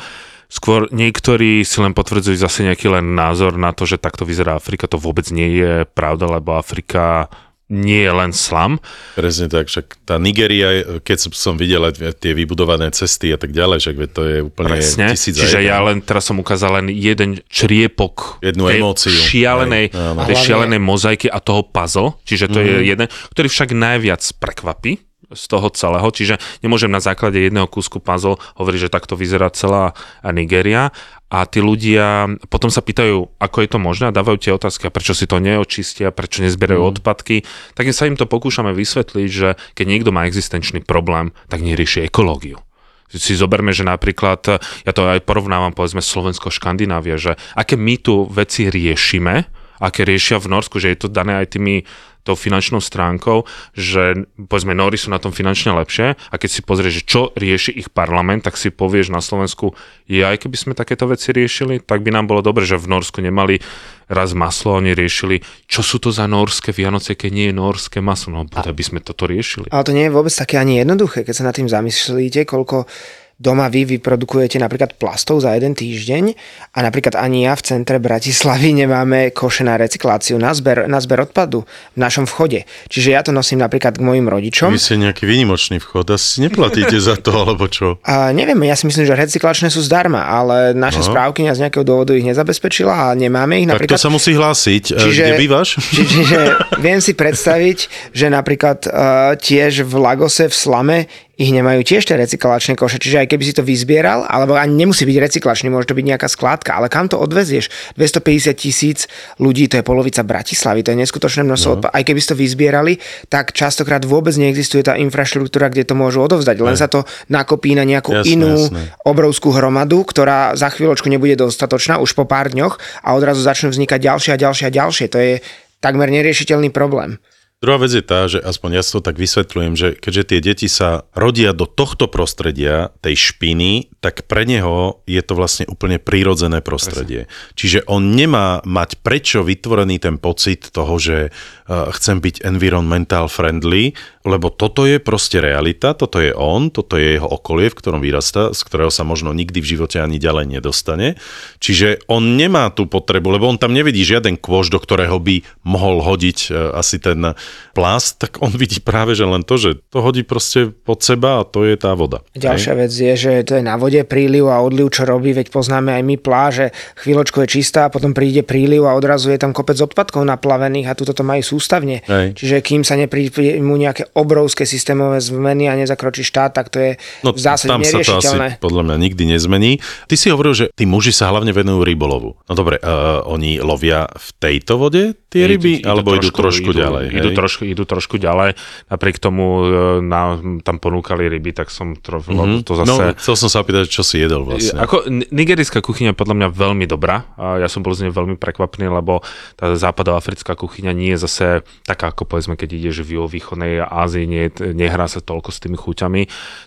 Skôr 0.52 0.92
niektorí 0.92 1.64
si 1.64 1.80
len 1.80 1.96
potvrdzujú 1.96 2.36
zase 2.36 2.68
nejaký 2.68 2.92
len 2.92 3.16
názor 3.16 3.56
na 3.56 3.72
to, 3.72 3.88
že 3.88 4.04
takto 4.04 4.28
vyzerá 4.28 4.60
Afrika. 4.60 4.88
To 4.92 5.00
vôbec 5.00 5.28
nie 5.32 5.64
je 5.64 5.88
pravda, 5.88 6.28
lebo 6.40 6.60
Afrika 6.60 7.32
nie 7.68 8.08
je 8.08 8.12
len 8.16 8.32
slam. 8.32 8.80
Presne 9.20 9.52
tak, 9.52 9.68
však 9.68 10.08
tá 10.08 10.16
Nigeria, 10.16 11.00
keď 11.04 11.18
som 11.36 11.60
videl 11.60 11.84
aj 11.84 12.00
tie 12.24 12.32
vybudované 12.32 12.88
cesty 12.96 13.36
a 13.36 13.38
tak 13.40 13.52
ďalej, 13.52 13.78
však 13.84 13.96
to 14.16 14.22
je 14.24 14.38
úplne 14.40 14.80
Presne. 14.80 15.12
tisíc 15.12 15.36
Čiže 15.36 15.68
ja 15.68 15.84
len, 15.84 16.00
teraz 16.00 16.32
som 16.32 16.40
ukázal 16.40 16.80
len 16.80 16.88
jeden 16.96 17.44
čriepok 17.52 18.40
Jednu 18.40 18.72
tej 18.72 18.80
emóciu. 18.80 19.12
šialenej, 19.12 19.92
áno. 19.92 20.24
tej 20.24 20.38
šialenej 20.48 20.80
mozaiky 20.80 21.28
a 21.28 21.44
toho 21.44 21.68
puzzle, 21.68 22.16
čiže 22.24 22.48
to 22.48 22.64
mm. 22.64 22.66
je 22.66 22.76
jeden, 22.88 23.08
ktorý 23.36 23.48
však 23.52 23.70
najviac 23.76 24.24
prekvapí 24.40 25.04
z 25.28 25.44
toho 25.52 25.68
celého, 25.76 26.08
čiže 26.08 26.40
nemôžem 26.64 26.88
na 26.88 27.04
základe 27.04 27.36
jedného 27.36 27.68
kúsku 27.68 28.00
puzzle 28.00 28.40
hovoriť, 28.56 28.88
že 28.88 28.94
takto 28.94 29.20
vyzerá 29.20 29.52
celá 29.52 29.92
Nigeria 30.24 30.96
a 31.28 31.44
tí 31.44 31.60
ľudia 31.60 32.40
potom 32.48 32.72
sa 32.72 32.80
pýtajú, 32.80 33.36
ako 33.36 33.58
je 33.60 33.70
to 33.70 33.80
možné 33.84 34.06
a 34.08 34.16
dávajú 34.16 34.38
tie 34.40 34.56
otázky, 34.56 34.88
a 34.88 34.96
prečo 34.96 35.12
si 35.12 35.28
to 35.28 35.44
neočistia, 35.44 36.16
prečo 36.16 36.40
nezbierajú 36.40 36.80
mm. 36.80 36.90
odpadky, 36.98 37.44
tak 37.76 37.92
sa 37.92 38.08
im 38.08 38.16
to 38.16 38.24
pokúšame 38.24 38.72
vysvetliť, 38.72 39.30
že 39.30 39.60
keď 39.76 39.86
niekto 39.86 40.16
má 40.16 40.24
existenčný 40.24 40.88
problém, 40.88 41.36
tak 41.52 41.60
nerieši 41.64 42.08
ekológiu 42.08 42.64
si 43.08 43.40
zoberme, 43.40 43.72
že 43.72 43.88
napríklad, 43.88 44.60
ja 44.60 44.92
to 44.92 45.08
aj 45.08 45.24
porovnávam 45.24 45.72
povedzme 45.72 46.04
Slovensko-Škandinávia, 46.04 47.16
že 47.16 47.40
aké 47.56 47.80
my 47.80 47.96
tu 47.96 48.28
veci 48.28 48.68
riešime, 48.68 49.48
aké 49.78 50.04
riešia 50.04 50.42
v 50.42 50.52
Norsku, 50.52 50.78
že 50.82 50.94
je 50.94 51.00
to 51.06 51.08
dané 51.10 51.38
aj 51.42 51.58
tými 51.58 51.88
tou 52.28 52.36
finančnou 52.36 52.84
stránkou, 52.84 53.48
že 53.72 54.28
povedzme 54.36 54.76
Nóri 54.76 55.00
sú 55.00 55.08
na 55.08 55.16
tom 55.16 55.32
finančne 55.32 55.72
lepšie 55.80 56.20
a 56.20 56.36
keď 56.36 56.50
si 56.52 56.60
pozrieš, 56.60 56.94
že 57.00 57.08
čo 57.08 57.22
rieši 57.32 57.72
ich 57.72 57.88
parlament, 57.88 58.44
tak 58.44 58.60
si 58.60 58.68
povieš 58.68 59.16
na 59.16 59.24
Slovensku, 59.24 59.72
je 60.12 60.20
aj 60.28 60.44
keby 60.44 60.58
sme 60.60 60.74
takéto 60.76 61.08
veci 61.08 61.32
riešili, 61.32 61.80
tak 61.80 62.04
by 62.04 62.12
nám 62.12 62.28
bolo 62.28 62.44
dobre, 62.44 62.68
že 62.68 62.76
v 62.76 62.92
Norsku 62.92 63.24
nemali 63.24 63.64
raz 64.12 64.36
maslo, 64.36 64.76
oni 64.76 64.92
riešili, 64.92 65.40
čo 65.72 65.80
sú 65.80 66.04
to 66.04 66.12
za 66.12 66.28
norské 66.28 66.76
Vianoce, 66.76 67.16
keď 67.16 67.32
nie 67.32 67.48
je 67.48 67.56
norské 67.56 68.04
maslo, 68.04 68.36
no 68.36 68.44
by 68.44 68.84
sme 68.84 69.00
toto 69.00 69.24
riešili. 69.24 69.72
Ale 69.72 69.88
to 69.88 69.96
nie 69.96 70.12
je 70.12 70.16
vôbec 70.16 70.36
také 70.36 70.60
ani 70.60 70.84
jednoduché, 70.84 71.24
keď 71.24 71.32
sa 71.32 71.48
nad 71.48 71.56
tým 71.56 71.72
zamyslíte, 71.72 72.44
koľko 72.44 72.92
doma 73.38 73.70
vy 73.70 73.86
vyprodukujete 73.86 74.58
napríklad 74.58 74.98
plastov 74.98 75.46
za 75.46 75.54
jeden 75.54 75.78
týždeň 75.78 76.34
a 76.74 76.80
napríklad 76.82 77.14
ani 77.14 77.46
ja 77.46 77.54
v 77.54 77.62
centre 77.62 78.02
Bratislavy 78.02 78.74
nemáme 78.74 79.30
koše 79.30 79.62
na 79.62 79.78
recykláciu, 79.78 80.42
na 80.42 80.58
zber, 80.58 80.90
na 80.90 80.98
zber 80.98 81.30
odpadu 81.30 81.62
v 81.94 81.98
našom 82.02 82.26
vchode. 82.26 82.66
Čiže 82.90 83.10
ja 83.14 83.22
to 83.22 83.30
nosím 83.30 83.62
napríklad 83.62 84.02
k 84.02 84.02
mojim 84.02 84.26
rodičom. 84.26 84.74
Vy 84.74 84.82
ste 84.82 84.98
nejaký 84.98 85.30
výnimočný 85.30 85.78
vchod, 85.78 86.18
asi 86.18 86.50
neplatíte 86.50 86.98
za 86.98 87.14
to, 87.14 87.30
alebo 87.38 87.70
čo? 87.70 88.02
A 88.02 88.34
neviem, 88.34 88.58
ja 88.66 88.74
si 88.74 88.90
myslím, 88.90 89.06
že 89.06 89.14
recyklačné 89.14 89.70
sú 89.70 89.86
zdarma, 89.86 90.26
ale 90.26 90.74
naša 90.74 91.06
no. 91.06 91.08
správkynia 91.14 91.54
z 91.54 91.70
nejakého 91.70 91.86
dôvodu 91.86 92.18
ich 92.18 92.26
zabezpečila 92.26 93.14
a 93.14 93.16
nemáme 93.18 93.62
ich 93.62 93.70
napríklad. 93.70 94.02
Tak 94.02 94.02
to 94.02 94.06
sa 94.10 94.14
musí 94.14 94.34
hlásiť. 94.34 94.98
Čiže, 94.98 95.22
Kde 95.24 95.34
bývaš? 95.38 95.78
Čiže 96.14 96.40
viem 96.82 96.98
si 97.06 97.14
predstaviť, 97.14 97.78
že 98.18 98.34
napríklad 98.34 98.90
uh, 98.90 99.38
tiež 99.38 99.86
v 99.86 99.94
Lagose 100.02 100.50
v 100.50 100.56
Slame 100.58 101.00
ich 101.38 101.54
nemajú 101.54 101.86
tiež 101.86 102.02
tie 102.02 102.18
recyklačné 102.18 102.74
koše, 102.74 102.98
čiže 102.98 103.22
aj 103.22 103.28
keby 103.30 103.44
si 103.46 103.54
to 103.54 103.62
vyzbieral, 103.62 104.26
alebo 104.26 104.58
ani 104.58 104.74
nemusí 104.74 105.06
byť 105.06 105.18
recyklačný, 105.22 105.70
môže 105.70 105.86
to 105.86 105.94
byť 105.94 106.06
nejaká 106.10 106.26
skládka, 106.26 106.74
ale 106.74 106.90
kam 106.90 107.06
to 107.06 107.22
odvezieš? 107.22 107.94
250 107.94 108.58
tisíc 108.58 109.06
ľudí, 109.38 109.70
to 109.70 109.78
je 109.78 109.86
polovica 109.86 110.26
Bratislavy, 110.26 110.82
to 110.82 110.98
je 110.98 111.06
neskutočné 111.06 111.46
množstvo. 111.46 111.72
No. 111.86 111.94
Aj 111.94 112.02
keby 112.02 112.18
si 112.18 112.28
to 112.34 112.36
vyzbierali, 112.36 112.98
tak 113.30 113.54
častokrát 113.54 114.02
vôbec 114.02 114.34
neexistuje 114.34 114.82
tá 114.82 114.98
infraštruktúra, 114.98 115.70
kde 115.70 115.86
to 115.86 115.94
môžu 115.94 116.26
odovzdať. 116.26 116.58
Len 116.58 116.74
sa 116.74 116.90
to 116.90 117.06
nakopí 117.30 117.78
na 117.78 117.86
nejakú 117.86 118.18
Jasné, 118.18 118.34
inú 118.34 118.58
jasné. 118.58 118.98
obrovskú 119.06 119.54
hromadu, 119.54 120.02
ktorá 120.10 120.58
za 120.58 120.74
chvíľočku 120.74 121.06
nebude 121.06 121.38
dostatočná 121.38 122.02
už 122.02 122.18
po 122.18 122.26
pár 122.26 122.50
dňoch 122.50 122.82
a 123.06 123.14
odrazu 123.14 123.46
začnú 123.46 123.70
vznikať 123.70 124.00
ďalšie 124.02 124.32
a 124.34 124.42
ďalšie 124.42 124.66
a 124.66 124.72
ďalšie. 124.74 125.06
To 125.14 125.18
je 125.22 125.34
takmer 125.78 126.10
neriešiteľný 126.10 126.74
problém. 126.74 127.22
Druhá 127.58 127.82
vec 127.82 127.90
je 127.90 128.06
tá, 128.06 128.30
že 128.30 128.38
aspoň 128.38 128.70
ja 128.78 128.84
to 128.86 129.02
tak 129.02 129.18
vysvetľujem, 129.18 129.74
že 129.74 129.98
keďže 129.98 130.24
tie 130.30 130.40
deti 130.46 130.70
sa 130.70 131.10
rodia 131.18 131.58
do 131.58 131.66
tohto 131.66 132.06
prostredia, 132.06 132.94
tej 133.02 133.34
špiny, 133.34 133.90
tak 133.98 134.30
pre 134.30 134.46
neho 134.46 135.02
je 135.10 135.18
to 135.26 135.34
vlastne 135.34 135.66
úplne 135.66 135.98
prírodzené 135.98 136.62
prostredie. 136.62 137.26
Čiže 137.58 137.90
on 137.90 138.14
nemá 138.14 138.62
mať 138.62 139.02
prečo 139.02 139.42
vytvorený 139.42 139.98
ten 139.98 140.22
pocit 140.22 140.70
toho, 140.70 141.02
že 141.02 141.34
uh, 141.34 141.90
chcem 141.98 142.22
byť 142.22 142.46
environmental 142.46 143.26
friendly, 143.26 143.98
lebo 144.22 144.54
toto 144.54 144.86
je 144.86 145.02
proste 145.02 145.42
realita, 145.42 145.98
toto 145.98 146.22
je 146.22 146.38
on, 146.38 146.70
toto 146.70 146.94
je 146.94 147.18
jeho 147.18 147.26
okolie, 147.26 147.74
v 147.74 147.80
ktorom 147.82 148.06
vyrastá, 148.06 148.54
z 148.54 148.62
ktorého 148.70 148.94
sa 148.94 149.02
možno 149.02 149.34
nikdy 149.34 149.66
v 149.66 149.70
živote 149.74 149.98
ani 149.98 150.22
ďalej 150.22 150.62
nedostane. 150.62 151.18
Čiže 151.58 152.06
on 152.06 152.38
nemá 152.38 152.70
tú 152.70 152.86
potrebu, 152.86 153.34
lebo 153.34 153.50
on 153.50 153.58
tam 153.58 153.74
nevidí 153.74 154.06
žiaden 154.06 154.38
kôž, 154.38 154.70
do 154.70 154.78
ktorého 154.78 155.18
by 155.18 155.42
mohol 155.66 156.06
hodiť 156.06 156.54
uh, 156.54 156.78
asi 156.78 157.02
ten 157.02 157.34
plast, 157.78 158.18
tak 158.18 158.42
on 158.42 158.50
vidí 158.50 158.82
práve, 158.82 159.14
že 159.14 159.24
len 159.24 159.46
to, 159.46 159.56
že 159.58 159.78
to 159.94 160.02
hodí 160.02 160.26
proste 160.26 160.74
pod 160.74 161.06
seba 161.06 161.42
a 161.42 161.48
to 161.48 161.64
je 161.64 161.78
tá 161.78 161.94
voda. 161.94 162.26
Ďalšia 162.34 162.74
Hej? 162.74 162.80
vec 162.82 162.92
je, 162.92 163.14
že 163.14 163.32
to 163.46 163.54
je 163.58 163.64
na 163.64 163.78
vode 163.78 164.02
príliv 164.10 164.50
a 164.50 164.66
odliv, 164.66 164.90
čo 164.90 165.06
robí, 165.06 165.32
veď 165.38 165.54
poznáme 165.54 165.94
aj 165.94 166.04
my 166.04 166.16
pláže, 166.18 166.74
chvíľočko 166.98 167.46
je 167.46 167.62
čistá 167.62 167.88
a 167.88 167.94
potom 167.94 168.18
príde 168.18 168.42
príliv 168.42 168.90
a 168.90 168.98
odrazu 168.98 169.30
je 169.30 169.40
tam 169.40 169.54
kopec 169.54 169.78
odpadkov 169.78 170.26
naplavených 170.26 170.90
a 170.90 170.98
tuto 170.98 171.14
to 171.14 171.22
majú 171.22 171.46
sústavne. 171.46 172.02
Hej. 172.10 172.34
Čiže 172.34 172.66
kým 172.66 172.82
sa 172.82 172.98
nepríjmu 172.98 173.74
nejaké 173.78 174.10
obrovské 174.18 174.66
systémové 174.66 175.22
zmeny 175.22 175.70
a 175.70 175.78
nezakročí 175.78 176.26
štát, 176.26 176.58
tak 176.58 176.74
to 176.74 176.82
je 176.82 176.92
No 177.22 177.34
v 177.34 177.42
zásade 177.42 177.72
tam 177.72 177.82
sa 177.86 178.02
to 178.02 178.20
asi 178.20 178.38
podľa 178.62 178.82
mňa 178.88 178.96
nikdy 178.98 179.24
nezmení. 179.30 179.72
Ty 180.10 180.16
si 180.18 180.28
hovoril, 180.30 180.54
že 180.54 180.66
tí 180.74 180.86
muži 180.86 181.14
sa 181.14 181.30
hlavne 181.30 181.54
venujú 181.54 181.86
rybolovu. 181.86 182.38
No 182.46 182.54
dobre, 182.54 182.82
uh, 182.82 183.24
oni 183.26 183.62
lovia 183.62 184.06
v 184.10 184.28
tejto 184.38 184.78
vode 184.78 185.18
tie 185.28 185.44
ryby, 185.44 185.84
alebo 185.84 186.16
idú 186.16 186.32
trošku 186.32 186.72
ďalej? 186.72 187.12
Idú, 187.12 187.30
hej? 187.32 187.38
trošku, 187.38 187.64
idú 187.68 187.84
trošku 187.84 188.16
ďalej. 188.16 188.56
Napriek 188.88 189.20
tomu 189.20 189.46
e, 189.60 189.66
na, 190.00 190.40
tam 190.64 190.80
ponúkali 190.80 191.28
ryby, 191.28 191.52
tak 191.52 191.68
som 191.68 192.00
to, 192.00 192.24
Mhm. 192.24 192.64
to 192.64 192.80
zase... 192.80 192.88
No, 192.88 193.12
chcel 193.20 193.36
som 193.36 193.50
sa 193.52 193.60
opýtať, 193.60 193.92
čo 193.92 194.08
si 194.08 194.24
jedol 194.24 194.48
vlastne. 194.48 194.80
Ako 194.80 195.12
ni- 195.12 195.28
nigerijská 195.28 195.84
kuchyňa 195.84 196.16
je 196.16 196.20
podľa 196.20 196.36
mňa 196.40 196.48
veľmi 196.48 196.86
dobrá. 196.88 197.28
A 197.36 197.60
ja 197.60 197.68
som 197.68 197.84
bol 197.84 197.92
z 197.92 198.08
nej 198.08 198.14
veľmi 198.16 198.40
prekvapený, 198.40 198.88
lebo 198.88 199.20
tá 199.60 199.76
západoafrická 199.76 200.56
kuchyňa 200.56 200.96
nie 200.96 201.12
je 201.14 201.28
zase 201.28 201.46
taká, 201.84 202.16
ako 202.16 202.24
povedzme, 202.24 202.56
keď 202.56 202.70
ideš 202.80 203.04
v 203.04 203.20
východnej 203.28 203.84
Ázii, 203.84 204.24
nie, 204.24 204.48
nehrá 204.72 205.12
sa 205.12 205.20
toľko 205.20 205.52
s 205.52 205.60
tými 205.60 205.76
chuťami, 205.76 206.22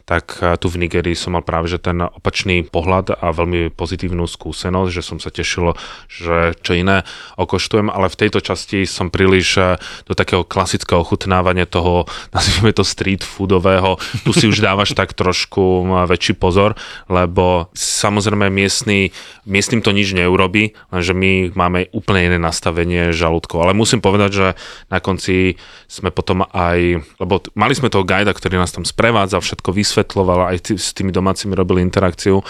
tak 0.05 0.37
a 0.45 0.61
tu 0.61 0.69
v 0.69 0.85
Nigerii 0.85 1.17
som 1.17 1.33
mal 1.33 1.45
práve 1.47 1.71
že 1.71 1.79
ten 1.79 2.03
opačný 2.03 2.67
pohľad 2.67 3.15
a 3.17 3.31
veľmi 3.33 3.71
pozitívnu 3.73 4.27
skúsenosť, 4.27 4.91
že 4.91 5.03
som 5.05 5.17
sa 5.23 5.31
tešil, 5.31 5.73
že 6.11 6.53
čo 6.61 6.75
iné 6.75 7.07
okoštujem, 7.39 7.89
ale 7.89 8.11
v 8.11 8.19
tejto 8.19 8.43
časti 8.51 8.83
som 8.83 9.09
príliš 9.09 9.49
eh, 9.57 9.79
do 10.11 10.19
takého 10.19 10.43
klasického 10.43 11.07
ochutnávania 11.07 11.71
toho, 11.71 12.11
nazvime 12.37 12.75
to 12.75 12.83
street 12.83 13.23
foodového, 13.23 13.97
tu 14.27 14.35
si 14.35 14.51
už 14.51 14.59
dávaš 14.59 14.99
tak 14.99 15.15
trošku 15.15 15.87
eh, 15.87 15.91
väčší 16.11 16.35
pozor, 16.35 16.75
lebo 17.07 17.71
samozrejme 17.73 18.51
miestny, 18.51 19.15
miestnym 19.47 19.81
to 19.81 19.95
nič 19.95 20.13
neurobí, 20.13 20.75
lenže 20.91 21.15
my 21.15 21.55
máme 21.55 21.87
úplne 21.95 22.35
iné 22.35 22.39
nastavenie 22.39 23.15
žalúdkov. 23.15 23.63
Ale 23.63 23.73
musím 23.77 24.03
povedať, 24.03 24.31
že 24.31 24.47
na 24.91 24.99
konci 24.99 25.55
sme 25.87 26.11
potom 26.11 26.43
aj, 26.51 27.03
lebo 27.23 27.43
mali 27.55 27.73
sme 27.75 27.93
toho 27.93 28.07
guida, 28.07 28.35
ktorý 28.35 28.59
nás 28.59 28.75
tam 28.75 28.83
sprevádza, 28.83 29.43
všetko 29.43 29.71
vysvetloval, 29.71 30.51
aj 30.55 30.57
t- 30.71 30.79
s 30.79 30.97
tými 30.97 31.15
domácimi 31.15 31.55
robili 31.55 31.85
interakciu, 31.85 32.43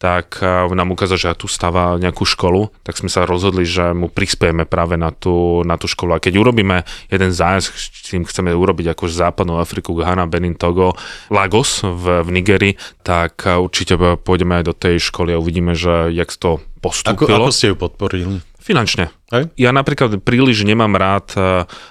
tak 0.00 0.40
nám 0.72 0.96
ukázal, 0.96 1.20
že 1.20 1.36
tu 1.36 1.44
stáva 1.44 2.00
nejakú 2.00 2.24
školu, 2.24 2.72
tak 2.80 2.96
sme 2.96 3.12
sa 3.12 3.28
rozhodli, 3.28 3.68
že 3.68 3.92
mu 3.92 4.08
prispiejeme 4.08 4.64
práve 4.64 4.96
na 4.96 5.12
tú, 5.12 5.60
na 5.68 5.76
tú 5.76 5.84
školu. 5.84 6.16
A 6.16 6.22
keď 6.24 6.40
urobíme 6.40 6.88
jeden 7.12 7.30
zájazd, 7.36 7.68
tým 8.08 8.24
chceme 8.24 8.56
urobiť 8.56 8.96
akože 8.96 9.12
západnú 9.12 9.60
Afriku, 9.60 9.92
Ghana, 9.92 10.24
Benin, 10.24 10.56
Togo, 10.56 10.96
Lagos 11.28 11.84
v, 11.84 12.24
v 12.24 12.28
Nigerii, 12.32 12.74
tak 13.04 13.44
určite 13.44 14.00
pôjdeme 14.24 14.64
aj 14.64 14.72
do 14.72 14.74
tej 14.74 14.96
školy 15.04 15.36
a 15.36 15.38
uvidíme, 15.38 15.76
že 15.76 16.08
jak 16.16 16.32
to 16.32 16.64
Ako, 16.64 16.80
postúpilo. 16.80 17.44
ako 17.44 17.52
ste 17.52 17.68
ju 17.68 17.76
podporili? 17.76 18.40
Finančne. 18.56 19.12
Hej? 19.28 19.52
Ja 19.60 19.68
napríklad 19.76 20.16
príliš 20.24 20.64
nemám 20.64 20.96
rád 20.96 21.36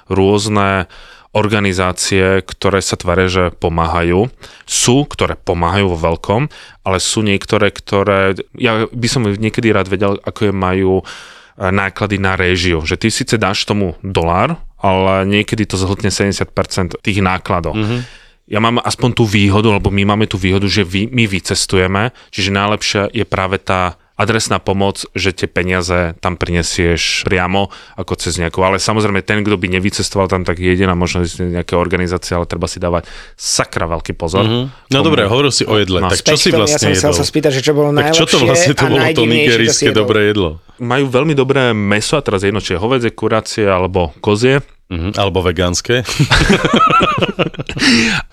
rôzne 0.09 0.89
organizácie, 1.29 2.41
ktoré 2.41 2.81
sa 2.81 2.97
tvária, 2.97 3.29
že 3.29 3.43
pomáhajú. 3.53 4.33
Sú, 4.65 5.05
ktoré 5.05 5.37
pomáhajú 5.37 5.93
vo 5.93 5.97
veľkom, 6.13 6.49
ale 6.81 6.97
sú 6.97 7.21
niektoré, 7.21 7.69
ktoré... 7.69 8.33
Ja 8.57 8.89
by 8.89 9.07
som 9.07 9.29
niekedy 9.29 9.69
rád 9.69 9.93
vedel, 9.93 10.17
ako 10.25 10.49
je 10.49 10.53
majú 10.53 10.93
eh, 11.01 11.69
náklady 11.69 12.17
na 12.17 12.33
réžiu. 12.33 12.81
Že 12.81 12.95
ty 12.97 13.07
síce 13.13 13.35
dáš 13.37 13.61
tomu 13.69 13.93
dolár, 14.01 14.57
ale 14.81 15.27
niekedy 15.29 15.69
to 15.69 15.77
zhltne 15.77 16.09
70% 16.09 16.49
tých 17.03 17.19
nákladov. 17.21 17.77
Mm-hmm. 17.77 18.01
Ja 18.49 18.57
mám 18.57 18.81
aspoň 18.81 19.09
tú 19.13 19.29
výhodu, 19.29 19.69
lebo 19.69 19.93
my 19.93 20.09
máme 20.09 20.25
tú 20.25 20.41
výhodu, 20.41 20.65
že 20.65 20.81
vy, 20.81 21.05
my 21.13 21.29
vycestujeme, 21.29 22.09
čiže 22.33 22.49
najlepšia 22.49 23.13
je 23.13 23.21
práve 23.21 23.61
tá 23.61 24.01
adresná 24.19 24.59
pomoc, 24.59 25.07
že 25.15 25.31
tie 25.31 25.47
peniaze 25.47 26.11
tam 26.19 26.35
prinesieš 26.35 27.23
priamo 27.23 27.71
ako 27.95 28.19
cez 28.19 28.35
nejakú. 28.35 28.59
Ale 28.59 28.75
samozrejme 28.75 29.23
ten, 29.23 29.47
kto 29.47 29.55
by 29.55 29.79
nevycestoval 29.79 30.27
tam, 30.27 30.43
tak 30.43 30.59
je 30.59 30.75
jediná 30.75 30.91
možnosť 30.91 31.39
nejaké 31.39 31.79
organizácie, 31.79 32.35
ale 32.35 32.43
treba 32.43 32.67
si 32.67 32.83
dávať 32.83 33.07
sakra 33.39 33.87
veľký 33.87 34.11
pozor. 34.19 34.43
Mhm. 34.43 34.91
No 34.91 34.99
dobre, 34.99 35.23
hovoril 35.23 35.55
si 35.55 35.63
o 35.63 35.79
jedle, 35.79 36.03
No. 36.03 36.11
tak 36.11 36.19
čo 36.19 36.35
si 36.35 36.51
vlastne 36.51 36.91
ja 36.91 36.99
som 36.99 37.15
jedol? 37.15 37.19
sa 37.23 37.23
spýtať, 37.23 37.51
že 37.55 37.61
čo 37.63 37.71
bolo 37.71 37.95
tak 37.95 38.11
najlepšie 38.11 38.19
čo 38.19 38.27
to 38.27 38.37
vlastne 38.43 38.75
to 38.75 38.85
bolo 38.91 39.05
to 39.15 39.23
nigerijské 39.23 39.89
dobré 39.95 40.35
jedlo? 40.35 40.59
Majú 40.83 41.07
veľmi 41.07 41.31
dobré 41.35 41.71
meso, 41.71 42.19
a 42.19 42.23
teraz 42.23 42.43
jedno, 42.43 42.59
či 42.59 42.75
je 42.75 42.79
hovedzie, 42.83 43.15
kurácie 43.15 43.63
alebo 43.63 44.11
kozie. 44.19 44.59
Mhm, 44.89 45.21
alebo 45.21 45.45
vegánske. 45.45 46.01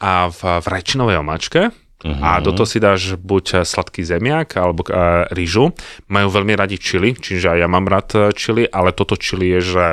a 0.00 0.32
v, 0.32 0.40
v 0.40 0.66
rajčinovej 0.66 1.20
omáčke. 1.20 1.68
Uh-huh. 2.06 2.22
A 2.22 2.38
do 2.38 2.54
toho 2.54 2.68
si 2.68 2.78
dáš 2.78 3.18
buď 3.18 3.66
sladký 3.66 4.06
zemiak 4.06 4.54
alebo 4.54 4.86
uh, 4.86 5.26
rýžu. 5.34 5.74
Majú 6.06 6.28
veľmi 6.30 6.54
radi 6.54 6.78
čili, 6.78 7.18
čiže 7.18 7.50
aj 7.50 7.58
ja 7.58 7.68
mám 7.68 7.90
rád 7.90 8.08
eh, 8.14 8.22
čili, 8.30 8.62
ale 8.68 8.94
toto 8.94 9.18
čili 9.18 9.58
je, 9.58 9.60
že 9.74 9.86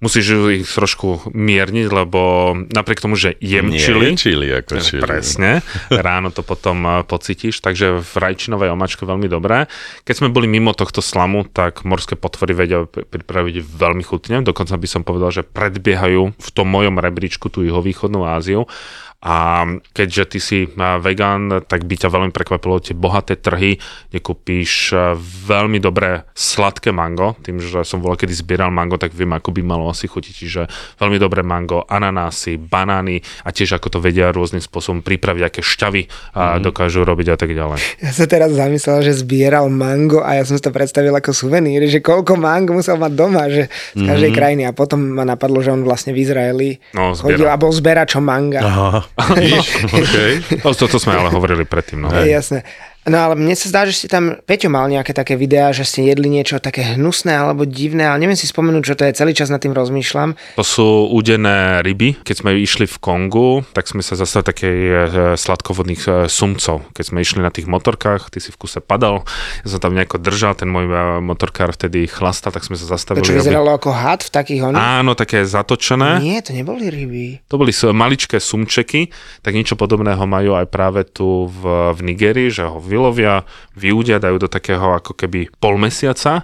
musíš 0.00 0.26
ich 0.48 0.68
trošku 0.68 1.28
mierniť, 1.30 1.86
lebo 1.92 2.52
napriek 2.72 3.04
tomu, 3.04 3.20
že 3.20 3.36
jem 3.38 3.68
Nie 3.68 3.80
čili, 3.80 4.16
je 4.16 4.16
čili 4.16 4.46
ako 4.48 4.72
čili. 4.80 5.00
Presne, 5.04 5.60
ráno 5.92 6.32
to 6.32 6.40
potom 6.40 6.82
eh, 6.84 6.92
pocítiš, 7.04 7.60
takže 7.60 8.00
v 8.00 8.12
rajčinovej 8.16 8.72
omáčke 8.72 9.04
veľmi 9.04 9.28
dobré. 9.28 9.68
Keď 10.08 10.14
sme 10.24 10.28
boli 10.32 10.48
mimo 10.48 10.72
tohto 10.72 11.04
slamu, 11.04 11.44
tak 11.46 11.84
morské 11.84 12.16
potvory 12.16 12.56
vedia 12.56 12.88
pri- 12.88 13.04
pripraviť 13.04 13.60
veľmi 13.60 14.02
chutne, 14.02 14.40
dokonca 14.40 14.74
by 14.74 14.88
som 14.88 15.02
povedal, 15.04 15.30
že 15.30 15.44
predbiehajú 15.44 16.22
v 16.32 16.48
tom 16.50 16.66
mojom 16.66 16.96
rebríčku 16.98 17.52
tú 17.52 17.62
juhovýchodnú 17.62 18.24
Áziu 18.24 18.64
a 19.20 19.62
keďže 19.92 20.24
ty 20.26 20.38
si 20.40 20.58
vegán, 20.98 21.60
tak 21.68 21.84
by 21.84 21.94
ťa 21.94 22.08
veľmi 22.08 22.32
prekvapilo 22.32 22.80
tie 22.80 22.96
bohaté 22.96 23.36
trhy, 23.36 23.76
kde 24.08 24.18
kúpíš 24.18 24.96
veľmi 25.44 25.76
dobré 25.76 26.24
sladké 26.32 26.88
mango, 26.88 27.36
tým, 27.38 27.60
že 27.60 27.84
som 27.84 28.00
bol 28.00 28.16
kedy 28.16 28.32
zbieral 28.32 28.72
mango, 28.72 28.96
tak 28.96 29.12
viem, 29.12 29.28
ako 29.30 29.52
by 29.52 29.60
malo 29.60 29.92
asi 29.92 30.08
chutiť, 30.08 30.34
čiže 30.34 30.62
veľmi 30.96 31.20
dobré 31.20 31.44
mango, 31.44 31.84
ananásy, 31.84 32.56
banány 32.56 33.20
a 33.44 33.52
tiež 33.52 33.76
ako 33.76 33.92
to 33.92 33.98
vedia 34.00 34.30
rôznym 34.30 34.58
spôsobom 34.58 35.04
pripraviť, 35.04 35.42
aké 35.44 35.60
šťavy 35.60 36.02
a 36.32 36.56
Mhm. 36.56 36.64
dokážu 36.64 37.04
robiť 37.04 37.28
a 37.28 37.36
tak 37.36 37.52
ďalej. 37.52 38.00
Ja 38.00 38.10
sa 38.10 38.24
teraz 38.24 38.50
zamyslel, 38.50 39.02
že 39.02 39.20
zbieral 39.20 39.68
mango 39.68 40.20
a 40.20 40.34
ja 40.34 40.42
som 40.42 40.56
si 40.56 40.62
to 40.62 40.72
predstavil 40.72 41.12
ako 41.12 41.30
suvenír, 41.30 41.84
že 41.86 42.00
koľko 42.00 42.34
mango 42.34 42.72
musel 42.72 42.96
mať 42.96 43.12
doma, 43.12 43.52
že 43.52 43.68
z 43.92 44.00
každej 44.00 44.30
Mhm. 44.32 44.36
krajiny. 44.36 44.62
A 44.64 44.72
potom 44.72 45.12
ma 45.12 45.22
napadlo, 45.22 45.60
že 45.60 45.68
on 45.68 45.82
vlastne 45.82 46.10
v 46.10 46.24
Izraeli 46.24 46.70
No, 46.90 47.12
chodil 47.12 47.44
a 47.44 47.54
bol 47.54 47.68
zberačom 47.68 48.22
manga. 48.22 48.60
Aha, 48.60 49.00
vidíš, 49.18 49.66
okay. 50.00 50.32
To, 50.62 50.74
to, 50.74 50.84
to 50.88 50.98
sme 50.98 51.16
ale 51.16 51.30
hovorili 51.30 51.64
predtým. 51.64 52.04
No. 52.04 52.08
Je 52.12 52.30
jasné. 52.30 52.62
No 53.08 53.16
ale 53.16 53.32
mne 53.32 53.56
sa 53.56 53.72
zdá, 53.72 53.88
že 53.88 53.96
ste 53.96 54.12
tam, 54.12 54.36
Peťo 54.44 54.68
mal 54.68 54.84
nejaké 54.92 55.16
také 55.16 55.32
videá, 55.32 55.72
že 55.72 55.88
ste 55.88 56.04
jedli 56.04 56.28
niečo 56.28 56.60
také 56.60 56.84
hnusné 56.84 57.32
alebo 57.32 57.64
divné, 57.64 58.04
ale 58.04 58.20
neviem 58.20 58.36
si 58.36 58.44
spomenúť, 58.44 58.82
čo 58.84 58.92
to 58.92 59.08
je, 59.08 59.16
celý 59.16 59.32
čas 59.32 59.48
nad 59.48 59.56
tým 59.56 59.72
rozmýšľam. 59.72 60.36
To 60.60 60.64
sú 60.64 61.08
udené 61.08 61.80
ryby. 61.80 62.20
Keď 62.20 62.36
sme 62.44 62.60
išli 62.60 62.84
v 62.84 62.96
Kongu, 63.00 63.64
tak 63.72 63.88
sme 63.88 64.04
sa 64.04 64.20
zastali 64.20 64.52
takej 64.52 64.76
e, 64.76 64.92
sladkovodných 65.40 66.02
e, 66.04 66.10
sumcov. 66.28 66.84
Keď 66.92 67.04
sme 67.08 67.24
išli 67.24 67.40
na 67.40 67.48
tých 67.48 67.64
motorkách, 67.72 68.28
ty 68.28 68.36
si 68.36 68.52
v 68.52 68.60
kuse 68.60 68.84
padal, 68.84 69.24
ja 69.64 69.68
som 69.72 69.80
tam 69.80 69.96
nejako 69.96 70.20
držal, 70.20 70.60
ten 70.60 70.68
môj 70.68 70.92
e, 70.92 71.24
motorkár 71.24 71.72
vtedy 71.72 72.04
chlastal, 72.04 72.52
tak 72.52 72.68
sme 72.68 72.76
sa 72.76 72.84
zastavili. 72.84 73.24
To 73.24 73.32
čo 73.32 73.40
vyzeralo 73.40 73.80
ako 73.80 73.96
had 73.96 74.28
v 74.28 74.30
takých 74.30 74.60
oných? 74.68 74.76
Áno, 74.76 75.16
také 75.16 75.48
zatočené. 75.48 76.20
Nie, 76.20 76.44
to 76.44 76.52
neboli 76.52 76.92
ryby. 76.92 77.48
To 77.48 77.56
boli 77.56 77.72
maličké 77.72 78.36
sumčeky, 78.36 79.08
tak 79.40 79.56
niečo 79.56 79.72
podobného 79.80 80.28
majú 80.28 80.52
aj 80.52 80.68
práve 80.68 81.08
tu 81.08 81.48
v, 81.48 81.96
v 81.96 82.00
Nigerii, 82.04 82.52
že 82.52 82.68
ho 82.68 82.89
vylovia, 82.90 83.46
vyúdia, 83.78 84.18
dajú 84.18 84.42
do 84.42 84.48
takého 84.50 84.98
ako 84.98 85.14
keby 85.14 85.46
pol 85.62 85.78
mesiaca. 85.78 86.42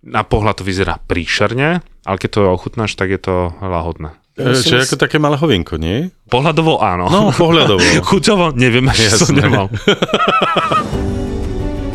Na 0.00 0.22
pohľad 0.22 0.62
to 0.62 0.64
vyzerá 0.64 1.02
príšerne, 1.02 1.82
ale 1.82 2.16
keď 2.16 2.30
to 2.30 2.40
ochutnáš, 2.54 2.94
tak 2.94 3.10
je 3.10 3.20
to 3.20 3.52
lahodné. 3.60 4.16
E, 4.38 4.56
Čo 4.56 4.80
je 4.80 4.86
ako 4.88 4.96
také 4.96 5.20
malé 5.20 5.36
hovienko, 5.36 5.76
nie? 5.76 6.08
Pohľadovo 6.30 6.80
áno. 6.80 7.10
No, 7.12 7.34
pohľadovo. 7.34 7.82
Chuťovo 8.08 8.56
neviem, 8.56 8.88
ešte 8.88 9.28
som 9.28 9.36
nemal. 9.36 9.68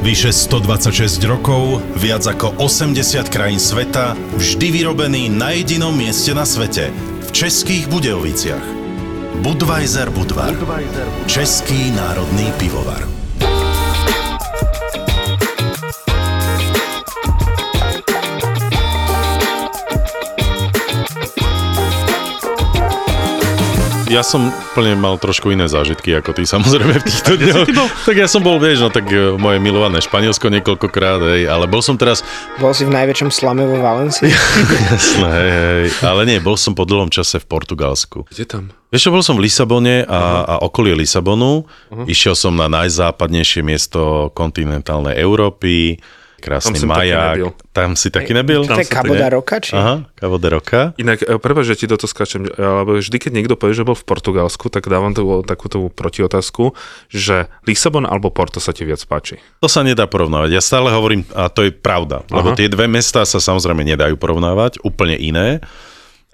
Vyše 0.06 0.30
126 0.30 1.18
rokov, 1.26 1.82
viac 1.98 2.22
ako 2.30 2.62
80 2.62 3.26
krajín 3.26 3.58
sveta, 3.58 4.14
vždy 4.38 4.70
vyrobený 4.70 5.34
na 5.34 5.50
jedinom 5.58 5.98
mieste 5.98 6.30
na 6.38 6.46
svete, 6.46 6.94
v 7.26 7.30
Českých 7.34 7.90
Budejoviciach. 7.90 8.62
Budweiser 9.42 10.14
Budvar. 10.14 10.54
Český 11.26 11.90
národný 11.98 12.54
pivovar. 12.62 13.25
Ja 24.06 24.22
som 24.22 24.54
plne 24.78 24.94
mal 24.94 25.18
trošku 25.18 25.50
iné 25.50 25.66
zážitky 25.66 26.14
ako 26.14 26.38
ty 26.38 26.46
samozrejme 26.46 27.02
v 27.02 27.06
týchto 27.10 27.34
dňoch. 27.42 27.68
Tak 28.06 28.16
ja 28.16 28.30
som 28.30 28.46
bol, 28.46 28.62
vieš, 28.62 28.86
no 28.86 28.90
tak 28.94 29.10
e, 29.10 29.34
moje 29.34 29.58
milované 29.58 29.98
Španielsko 29.98 30.54
niekoľkokrát, 30.54 31.22
hej, 31.34 31.50
ale 31.50 31.66
bol 31.66 31.82
som 31.82 31.98
teraz, 31.98 32.22
Bol 32.62 32.70
si 32.78 32.86
v 32.86 32.94
najväčšom 32.94 33.34
slame 33.34 33.66
vo 33.66 33.82
Valencii? 33.82 34.30
jasné, 34.94 35.30
hej, 35.34 35.52
hej, 35.52 35.86
ale 36.06 36.22
nie, 36.30 36.38
bol 36.38 36.54
som 36.54 36.78
po 36.78 36.86
dlhom 36.86 37.10
čase 37.10 37.42
v 37.42 37.50
Portugalsku. 37.50 38.30
Kde 38.30 38.46
tam? 38.46 38.64
Vieš 38.94 39.10
čo, 39.10 39.12
bol 39.12 39.26
som 39.26 39.36
v 39.42 39.50
Lisabone 39.50 40.06
a, 40.06 40.46
a 40.46 40.56
okolie 40.62 40.94
Lisabonu. 40.94 41.66
Išiel 42.06 42.38
som 42.38 42.54
na 42.54 42.70
najzápadnejšie 42.70 43.66
miesto 43.66 44.30
kontinentálnej 44.38 45.18
Európy, 45.18 45.98
krásny 46.40 46.78
Tam 46.78 46.90
maják. 46.92 47.56
Tam 47.76 48.00
si 48.00 48.08
taký 48.08 48.32
nebyl? 48.32 48.64
To 48.68 48.80
je 48.80 48.88
Cabo 48.88 49.14
da 49.16 49.28
Roca, 49.32 49.60
či? 49.60 49.76
Aha, 49.76 50.08
Cabo 50.16 50.38
da 50.40 50.50
Roca. 50.54 50.96
Inak, 50.96 51.24
e, 51.24 51.36
prepáč, 51.40 51.76
že 51.76 51.76
ti 51.84 51.86
do 51.86 52.00
toho 52.00 52.08
skáčem, 52.08 52.48
lebo 52.48 52.96
vždy, 52.98 53.18
keď 53.20 53.32
niekto 53.36 53.56
povie, 53.60 53.76
že 53.76 53.84
bol 53.84 53.98
v 53.98 54.06
Portugalsku, 54.08 54.72
tak 54.72 54.88
dávam 54.88 55.12
tú, 55.12 55.44
takúto 55.44 55.84
protiotázku, 55.92 56.76
že 57.12 57.52
Lisabon 57.68 58.08
alebo 58.08 58.32
Porto 58.32 58.64
sa 58.64 58.72
ti 58.72 58.88
viac 58.88 59.04
páči. 59.04 59.42
To 59.60 59.68
sa 59.68 59.84
nedá 59.84 60.08
porovnávať. 60.08 60.56
Ja 60.56 60.62
stále 60.64 60.92
hovorím, 60.94 61.28
a 61.36 61.52
to 61.52 61.68
je 61.68 61.72
pravda, 61.76 62.24
lebo 62.32 62.54
Aha. 62.54 62.58
tie 62.58 62.72
dve 62.72 62.88
mestá 62.88 63.28
sa 63.28 63.42
samozrejme 63.42 63.84
nedajú 63.84 64.16
porovnávať, 64.16 64.80
úplne 64.86 65.20
iné. 65.20 65.60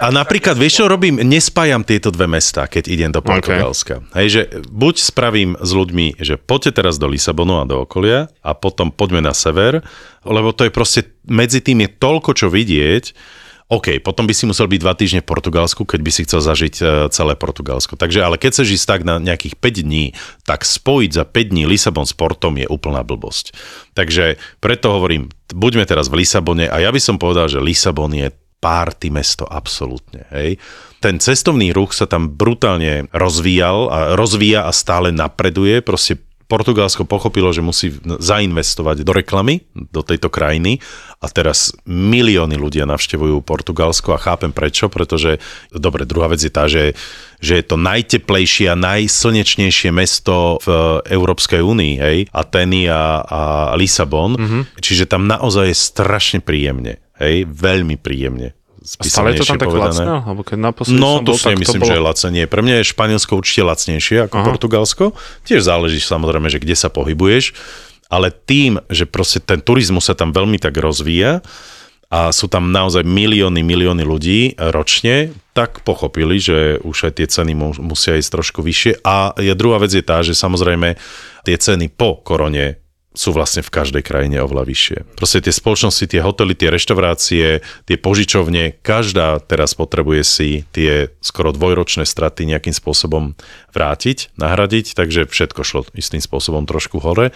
A 0.01 0.09
napríklad, 0.09 0.57
vieš 0.57 0.81
čo 0.81 0.89
robím? 0.89 1.21
Nespájam 1.21 1.85
tieto 1.85 2.09
dve 2.09 2.25
mestá, 2.25 2.65
keď 2.65 2.89
idem 2.89 3.11
do 3.13 3.21
Portugalska. 3.21 4.01
Hej, 4.17 4.27
že 4.33 4.41
buď 4.73 4.95
spravím 4.97 5.53
s 5.61 5.69
ľuďmi, 5.77 6.17
že 6.17 6.41
poďte 6.41 6.81
teraz 6.81 6.97
do 6.97 7.05
Lisabonu 7.05 7.61
a 7.61 7.69
do 7.69 7.85
okolia 7.85 8.25
a 8.41 8.57
potom 8.57 8.89
poďme 8.89 9.21
na 9.21 9.37
sever, 9.37 9.85
lebo 10.25 10.57
to 10.57 10.65
je 10.65 10.73
proste, 10.73 11.01
medzi 11.29 11.61
tým 11.61 11.85
je 11.85 11.89
toľko 12.01 12.33
čo 12.33 12.49
vidieť, 12.49 13.13
OK, 13.71 14.03
potom 14.03 14.27
by 14.27 14.35
si 14.35 14.43
musel 14.43 14.67
byť 14.67 14.83
dva 14.83 14.99
týždne 14.99 15.23
v 15.23 15.31
Portugalsku, 15.31 15.87
keď 15.87 15.99
by 16.03 16.11
si 16.11 16.27
chcel 16.27 16.43
zažiť 16.43 16.75
e, 16.75 16.83
celé 17.07 17.39
Portugalsko. 17.39 17.95
Takže, 17.95 18.19
ale 18.19 18.35
keď 18.35 18.51
chceš 18.51 18.75
ísť 18.75 18.83
tak 18.83 19.01
na 19.07 19.15
nejakých 19.15 19.55
5 19.55 19.87
dní, 19.87 20.11
tak 20.43 20.67
spojiť 20.67 21.11
za 21.15 21.23
5 21.23 21.51
dní 21.55 21.63
Lisabon 21.63 22.03
s 22.03 22.11
Portom 22.11 22.59
je 22.59 22.67
úplná 22.67 22.99
blbosť. 23.07 23.55
Takže 23.95 24.35
preto 24.59 24.91
hovorím, 24.91 25.31
buďme 25.55 25.87
teraz 25.87 26.11
v 26.11 26.19
Lisabone 26.19 26.67
a 26.67 26.83
ja 26.83 26.91
by 26.91 26.99
som 26.99 27.15
povedal, 27.15 27.47
že 27.47 27.63
Lisabon 27.63 28.11
je 28.11 28.27
párty 28.61 29.09
mesto, 29.09 29.49
absolútne. 29.49 30.29
Hej. 30.29 30.61
Ten 31.01 31.17
cestovný 31.17 31.73
ruch 31.73 31.97
sa 31.97 32.05
tam 32.05 32.29
brutálne 32.29 33.09
rozvíjal 33.09 33.89
a 33.89 33.97
rozvíja 34.13 34.69
a 34.69 34.71
stále 34.71 35.09
napreduje. 35.09 35.81
Proste 35.81 36.21
Portugalsko 36.51 37.07
pochopilo, 37.07 37.55
že 37.55 37.63
musí 37.63 37.95
zainvestovať 38.03 39.07
do 39.07 39.15
reklamy, 39.15 39.63
do 39.71 40.03
tejto 40.03 40.27
krajiny 40.27 40.83
a 41.23 41.31
teraz 41.31 41.71
milióny 41.87 42.59
ľudia 42.59 42.83
navštevujú 42.91 43.39
Portugalsko 43.39 44.11
a 44.11 44.19
chápem 44.19 44.51
prečo, 44.51 44.91
pretože, 44.91 45.39
dobre, 45.71 46.03
druhá 46.03 46.27
vec 46.27 46.43
je 46.43 46.51
tá, 46.51 46.67
že, 46.67 46.91
že 47.39 47.55
je 47.55 47.63
to 47.63 47.79
najteplejšie 47.79 48.67
a 48.67 48.75
najslnečnejšie 48.75 49.95
mesto 49.95 50.59
v 50.59 50.99
Európskej 51.07 51.63
únii, 51.63 51.93
hej, 52.03 52.17
Ateny 52.35 52.91
a, 52.91 53.23
a 53.23 53.41
Lisabon, 53.79 54.35
mm-hmm. 54.35 54.61
čiže 54.83 55.07
tam 55.07 55.31
naozaj 55.31 55.71
je 55.71 55.77
strašne 55.79 56.43
príjemne, 56.43 56.99
hej, 57.21 57.45
veľmi 57.45 58.01
príjemne. 58.01 58.57
Stále 58.81 59.37
je 59.37 59.45
to 59.45 59.53
tam 59.53 59.61
tak 59.61 59.69
povedané. 59.69 59.93
lacné? 59.93 60.25
Lebo 60.25 60.41
keď 60.41 60.57
naposledy 60.57 60.97
No, 60.97 61.21
som 61.21 61.25
to 61.25 61.29
bol, 61.29 61.37
si 61.37 61.45
tak 61.45 61.53
nemyslím, 61.53 61.77
to 61.77 61.83
bolo... 61.85 61.89
že 61.93 61.93
je 61.93 62.07
lacenie. 62.09 62.43
Pre 62.49 62.61
mňa 62.65 62.75
je 62.81 62.89
Španielsko 62.89 63.31
určite 63.37 63.61
lacnejšie 63.61 64.17
ako 64.25 64.35
Aha. 64.41 64.45
Portugalsko. 64.49 65.05
Tiež 65.45 65.61
záleží 65.61 66.01
samozrejme, 66.01 66.49
že 66.49 66.57
kde 66.57 66.73
sa 66.73 66.89
pohybuješ, 66.89 67.53
ale 68.09 68.33
tým, 68.33 68.81
že 68.89 69.05
proste 69.05 69.37
ten 69.37 69.61
turizmus 69.61 70.09
sa 70.09 70.17
tam 70.17 70.33
veľmi 70.33 70.57
tak 70.57 70.73
rozvíja 70.81 71.45
a 72.11 72.33
sú 72.33 72.49
tam 72.49 72.73
naozaj 72.73 73.05
milióny, 73.05 73.61
milióny 73.63 74.03
ľudí 74.03 74.57
ročne, 74.57 75.31
tak 75.53 75.85
pochopili, 75.85 76.41
že 76.41 76.81
už 76.81 77.07
aj 77.07 77.21
tie 77.21 77.27
ceny 77.29 77.53
mu, 77.53 77.71
musia 77.79 78.17
ísť 78.17 78.33
trošku 78.33 78.59
vyššie. 78.65 79.05
A 79.05 79.31
druhá 79.55 79.77
vec 79.77 79.93
je 79.93 80.03
tá, 80.03 80.25
že 80.25 80.33
samozrejme 80.33 80.97
tie 81.45 81.55
ceny 81.55 81.87
po 81.93 82.17
korone 82.19 82.80
sú 83.11 83.35
vlastne 83.35 83.59
v 83.59 83.73
každej 83.73 84.03
krajine 84.07 84.39
oveľa 84.39 84.63
vyššie. 84.63 84.97
Proste 85.19 85.43
tie 85.43 85.51
spoločnosti, 85.51 86.07
tie 86.07 86.23
hotely, 86.23 86.55
tie 86.55 86.71
reštaurácie, 86.71 87.59
tie 87.61 87.97
požičovne, 87.99 88.79
každá 88.79 89.43
teraz 89.43 89.75
potrebuje 89.75 90.23
si 90.23 90.49
tie 90.71 91.11
skoro 91.19 91.51
dvojročné 91.51 92.07
straty 92.07 92.47
nejakým 92.47 92.71
spôsobom 92.71 93.35
vrátiť, 93.75 94.31
nahradiť, 94.39 94.95
takže 94.95 95.27
všetko 95.27 95.61
šlo 95.67 95.81
istým 95.91 96.23
spôsobom 96.23 96.63
trošku 96.63 97.03
hore. 97.03 97.35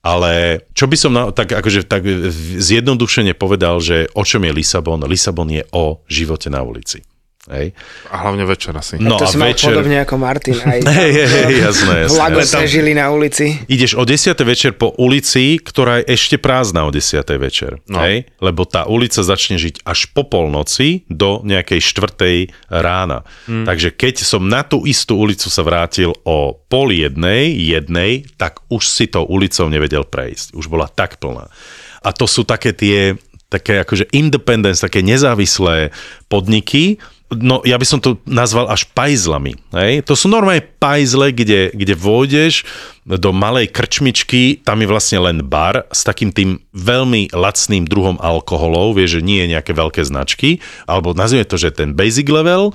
Ale 0.00 0.64
čo 0.72 0.88
by 0.88 0.96
som 0.96 1.12
na, 1.12 1.28
tak, 1.28 1.52
akože, 1.52 1.84
tak 1.84 2.08
zjednodušene 2.56 3.36
povedal, 3.36 3.84
že 3.84 4.08
o 4.16 4.24
čom 4.24 4.48
je 4.48 4.52
Lisabon? 4.56 5.04
Lisabon 5.04 5.52
je 5.52 5.66
o 5.76 6.00
živote 6.08 6.48
na 6.48 6.64
ulici. 6.64 7.04
Hej. 7.50 7.74
A 8.14 8.22
hlavne 8.22 8.46
večer 8.46 8.70
asi. 8.78 8.94
No 9.02 9.18
to 9.18 9.26
a 9.26 9.30
si 9.30 9.34
mal 9.34 9.50
večer... 9.50 9.74
podobne 9.74 9.98
ako 10.06 10.14
Martin. 10.22 10.54
Aj 10.62 10.78
Hej, 11.02 11.10
hej, 11.10 11.26
hej, 11.26 11.54
jasné, 11.66 11.94
jasné. 12.06 12.18
Lagose 12.22 12.58
žili 12.70 12.94
na 12.94 13.10
ulici. 13.10 13.58
Ideš 13.66 13.98
o 13.98 14.06
10. 14.06 14.38
večer 14.46 14.78
po 14.78 14.94
ulici, 14.94 15.58
ktorá 15.58 15.98
je 16.00 16.14
ešte 16.14 16.38
prázdna 16.38 16.86
o 16.86 16.94
10. 16.94 17.26
večer. 17.42 17.82
No. 17.90 17.98
Hej? 18.06 18.30
Lebo 18.38 18.62
tá 18.70 18.86
ulica 18.86 19.26
začne 19.26 19.58
žiť 19.58 19.82
až 19.82 20.14
po 20.14 20.22
polnoci 20.30 21.02
do 21.10 21.42
nejakej 21.42 21.82
štvrtej 21.82 22.36
rána. 22.70 23.26
Mm. 23.50 23.66
Takže 23.66 23.98
keď 23.98 24.22
som 24.22 24.46
na 24.46 24.62
tú 24.62 24.86
istú 24.86 25.18
ulicu 25.18 25.50
sa 25.50 25.66
vrátil 25.66 26.14
o 26.22 26.54
pol 26.70 26.94
jednej, 26.94 27.50
jednej, 27.50 28.30
tak 28.38 28.62
už 28.70 28.86
si 28.86 29.10
tou 29.10 29.26
ulicou 29.26 29.66
nevedel 29.66 30.06
prejsť. 30.06 30.54
Už 30.54 30.70
bola 30.70 30.86
tak 30.86 31.18
plná. 31.18 31.50
A 32.00 32.14
to 32.14 32.30
sú 32.30 32.46
také 32.46 32.70
tie 32.70 33.18
také 33.50 33.82
akože 33.82 34.14
independence, 34.14 34.78
také 34.78 35.02
nezávislé 35.02 35.90
podniky, 36.30 37.02
no 37.30 37.62
ja 37.62 37.78
by 37.78 37.86
som 37.86 38.02
to 38.02 38.18
nazval 38.26 38.66
až 38.66 38.90
pajzlami. 38.90 39.54
Hej? 39.70 40.02
To 40.10 40.18
sú 40.18 40.26
normálne 40.26 40.66
pajzle, 40.82 41.30
kde, 41.30 41.70
kde 41.70 41.94
vôjdeš 41.94 42.66
do 43.06 43.30
malej 43.30 43.70
krčmičky, 43.70 44.62
tam 44.62 44.82
je 44.82 44.90
vlastne 44.90 45.18
len 45.22 45.38
bar 45.46 45.86
s 45.90 46.02
takým 46.02 46.34
tým 46.34 46.58
veľmi 46.74 47.30
lacným 47.30 47.86
druhom 47.86 48.18
alkoholov, 48.18 48.98
vieš, 48.98 49.18
že 49.18 49.26
nie 49.26 49.38
je 49.46 49.52
nejaké 49.56 49.72
veľké 49.74 50.02
značky, 50.02 50.58
alebo 50.86 51.14
nazvime 51.14 51.46
to, 51.46 51.58
že 51.58 51.74
ten 51.74 51.94
basic 51.94 52.26
level, 52.26 52.74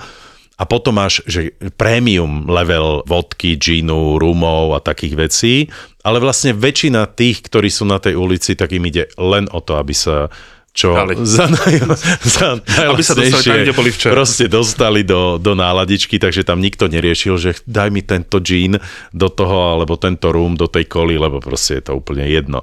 a 0.56 0.64
potom 0.64 0.96
máš 0.96 1.20
že 1.28 1.52
premium 1.76 2.48
level 2.48 3.04
vodky, 3.04 3.60
džínu, 3.60 4.16
rumov 4.16 4.72
a 4.72 4.80
takých 4.80 5.16
vecí, 5.20 5.56
ale 6.00 6.24
vlastne 6.24 6.56
väčšina 6.56 7.12
tých, 7.12 7.44
ktorí 7.44 7.68
sú 7.68 7.84
na 7.84 8.00
tej 8.00 8.16
ulici, 8.16 8.56
tak 8.56 8.72
im 8.72 8.88
ide 8.88 9.12
len 9.20 9.52
o 9.52 9.60
to, 9.60 9.76
aby 9.76 9.92
sa 9.92 10.32
čo 10.76 10.92
Dali. 10.92 11.16
za, 11.24 11.48
naj, 11.48 11.74
za 12.20 12.60
Aby 12.92 13.00
sa 13.00 13.16
dostali 13.16 13.44
tam, 13.48 13.58
kde 13.64 13.74
boli 13.74 13.90
včera. 13.96 14.12
Proste 14.12 14.52
dostali 14.52 15.02
do, 15.08 15.40
do 15.40 15.56
náladičky, 15.56 16.20
takže 16.20 16.44
tam 16.44 16.60
nikto 16.60 16.92
neriešil, 16.92 17.40
že 17.40 17.56
daj 17.64 17.90
mi 17.96 18.04
tento 18.04 18.44
džín 18.44 18.76
do 19.16 19.28
toho, 19.32 19.80
alebo 19.80 19.96
tento 19.96 20.36
rum 20.36 20.60
do 20.60 20.68
tej 20.68 20.92
koli, 20.92 21.16
lebo 21.16 21.40
proste 21.40 21.80
je 21.80 21.84
to 21.88 21.94
úplne 21.96 22.28
jedno. 22.28 22.60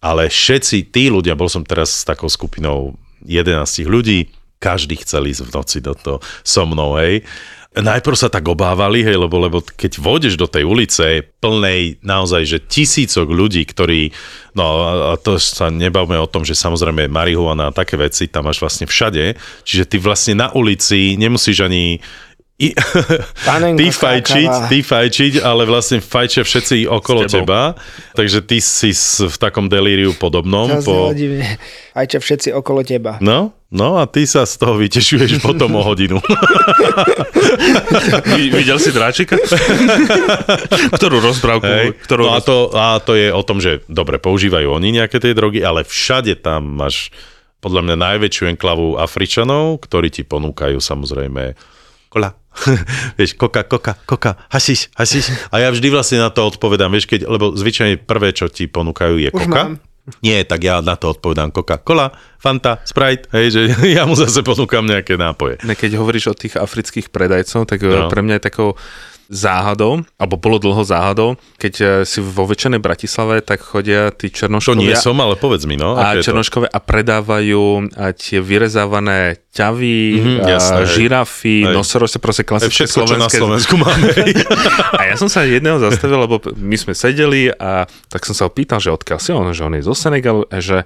Ale 0.00 0.32
všetci 0.32 0.88
tí 0.88 1.12
ľudia, 1.12 1.36
bol 1.36 1.52
som 1.52 1.60
teraz 1.60 2.00
s 2.00 2.08
takou 2.08 2.32
skupinou 2.32 2.96
11 3.28 3.60
ľudí, 3.84 4.32
každý 4.56 4.96
chcel 5.04 5.28
ísť 5.28 5.44
v 5.44 5.50
noci 5.52 5.78
do 5.84 5.92
toho 5.92 6.18
so 6.40 6.64
mnou, 6.64 6.96
hej. 6.96 7.20
Najprv 7.70 8.16
sa 8.18 8.26
tak 8.26 8.50
obávali, 8.50 9.06
hej, 9.06 9.14
lebo, 9.14 9.38
lebo 9.38 9.62
keď 9.62 10.02
vôjdeš 10.02 10.34
do 10.34 10.50
tej 10.50 10.66
ulice 10.66 11.22
plnej 11.38 12.02
naozaj, 12.02 12.42
že 12.42 12.58
tisícok 12.58 13.30
ľudí, 13.30 13.62
ktorí, 13.62 14.10
no 14.58 14.64
a 14.82 15.14
to 15.14 15.38
sa 15.38 15.70
nebavme 15.70 16.18
o 16.18 16.26
tom, 16.26 16.42
že 16.42 16.58
samozrejme 16.58 17.06
marihuana 17.06 17.70
a 17.70 17.76
také 17.76 17.94
veci 17.94 18.26
tam 18.26 18.50
máš 18.50 18.58
vlastne 18.58 18.90
všade, 18.90 19.38
čiže 19.62 19.86
ty 19.86 19.96
vlastne 20.02 20.34
na 20.42 20.50
ulici 20.50 21.14
nemusíš 21.14 21.62
ani 21.62 22.02
i, 22.60 22.76
Panenko 23.48 23.80
ty 23.80 23.88
fajčiť, 23.88 24.50
ty 24.68 24.78
fajčiť, 24.84 25.40
ale 25.40 25.64
vlastne 25.64 26.04
fajčia 26.04 26.44
všetci 26.44 26.84
okolo 26.84 27.24
teba, 27.24 27.72
takže 28.12 28.44
ty 28.44 28.60
si 28.60 28.92
v 29.24 29.36
takom 29.40 29.72
delíriu 29.72 30.12
podobnom. 30.12 30.68
To 30.68 30.84
Po, 30.84 30.96
čo 32.04 32.18
všetci 32.20 32.52
okolo 32.52 32.84
teba. 32.84 33.16
no, 33.24 33.56
no 33.72 33.96
a 33.96 34.04
ty 34.04 34.28
sa 34.28 34.44
z 34.44 34.60
toho 34.60 34.76
vytešuješ 34.76 35.40
potom 35.48 35.72
o 35.72 35.80
hodinu. 35.80 36.20
Vi- 38.36 38.52
Videl 38.52 38.76
si 38.76 38.92
dráčika? 38.92 39.40
Ktorú 40.96 41.24
rozprávku? 41.24 41.64
Hej. 41.64 41.96
Ktorú 42.04 42.28
No 42.28 42.36
a 42.36 42.44
to, 42.44 42.68
a 42.76 43.00
to 43.00 43.16
je 43.16 43.32
o 43.32 43.40
tom, 43.40 43.56
že 43.58 43.80
dobre, 43.88 44.20
používajú 44.20 44.68
oni 44.68 45.00
nejaké 45.00 45.16
tie 45.16 45.32
drogy, 45.32 45.64
ale 45.64 45.86
všade 45.86 46.36
tam 46.44 46.76
máš 46.76 47.08
podľa 47.60 47.84
mňa 47.88 47.96
najväčšiu 47.96 48.44
enklavu 48.56 48.96
Afričanov, 48.96 49.84
ktorí 49.84 50.08
ti 50.08 50.24
ponúkajú 50.24 50.80
samozrejme 50.80 51.52
kola. 52.08 52.32
vieš, 53.18 53.38
koka, 53.38 53.62
koka, 53.64 53.94
koka, 54.04 54.36
hasiš, 54.50 54.90
hasiš. 54.94 55.30
A 55.54 55.62
ja 55.62 55.68
vždy 55.70 55.88
vlastne 55.90 56.18
na 56.20 56.30
to 56.30 56.46
odpovedám, 56.46 56.90
vieš, 56.90 57.06
keď, 57.06 57.30
lebo 57.30 57.54
zvyčajne 57.54 58.02
prvé, 58.02 58.34
čo 58.34 58.50
ti 58.50 58.66
ponúkajú 58.66 59.16
je 59.22 59.30
Už 59.30 59.46
koka. 59.46 59.62
mám. 59.64 59.72
Nie, 60.26 60.42
tak 60.42 60.66
ja 60.66 60.82
na 60.82 60.98
to 60.98 61.14
odpovedám 61.14 61.54
Coca-Cola, 61.54 62.10
Fanta, 62.40 62.82
Sprite, 62.82 63.30
hej, 63.36 63.46
že 63.54 63.60
ja 63.96 64.02
mu 64.08 64.18
zase 64.18 64.42
ponúkam 64.42 64.82
nejaké 64.82 65.14
nápoje. 65.14 65.62
Ne, 65.62 65.78
keď 65.78 66.00
hovoríš 66.02 66.32
o 66.32 66.34
tých 66.34 66.58
afrických 66.58 67.14
predajcov, 67.14 67.68
tak 67.70 67.84
no. 67.86 68.08
No. 68.08 68.10
pre 68.10 68.24
mňa 68.24 68.40
je 68.40 68.44
takou 68.50 68.68
záhadou, 69.30 70.02
alebo 70.16 70.34
bolo 70.34 70.58
dlho 70.58 70.82
záhadou, 70.82 71.28
keď 71.56 71.74
eh, 71.76 71.86
si 72.02 72.18
vo 72.18 72.44
väčšenej 72.44 72.78
Bratislave, 72.78 73.40
tak 73.40 73.62
chodia 73.62 74.10
tí 74.10 74.26
To 74.28 74.36
černoškovia 74.36 74.82
nie 74.82 74.96
som, 74.96 75.14
ale 75.16 75.34
povedz 75.34 75.64
mi, 75.64 75.74
no. 75.74 75.94
a 75.94 76.12
to? 76.12 76.26
černoškové 76.26 76.66
a 76.66 76.78
predávajú 76.78 77.62
a 77.94 78.10
tie 78.10 78.38
vyrezávané 78.38 79.18
ťavy, 79.48 79.98
Mhm, 80.12 80.34
jasné, 80.44 80.80
hej. 80.80 80.90
žirafy, 80.92 81.56
Hej. 81.62 81.72
nosorožce, 81.72 82.18
proste 82.18 82.42
Hej, 82.42 82.48
klasické 82.48 82.74
Všetko, 82.76 82.98
čo 83.00 83.14
na 83.16 83.26
slovenské. 83.26 83.38
Slovensku 83.38 83.74
máme. 83.76 84.06
hej. 84.16 84.32
A 85.00 85.02
ja 85.04 85.14
som 85.14 85.26
sa 85.26 85.42
jedného 85.42 85.78
zastavil, 85.78 86.18
lebo 86.18 86.36
my 86.52 86.76
sme 86.76 86.92
sedeli 86.92 87.50
a 87.52 87.82
tak 88.06 88.22
som 88.22 88.32
sa 88.32 88.44
ho 88.44 88.50
pýtal, 88.50 88.78
že 88.78 88.90
odkiaľ 88.90 89.18
si 89.18 89.30
on, 89.30 89.46
že 89.48 89.62
on 89.62 89.72
je 89.72 89.82
zo 89.82 89.90
Senegalu, 89.92 90.42
že 90.56 90.82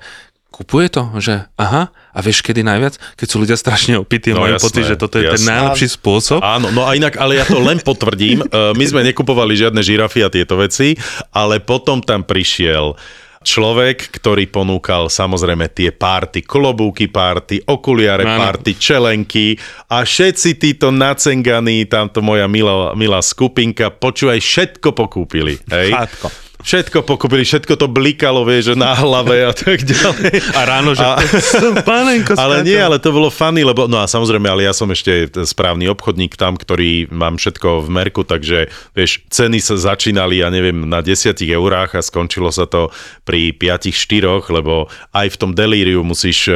kupuje 0.54 0.86
to, 0.86 1.02
že 1.18 1.50
aha, 1.58 1.90
a 1.90 2.18
vieš 2.22 2.40
kedy 2.40 2.62
najviac? 2.62 2.94
Keď 3.18 3.26
sú 3.26 3.42
ľudia 3.42 3.58
strašne 3.58 3.98
opití, 3.98 4.30
No 4.30 4.46
majú 4.46 4.54
pocit, 4.56 4.86
že 4.86 4.94
toto 4.94 5.18
je 5.18 5.26
ten 5.26 5.42
jasné. 5.42 5.50
najlepší 5.50 5.88
spôsob. 5.90 6.38
Áno, 6.38 6.70
no 6.70 6.86
a 6.86 6.94
inak, 6.94 7.18
ale 7.18 7.42
ja 7.42 7.44
to 7.44 7.58
len 7.58 7.82
potvrdím. 7.82 8.38
E, 8.54 8.70
My 8.72 8.84
sme 8.86 9.02
nekupovali 9.02 9.58
žiadne 9.58 9.82
žirafy 9.82 10.22
a 10.22 10.30
tieto 10.30 10.54
veci, 10.54 10.94
ale 11.34 11.58
potom 11.58 11.98
tam 11.98 12.22
prišiel 12.22 12.94
človek, 13.44 14.14
ktorý 14.14 14.48
ponúkal 14.48 15.12
samozrejme 15.12 15.68
tie 15.68 15.92
párty, 15.92 16.40
klobúky 16.40 17.10
párty, 17.10 17.60
okuliare 17.60 18.24
Áno. 18.24 18.40
párty, 18.40 18.72
čelenky 18.72 19.58
a 19.90 20.02
všetci 20.02 20.56
títo 20.56 20.88
nacenganí, 20.88 21.84
tamto 21.84 22.24
moja 22.24 22.48
milá, 22.48 22.96
milá 22.96 23.20
skupinka, 23.20 23.92
počúvaj, 23.92 24.40
všetko 24.40 24.88
pokúpili. 24.96 25.60
Hej? 25.68 25.92
Všetko. 25.92 26.43
Všetko 26.62 27.02
pokúpili, 27.02 27.42
všetko 27.42 27.74
to 27.74 27.90
blikalo, 27.90 28.46
vieš, 28.46 28.72
že 28.72 28.74
na 28.78 28.94
hlave 28.94 29.42
a 29.42 29.52
tak 29.52 29.82
ďalej. 29.82 30.54
A 30.54 30.60
ráno, 30.62 30.94
že 30.94 31.02
A- 31.02 31.18
pánenko 31.82 32.38
ale 32.40 32.62
nie, 32.62 32.78
ale 32.78 33.02
to 33.02 33.10
bolo 33.10 33.28
funny, 33.28 33.66
lebo 33.66 33.90
no 33.90 33.98
a 33.98 34.06
samozrejme, 34.06 34.46
ale 34.46 34.64
ja 34.64 34.72
som 34.72 34.86
ešte 34.88 35.28
správny 35.34 35.90
obchodník 35.90 36.38
tam, 36.38 36.54
ktorý 36.54 37.10
mám 37.10 37.36
všetko 37.36 37.84
v 37.84 37.88
merku, 37.90 38.22
takže 38.22 38.70
vieš, 38.94 39.26
ceny 39.28 39.58
sa 39.58 39.74
začínali, 39.74 40.40
ja 40.40 40.48
neviem, 40.48 40.86
na 40.86 41.02
10 41.02 41.34
eurách 41.42 41.98
a 41.98 42.06
skončilo 42.06 42.54
sa 42.54 42.70
to 42.70 42.94
pri 43.26 43.50
5-4, 43.50 44.54
lebo 44.54 44.86
aj 45.10 45.26
v 45.34 45.40
tom 45.40 45.52
delíriu 45.52 46.00
musíš 46.06 46.48
e, 46.48 46.54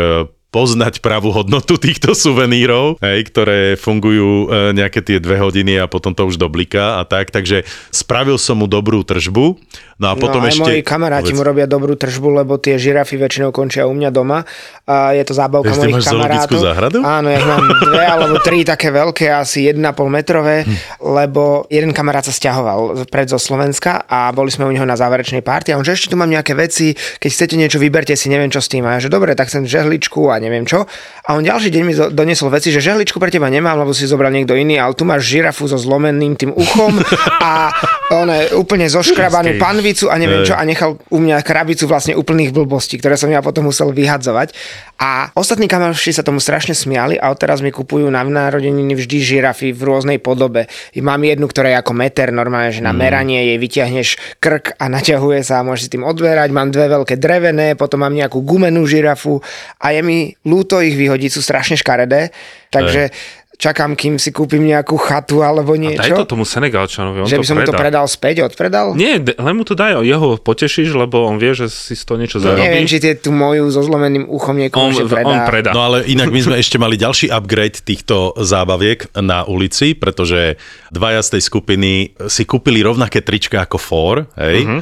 poznať 0.48 1.04
pravú 1.04 1.28
hodnotu 1.28 1.76
týchto 1.76 2.16
suvenírov, 2.16 2.96
hej, 3.04 3.28
ktoré 3.28 3.76
fungujú 3.76 4.48
e, 4.48 4.72
nejaké 4.72 5.04
tie 5.04 5.20
dve 5.20 5.36
hodiny 5.36 5.76
a 5.76 5.84
potom 5.84 6.16
to 6.16 6.24
už 6.24 6.40
dobliká 6.40 7.00
a 7.00 7.02
tak, 7.04 7.28
takže 7.28 7.68
spravil 7.92 8.40
som 8.40 8.56
mu 8.56 8.66
dobrú 8.66 9.04
tržbu, 9.04 9.60
no 9.98 10.06
a 10.10 10.14
potom 10.14 10.40
no, 10.40 10.48
ešte... 10.48 10.62
moji 10.62 10.80
kamaráti 10.86 11.34
povedz. 11.34 11.38
mu 11.38 11.42
robia 11.42 11.66
dobrú 11.66 11.94
tržbu, 11.94 12.42
lebo 12.42 12.56
tie 12.56 12.78
žirafy 12.78 13.18
väčšinou 13.18 13.50
končia 13.50 13.84
u 13.84 13.92
mňa 13.92 14.10
doma. 14.10 14.46
A 14.88 15.12
je 15.12 15.20
to 15.26 15.36
zábavka 15.36 15.68
Vieš, 15.68 15.76
ty 15.76 15.82
mojich 15.84 15.96
máš 16.00 16.06
kamarátov. 16.08 16.60
záhradu? 16.64 16.98
Áno, 17.04 17.28
ja 17.28 17.42
mám 17.44 17.64
dve 17.90 18.04
alebo 18.06 18.34
tri 18.40 18.64
také 18.64 18.88
veľké, 18.88 19.28
asi 19.28 19.68
1,5 19.68 19.82
metrové, 20.08 20.56
Hm. 20.64 20.74
lebo 21.04 21.68
jeden 21.68 21.92
kamarát 21.92 22.24
sa 22.24 22.32
stiahoval 22.32 23.04
pred 23.10 23.28
zo 23.28 23.36
Slovenska 23.36 24.06
a 24.08 24.32
boli 24.32 24.48
sme 24.48 24.64
u 24.64 24.72
neho 24.72 24.86
na 24.86 24.96
záverečnej 24.96 25.44
párty 25.44 25.70
a 25.70 25.78
on, 25.78 25.84
že 25.84 25.94
ešte 25.94 26.10
tu 26.12 26.16
mám 26.16 26.30
nejaké 26.30 26.54
veci, 26.54 26.94
keď 26.94 27.30
chcete 27.30 27.54
niečo, 27.54 27.76
vyberte 27.76 28.14
si, 28.16 28.30
neviem 28.32 28.48
čo 28.48 28.58
s 28.62 28.70
tým. 28.70 28.86
A 28.88 28.96
ja, 28.96 29.04
že 29.04 29.12
dobre, 29.12 29.36
tak 29.36 29.50
chcem 29.50 29.66
žehličku 29.66 30.30
a 30.30 30.40
neviem 30.40 30.64
čo. 30.64 30.88
A 31.26 31.36
on 31.36 31.44
ďalší 31.44 31.68
deň 31.68 31.82
mi 31.84 31.92
doniesol 31.94 32.48
veci, 32.48 32.72
že 32.72 32.80
žehličku 32.80 33.20
pre 33.20 33.28
teba 33.28 33.50
nemám, 33.52 33.76
lebo 33.76 33.92
si 33.92 34.08
zobral 34.08 34.32
niekto 34.32 34.56
iný, 34.56 34.80
ale 34.80 34.96
tu 34.96 35.04
máš 35.04 35.28
žirafu 35.28 35.68
so 35.68 35.76
zlomeným 35.76 36.34
tým 36.34 36.50
uchom 36.56 36.96
a 37.44 37.68
one 38.08 38.56
úplne 38.56 38.88
zoškrabanú 38.88 39.60
panvicu 39.88 40.12
a 40.12 40.20
neviem 40.20 40.44
čo 40.44 40.52
a 40.52 40.62
nechal 40.68 41.00
u 41.08 41.18
mňa 41.18 41.40
krabicu 41.40 41.88
vlastne 41.88 42.12
úplných 42.12 42.52
blbostí, 42.52 43.00
ktoré 43.00 43.16
som 43.16 43.32
ja 43.32 43.40
potom 43.40 43.72
musel 43.72 43.88
vyhadzovať. 43.96 44.52
A 45.00 45.32
ostatní 45.32 45.64
kamoši 45.70 46.12
sa 46.12 46.26
tomu 46.26 46.42
strašne 46.42 46.76
smiali 46.76 47.16
a 47.16 47.32
odteraz 47.32 47.64
mi 47.64 47.72
kupujú 47.72 48.04
na 48.12 48.20
narodeniny 48.20 48.92
vždy 48.92 49.16
žirafy 49.22 49.72
v 49.72 49.80
rôznej 49.80 50.18
podobe. 50.20 50.68
I 50.92 51.00
mám 51.00 51.24
jednu, 51.24 51.48
ktorá 51.48 51.72
je 51.72 51.80
ako 51.80 51.92
meter, 51.96 52.28
normálne, 52.34 52.74
že 52.74 52.84
na 52.84 52.92
meranie 52.92 53.54
jej 53.54 53.58
vyťahneš 53.62 54.08
krk 54.42 54.76
a 54.76 54.84
naťahuje 54.92 55.40
sa 55.46 55.62
a 55.62 55.66
môžeš 55.66 55.88
si 55.88 55.92
tým 55.96 56.04
odberať. 56.04 56.52
Mám 56.52 56.74
dve 56.74 56.90
veľké 56.92 57.16
drevené, 57.16 57.78
potom 57.78 58.04
mám 58.04 58.12
nejakú 58.12 58.44
gumenú 58.44 58.84
žirafu 58.84 59.40
a 59.80 59.94
je 59.94 60.00
mi 60.04 60.18
ľúto 60.44 60.82
ich 60.84 60.98
vyhodiť, 60.98 61.30
sú 61.32 61.40
strašne 61.40 61.78
škaredé, 61.78 62.34
takže 62.68 63.14
čakám, 63.58 63.98
kým 63.98 64.22
si 64.22 64.30
kúpim 64.30 64.62
nejakú 64.62 64.94
chatu 64.94 65.42
alebo 65.42 65.74
Daj 65.74 65.82
niečo. 65.82 66.14
to 66.22 66.30
tomu 66.30 66.46
Senegalčanovi, 66.46 67.26
on 67.26 67.26
Že 67.26 67.36
to 67.36 67.42
by 67.42 67.48
som 67.50 67.56
mu 67.58 67.66
to 67.66 67.74
predal 67.74 68.06
späť, 68.06 68.46
odpredal? 68.46 68.94
Nie, 68.94 69.18
len 69.18 69.54
mu 69.58 69.66
to 69.66 69.74
daj, 69.74 69.98
jeho 70.06 70.38
potešíš, 70.38 70.94
lebo 70.94 71.26
on 71.26 71.42
vie, 71.42 71.58
že 71.58 71.66
si 71.66 71.98
z 71.98 72.06
toho 72.06 72.22
niečo 72.22 72.38
zarobí. 72.38 72.62
Neviem, 72.62 72.86
či 72.86 73.02
tie 73.02 73.18
tú 73.18 73.34
moju 73.34 73.66
so 73.74 73.82
zlomeným 73.82 74.30
uchom 74.30 74.54
niekomu 74.54 74.94
on, 74.94 75.10
predá. 75.10 75.26
on 75.26 75.38
predá. 75.50 75.70
No 75.74 75.82
ale 75.90 76.06
inak 76.06 76.30
my 76.30 76.40
sme 76.40 76.56
ešte 76.62 76.78
mali 76.78 76.94
ďalší 76.94 77.34
upgrade 77.34 77.82
týchto 77.82 78.38
zábaviek 78.38 79.10
na 79.18 79.42
ulici, 79.42 79.98
pretože 79.98 80.54
dvaja 80.94 81.20
z 81.26 81.28
tej 81.36 81.42
skupiny 81.42 81.92
si 82.30 82.46
kúpili 82.46 82.78
rovnaké 82.86 83.26
trička 83.26 83.66
ako 83.66 83.76
For, 83.76 84.14
hej? 84.38 84.62
Mhm. 84.64 84.80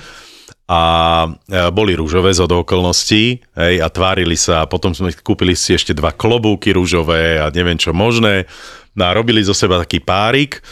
A 0.66 0.82
e, 1.46 1.70
boli 1.70 1.94
rúžové 1.94 2.34
z 2.34 2.42
okolností, 2.42 3.38
hej, 3.54 3.74
a 3.78 3.86
tvárili 3.86 4.34
sa, 4.34 4.66
a 4.66 4.68
potom 4.70 4.90
sme 4.90 5.14
kúpili 5.14 5.54
si 5.54 5.78
ešte 5.78 5.94
dva 5.94 6.10
klobúky 6.10 6.74
rúžové 6.74 7.38
a 7.38 7.54
neviem 7.54 7.78
čo 7.78 7.94
možné. 7.94 8.50
No 8.98 9.06
a 9.06 9.14
robili 9.14 9.46
zo 9.46 9.54
seba 9.54 9.78
taký 9.78 10.02
párik 10.02 10.64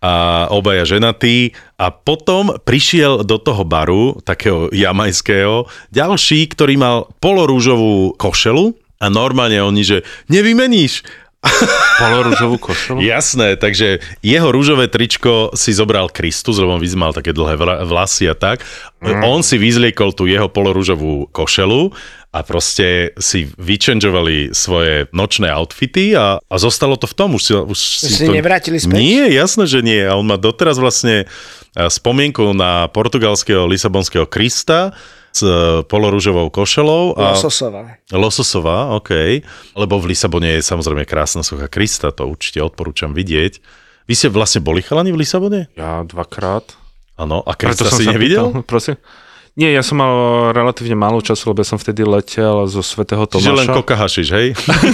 a 0.00 0.46
obaja 0.48 0.86
ženatí 0.88 1.52
a 1.76 1.92
potom 1.92 2.56
prišiel 2.64 3.20
do 3.26 3.36
toho 3.36 3.68
baru, 3.68 4.16
takého 4.24 4.72
jamajského, 4.72 5.68
ďalší, 5.92 6.48
ktorý 6.56 6.74
mal 6.80 6.96
polorúžovú 7.20 8.16
košelu 8.16 8.72
a 9.00 9.06
normálne 9.12 9.60
oni, 9.60 9.82
že 9.84 9.98
nevymeníš. 10.32 11.04
Polorúžovú 12.00 12.56
košelu? 12.60 13.00
Jasné, 13.00 13.56
takže 13.56 14.04
jeho 14.20 14.48
rúžové 14.52 14.92
tričko 14.92 15.52
si 15.56 15.72
zobral 15.72 16.12
Kristus, 16.12 16.60
lebo 16.60 16.76
on 16.76 16.84
mal 16.96 17.16
také 17.16 17.32
dlhé 17.32 17.56
vla- 17.56 17.80
vlasy 17.84 18.28
a 18.28 18.36
tak. 18.36 18.60
Mm. 19.00 19.24
On 19.24 19.40
si 19.40 19.56
vyzliekol 19.56 20.12
tú 20.12 20.28
jeho 20.28 20.52
polorúžovú 20.52 21.32
košelu 21.32 21.92
a 22.30 22.38
proste 22.44 23.16
si 23.18 23.48
vyčenžovali 23.56 24.52
svoje 24.52 25.08
nočné 25.10 25.50
outfity 25.50 26.14
a, 26.14 26.38
a 26.38 26.54
zostalo 26.60 26.94
to 27.00 27.08
v 27.08 27.14
tom. 27.16 27.34
Už 27.34 27.42
si, 27.42 27.52
už 27.56 27.78
si 28.04 28.28
nevrátili 28.28 28.78
späť? 28.78 29.00
Nie, 29.00 29.32
jasné, 29.32 29.64
že 29.64 29.80
nie. 29.80 30.04
A 30.04 30.14
on 30.14 30.28
má 30.28 30.36
doteraz 30.36 30.76
vlastne 30.76 31.24
eh, 31.24 31.88
spomienku 31.88 32.52
na 32.52 32.86
portugalského 32.92 33.64
lisabonského 33.64 34.28
Krista 34.28 34.92
s 35.30 35.40
eh, 35.46 35.82
polorúžovou 35.86 36.50
košelou. 36.50 37.14
A... 37.14 37.34
Lososová. 37.34 37.82
Lososová, 38.10 38.78
OK. 38.98 39.10
Lebo 39.78 39.94
v 40.02 40.14
Lisabone 40.14 40.58
je 40.58 40.62
samozrejme 40.66 41.06
krásna 41.06 41.46
socha 41.46 41.70
Krista, 41.70 42.10
to 42.10 42.26
určite 42.26 42.60
odporúčam 42.60 43.14
vidieť. 43.14 43.62
Vy 44.10 44.14
ste 44.18 44.28
vlastne 44.28 44.58
boli 44.58 44.82
chalani 44.82 45.14
v 45.14 45.22
Lisabone? 45.22 45.70
Ja 45.78 46.02
dvakrát. 46.02 46.74
Áno, 47.14 47.46
a 47.46 47.52
Krista 47.54 47.86
si 47.92 48.10
nevidel? 48.10 48.50
Pýtal, 48.50 48.66
prosím. 48.66 48.96
Nie, 49.58 49.74
ja 49.74 49.82
som 49.82 49.98
mal 49.98 50.14
relatívne 50.54 50.94
málo 50.94 51.18
času, 51.18 51.50
lebo 51.50 51.66
som 51.66 51.74
vtedy 51.74 52.06
letel 52.06 52.70
zo 52.70 52.86
Svetého 52.86 53.26
Tomáša. 53.26 53.50
Čiže 53.50 53.58
len 53.58 53.68
kokahašiš, 53.74 54.28
hej? 54.30 54.46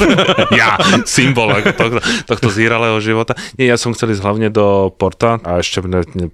ja, 0.60 0.80
symbol 1.04 1.52
ako 1.52 1.70
tohto, 1.76 1.98
tohto 2.24 2.48
zíralého 2.48 2.96
života. 3.04 3.36
Nie, 3.60 3.68
ja 3.68 3.76
som 3.76 3.92
chcel 3.92 4.16
ísť 4.16 4.24
hlavne 4.24 4.48
do 4.48 4.88
Porta 4.96 5.36
a 5.44 5.60
ešte 5.60 5.84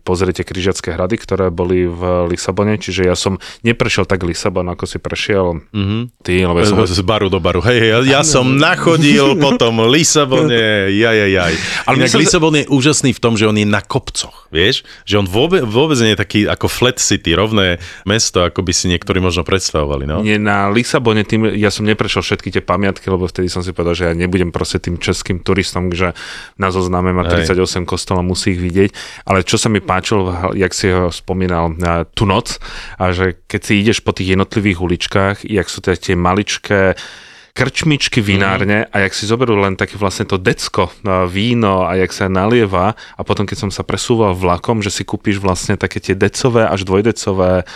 pozrite 0.06 0.46
križiacké 0.46 0.94
hrady, 0.94 1.18
ktoré 1.18 1.50
boli 1.50 1.90
v 1.90 2.30
Lisabone, 2.30 2.78
čiže 2.78 3.10
ja 3.10 3.18
som 3.18 3.42
neprešiel 3.66 4.06
tak 4.06 4.22
Lisabon, 4.22 4.70
ako 4.70 4.86
si 4.86 5.02
prešiel 5.02 5.58
mm-hmm. 5.74 6.02
ty, 6.22 6.46
lebo 6.46 6.62
som... 6.62 6.78
Z 6.86 7.02
baru 7.02 7.26
do 7.26 7.42
baru, 7.42 7.58
hej, 7.66 7.90
ja, 7.90 7.98
ja 8.06 8.22
som 8.22 8.54
nachodil 8.54 9.34
potom 9.42 9.82
Lisabone, 9.90 10.94
jaj, 10.94 11.16
jaj, 11.26 11.32
jaj. 11.34 11.54
Ale 11.90 11.94
Inak 11.98 12.14
Lisabon 12.14 12.54
je 12.54 12.64
úžasný 12.70 13.10
v 13.16 13.20
tom, 13.20 13.34
že 13.34 13.50
on 13.50 13.58
je 13.58 13.66
na 13.66 13.82
kopcoch, 13.82 14.46
vieš? 14.54 14.86
Že 15.10 15.24
on 15.24 15.26
vôbec, 15.26 15.62
vôbec 15.66 15.98
nie 15.98 16.14
je 16.14 16.20
taký 16.22 16.40
ako 16.46 16.70
flat 16.70 17.02
city, 17.02 17.34
rovné 17.34 17.82
mesto, 18.12 18.44
ako 18.44 18.60
by 18.60 18.72
si 18.76 18.92
niektorí 18.92 19.24
možno 19.24 19.40
predstavovali. 19.48 20.04
No? 20.04 20.20
Nie, 20.20 20.36
na 20.36 20.68
Lisabone 20.68 21.24
tým, 21.24 21.48
ja 21.56 21.72
som 21.72 21.88
neprešiel 21.88 22.20
všetky 22.20 22.52
tie 22.52 22.60
pamiatky, 22.60 23.08
lebo 23.08 23.24
vtedy 23.24 23.48
som 23.48 23.64
si 23.64 23.72
povedal, 23.72 23.96
že 23.96 24.04
ja 24.10 24.14
nebudem 24.14 24.52
proste 24.52 24.76
tým 24.76 25.00
českým 25.00 25.40
turistom, 25.40 25.88
že 25.88 26.12
na 26.60 26.68
zozname 26.68 27.16
má 27.16 27.24
38 27.24 27.56
Hej. 27.56 27.88
kostolov, 27.88 28.28
musí 28.28 28.52
ich 28.52 28.60
vidieť. 28.60 28.90
Ale 29.24 29.40
čo 29.48 29.56
sa 29.56 29.72
mi 29.72 29.80
páčilo, 29.80 30.52
jak 30.52 30.76
si 30.76 30.92
ho 30.92 31.08
spomínal 31.08 31.72
na 31.72 32.04
tú 32.04 32.28
noc, 32.28 32.60
a 33.00 33.16
že 33.16 33.40
keď 33.48 33.60
si 33.64 33.72
ideš 33.80 34.04
po 34.04 34.12
tých 34.12 34.36
jednotlivých 34.36 34.78
uličkách, 34.84 35.36
jak 35.48 35.66
sú 35.72 35.80
teda 35.80 35.96
tie 35.96 36.14
maličké 36.18 36.92
krčmičky 37.52 38.24
vinárne 38.24 38.88
a 38.88 39.04
jak 39.04 39.12
si 39.12 39.28
zoberú 39.28 39.60
len 39.60 39.76
také 39.76 40.00
vlastne 40.00 40.24
to 40.24 40.40
decko, 40.40 40.88
víno 41.28 41.84
a 41.84 42.00
jak 42.00 42.08
sa 42.08 42.32
nalieva 42.32 42.96
a 42.96 43.20
potom 43.20 43.44
keď 43.44 43.68
som 43.68 43.70
sa 43.70 43.84
presúval 43.84 44.32
vlakom, 44.32 44.80
že 44.80 44.88
si 44.88 45.04
kúpiš 45.04 45.36
vlastne 45.36 45.76
také 45.76 46.00
tie 46.00 46.16
decové 46.16 46.64
až 46.64 46.88
dvojdecové 46.88 47.68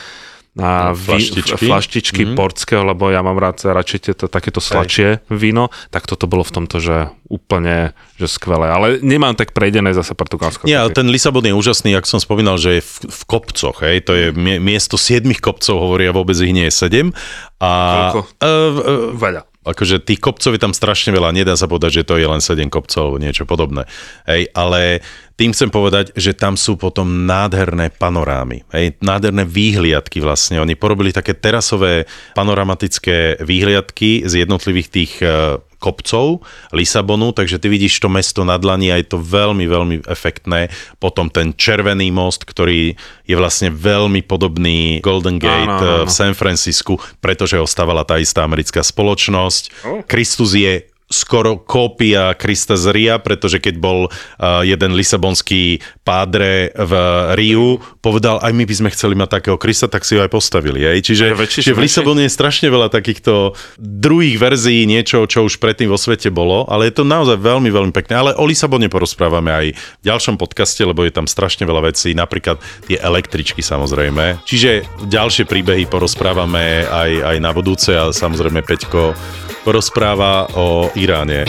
na 0.56 0.96
flaštičky, 0.96 1.68
flaštičky 1.68 2.22
mm-hmm. 2.24 2.38
portského, 2.40 2.80
lebo 2.80 3.12
ja 3.12 3.20
mám 3.20 3.36
rád 3.36 3.60
radšej 3.60 3.98
tieto, 4.00 4.24
takéto 4.24 4.64
sladšie 4.64 5.20
víno, 5.28 5.68
tak 5.92 6.08
toto 6.08 6.24
bolo 6.24 6.40
v 6.40 6.52
tomto, 6.56 6.80
že 6.80 7.12
úplne 7.28 7.92
že 8.16 8.24
skvelé. 8.24 8.72
Ale 8.72 8.86
nemám 9.04 9.36
tak 9.36 9.52
prejdené 9.52 9.92
zase 9.92 10.16
Portugalsko. 10.16 10.64
Ale 10.64 10.96
ten 10.96 11.12
Lisabon 11.12 11.44
je 11.44 11.52
úžasný, 11.52 11.92
ak 11.92 12.08
som 12.08 12.16
spomínal, 12.16 12.56
že 12.56 12.80
je 12.80 12.82
v, 12.82 12.94
v 13.04 13.20
kopcoch, 13.28 13.84
hej, 13.84 14.00
to 14.08 14.16
je 14.16 14.26
miesto 14.56 14.96
siedmých 14.96 15.44
kopcov, 15.44 15.76
hovoria, 15.76 16.16
vôbec 16.16 16.40
ich 16.40 16.56
nie 16.56 16.72
je 16.72 16.74
sedem. 16.74 17.12
A, 17.60 17.70
Koľko? 18.16 18.20
Uh, 18.40 18.48
uh, 18.48 19.08
Veľa 19.12 19.44
akože 19.66 19.98
tých 19.98 20.22
kopcov 20.22 20.54
je 20.54 20.62
tam 20.62 20.70
strašne 20.70 21.10
veľa, 21.10 21.34
nedá 21.34 21.58
sa 21.58 21.66
povedať, 21.66 22.00
že 22.00 22.06
to 22.06 22.14
je 22.22 22.26
len 22.30 22.38
7 22.38 22.70
kopcov 22.70 23.02
alebo 23.02 23.18
niečo 23.18 23.42
podobné. 23.50 23.90
Hej, 24.30 24.54
ale 24.54 25.02
tým 25.36 25.52
chcem 25.52 25.68
povedať, 25.68 26.16
že 26.16 26.32
tam 26.32 26.56
sú 26.56 26.80
potom 26.80 27.28
nádherné 27.28 27.92
panorámy, 27.92 28.64
hej, 28.72 28.96
nádherné 29.04 29.44
výhliadky 29.44 30.24
vlastne. 30.24 30.64
Oni 30.64 30.72
porobili 30.72 31.12
také 31.12 31.36
terasové 31.36 32.08
panoramatické 32.32 33.44
výhliadky 33.44 34.24
z 34.24 34.48
jednotlivých 34.48 34.88
tých 34.88 35.12
e, 35.20 35.60
kopcov 35.76 36.40
Lisabonu, 36.72 37.36
takže 37.36 37.60
ty 37.60 37.68
vidíš 37.68 38.00
to 38.00 38.08
mesto 38.08 38.48
na 38.48 38.56
dlani 38.56 38.88
a 38.90 38.96
je 38.96 39.12
to 39.12 39.20
veľmi, 39.20 39.68
veľmi 39.68 39.96
efektné. 40.08 40.72
Potom 40.96 41.28
ten 41.28 41.52
červený 41.52 42.08
most, 42.08 42.48
ktorý 42.48 42.96
je 43.28 43.36
vlastne 43.36 43.68
veľmi 43.68 44.24
podobný 44.24 45.04
Golden 45.04 45.36
Gate 45.36 45.68
áno, 45.68 46.00
áno. 46.00 46.08
v 46.08 46.10
San 46.16 46.32
Francisku, 46.32 46.96
pretože 47.20 47.60
ho 47.60 47.68
stavala 47.68 48.08
tá 48.08 48.16
istá 48.16 48.40
americká 48.40 48.80
spoločnosť. 48.80 49.84
Kristus 50.08 50.56
je 50.56 50.95
skoro 51.06 51.62
kópia 51.62 52.34
Krista 52.34 52.74
z 52.74 52.90
Ria, 52.90 53.16
pretože 53.22 53.62
keď 53.62 53.74
bol 53.78 54.10
uh, 54.10 54.62
jeden 54.66 54.98
lisabonský 54.98 55.78
pádre 56.06 56.70
v 56.70 56.92
Riu, 57.34 57.82
povedal, 57.98 58.38
aj 58.38 58.54
my 58.54 58.62
by 58.62 58.74
sme 58.78 58.94
chceli 58.94 59.18
mať 59.18 59.42
takého 59.42 59.58
Krista, 59.58 59.90
tak 59.90 60.06
si 60.06 60.14
ho 60.14 60.22
aj 60.22 60.30
postavili. 60.30 60.86
Aj? 60.86 60.94
Čiže, 61.02 61.34
väčší, 61.34 61.66
čiže 61.66 61.74
v 61.74 61.82
Lisabone 61.82 62.22
je 62.22 62.30
strašne 62.30 62.70
veľa 62.70 62.94
takýchto 62.94 63.58
druhých 63.82 64.38
verzií 64.38 64.86
niečo, 64.86 65.26
čo 65.26 65.42
už 65.42 65.58
predtým 65.58 65.90
vo 65.90 65.98
svete 65.98 66.30
bolo, 66.30 66.62
ale 66.70 66.86
je 66.86 67.02
to 67.02 67.04
naozaj 67.04 67.34
veľmi, 67.42 67.74
veľmi 67.74 67.90
pekné. 67.90 68.14
Ale 68.14 68.30
o 68.38 68.46
Lisabone 68.46 68.86
porozprávame 68.86 69.50
aj 69.50 69.66
v 69.74 70.04
ďalšom 70.06 70.38
podcaste, 70.38 70.86
lebo 70.86 71.02
je 71.02 71.10
tam 71.10 71.26
strašne 71.26 71.66
veľa 71.66 71.90
vecí, 71.90 72.14
napríklad 72.14 72.62
tie 72.86 73.02
električky 73.02 73.58
samozrejme. 73.58 74.46
Čiže 74.46 74.86
ďalšie 75.10 75.50
príbehy 75.50 75.90
porozprávame 75.90 76.86
aj, 76.86 77.34
aj 77.34 77.36
na 77.42 77.50
budúce 77.50 77.90
a 77.90 78.14
samozrejme 78.14 78.62
Peťko 78.62 79.18
porozpráva 79.66 80.46
o 80.54 80.86
Iráne. 80.94 81.42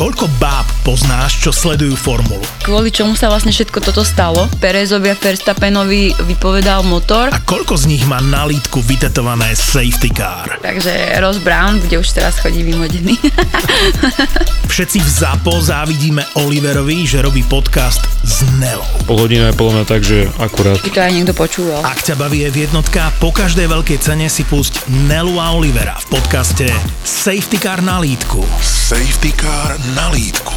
Koľko 0.00 0.32
báb 0.40 0.79
poznáš, 0.82 1.40
čo 1.40 1.52
sledujú 1.52 1.94
formulu? 1.96 2.42
Kvôli 2.64 2.90
čomu 2.92 3.14
sa 3.14 3.28
vlastne 3.28 3.52
všetko 3.52 3.78
toto 3.80 4.02
stalo? 4.02 4.48
Perezovi 4.58 5.12
a 5.12 5.16
Verstappenovi 5.16 6.16
vypovedal 6.26 6.82
motor. 6.84 7.30
A 7.30 7.40
koľko 7.40 7.76
z 7.76 7.84
nich 7.92 8.04
má 8.08 8.18
na 8.18 8.48
lítku 8.48 8.80
vytetované 8.84 9.52
safety 9.54 10.10
car? 10.12 10.58
Takže 10.64 11.20
Ross 11.20 11.38
Brown, 11.40 11.78
kde 11.80 12.00
už 12.00 12.08
teraz 12.16 12.40
chodí 12.40 12.64
vymodený. 12.64 13.14
Všetci 14.72 14.98
v 15.02 15.10
ZAPO 15.10 15.54
závidíme 15.60 16.22
Oliverovi, 16.40 17.02
že 17.04 17.20
robí 17.20 17.42
podcast 17.44 18.00
s 18.22 18.46
Nelou. 18.62 18.86
Pol 19.04 19.26
hodina 19.26 19.50
je 19.50 19.58
podľa 19.58 19.72
mňa 19.76 19.84
tak, 19.86 20.02
že 20.06 20.30
akurát. 20.38 20.78
By 20.80 20.90
to 20.94 21.00
aj 21.02 21.12
niekto 21.12 21.34
počúval. 21.34 21.80
Ak 21.82 22.00
ťa 22.06 22.14
baví 22.14 22.46
je 22.46 22.70
jednotka, 22.70 23.10
po 23.18 23.34
každej 23.34 23.66
veľkej 23.66 23.98
cene 23.98 24.30
si 24.30 24.46
pusť 24.46 24.86
Nelu 25.10 25.36
a 25.42 25.52
Olivera 25.56 25.98
v 26.06 26.16
podcaste 26.16 26.70
Safety 27.02 27.58
Car 27.58 27.82
na 27.82 27.98
lítku. 27.98 28.44
Safety 28.62 29.34
Car 29.34 29.74
na 29.98 30.12
lítku. 30.14 30.56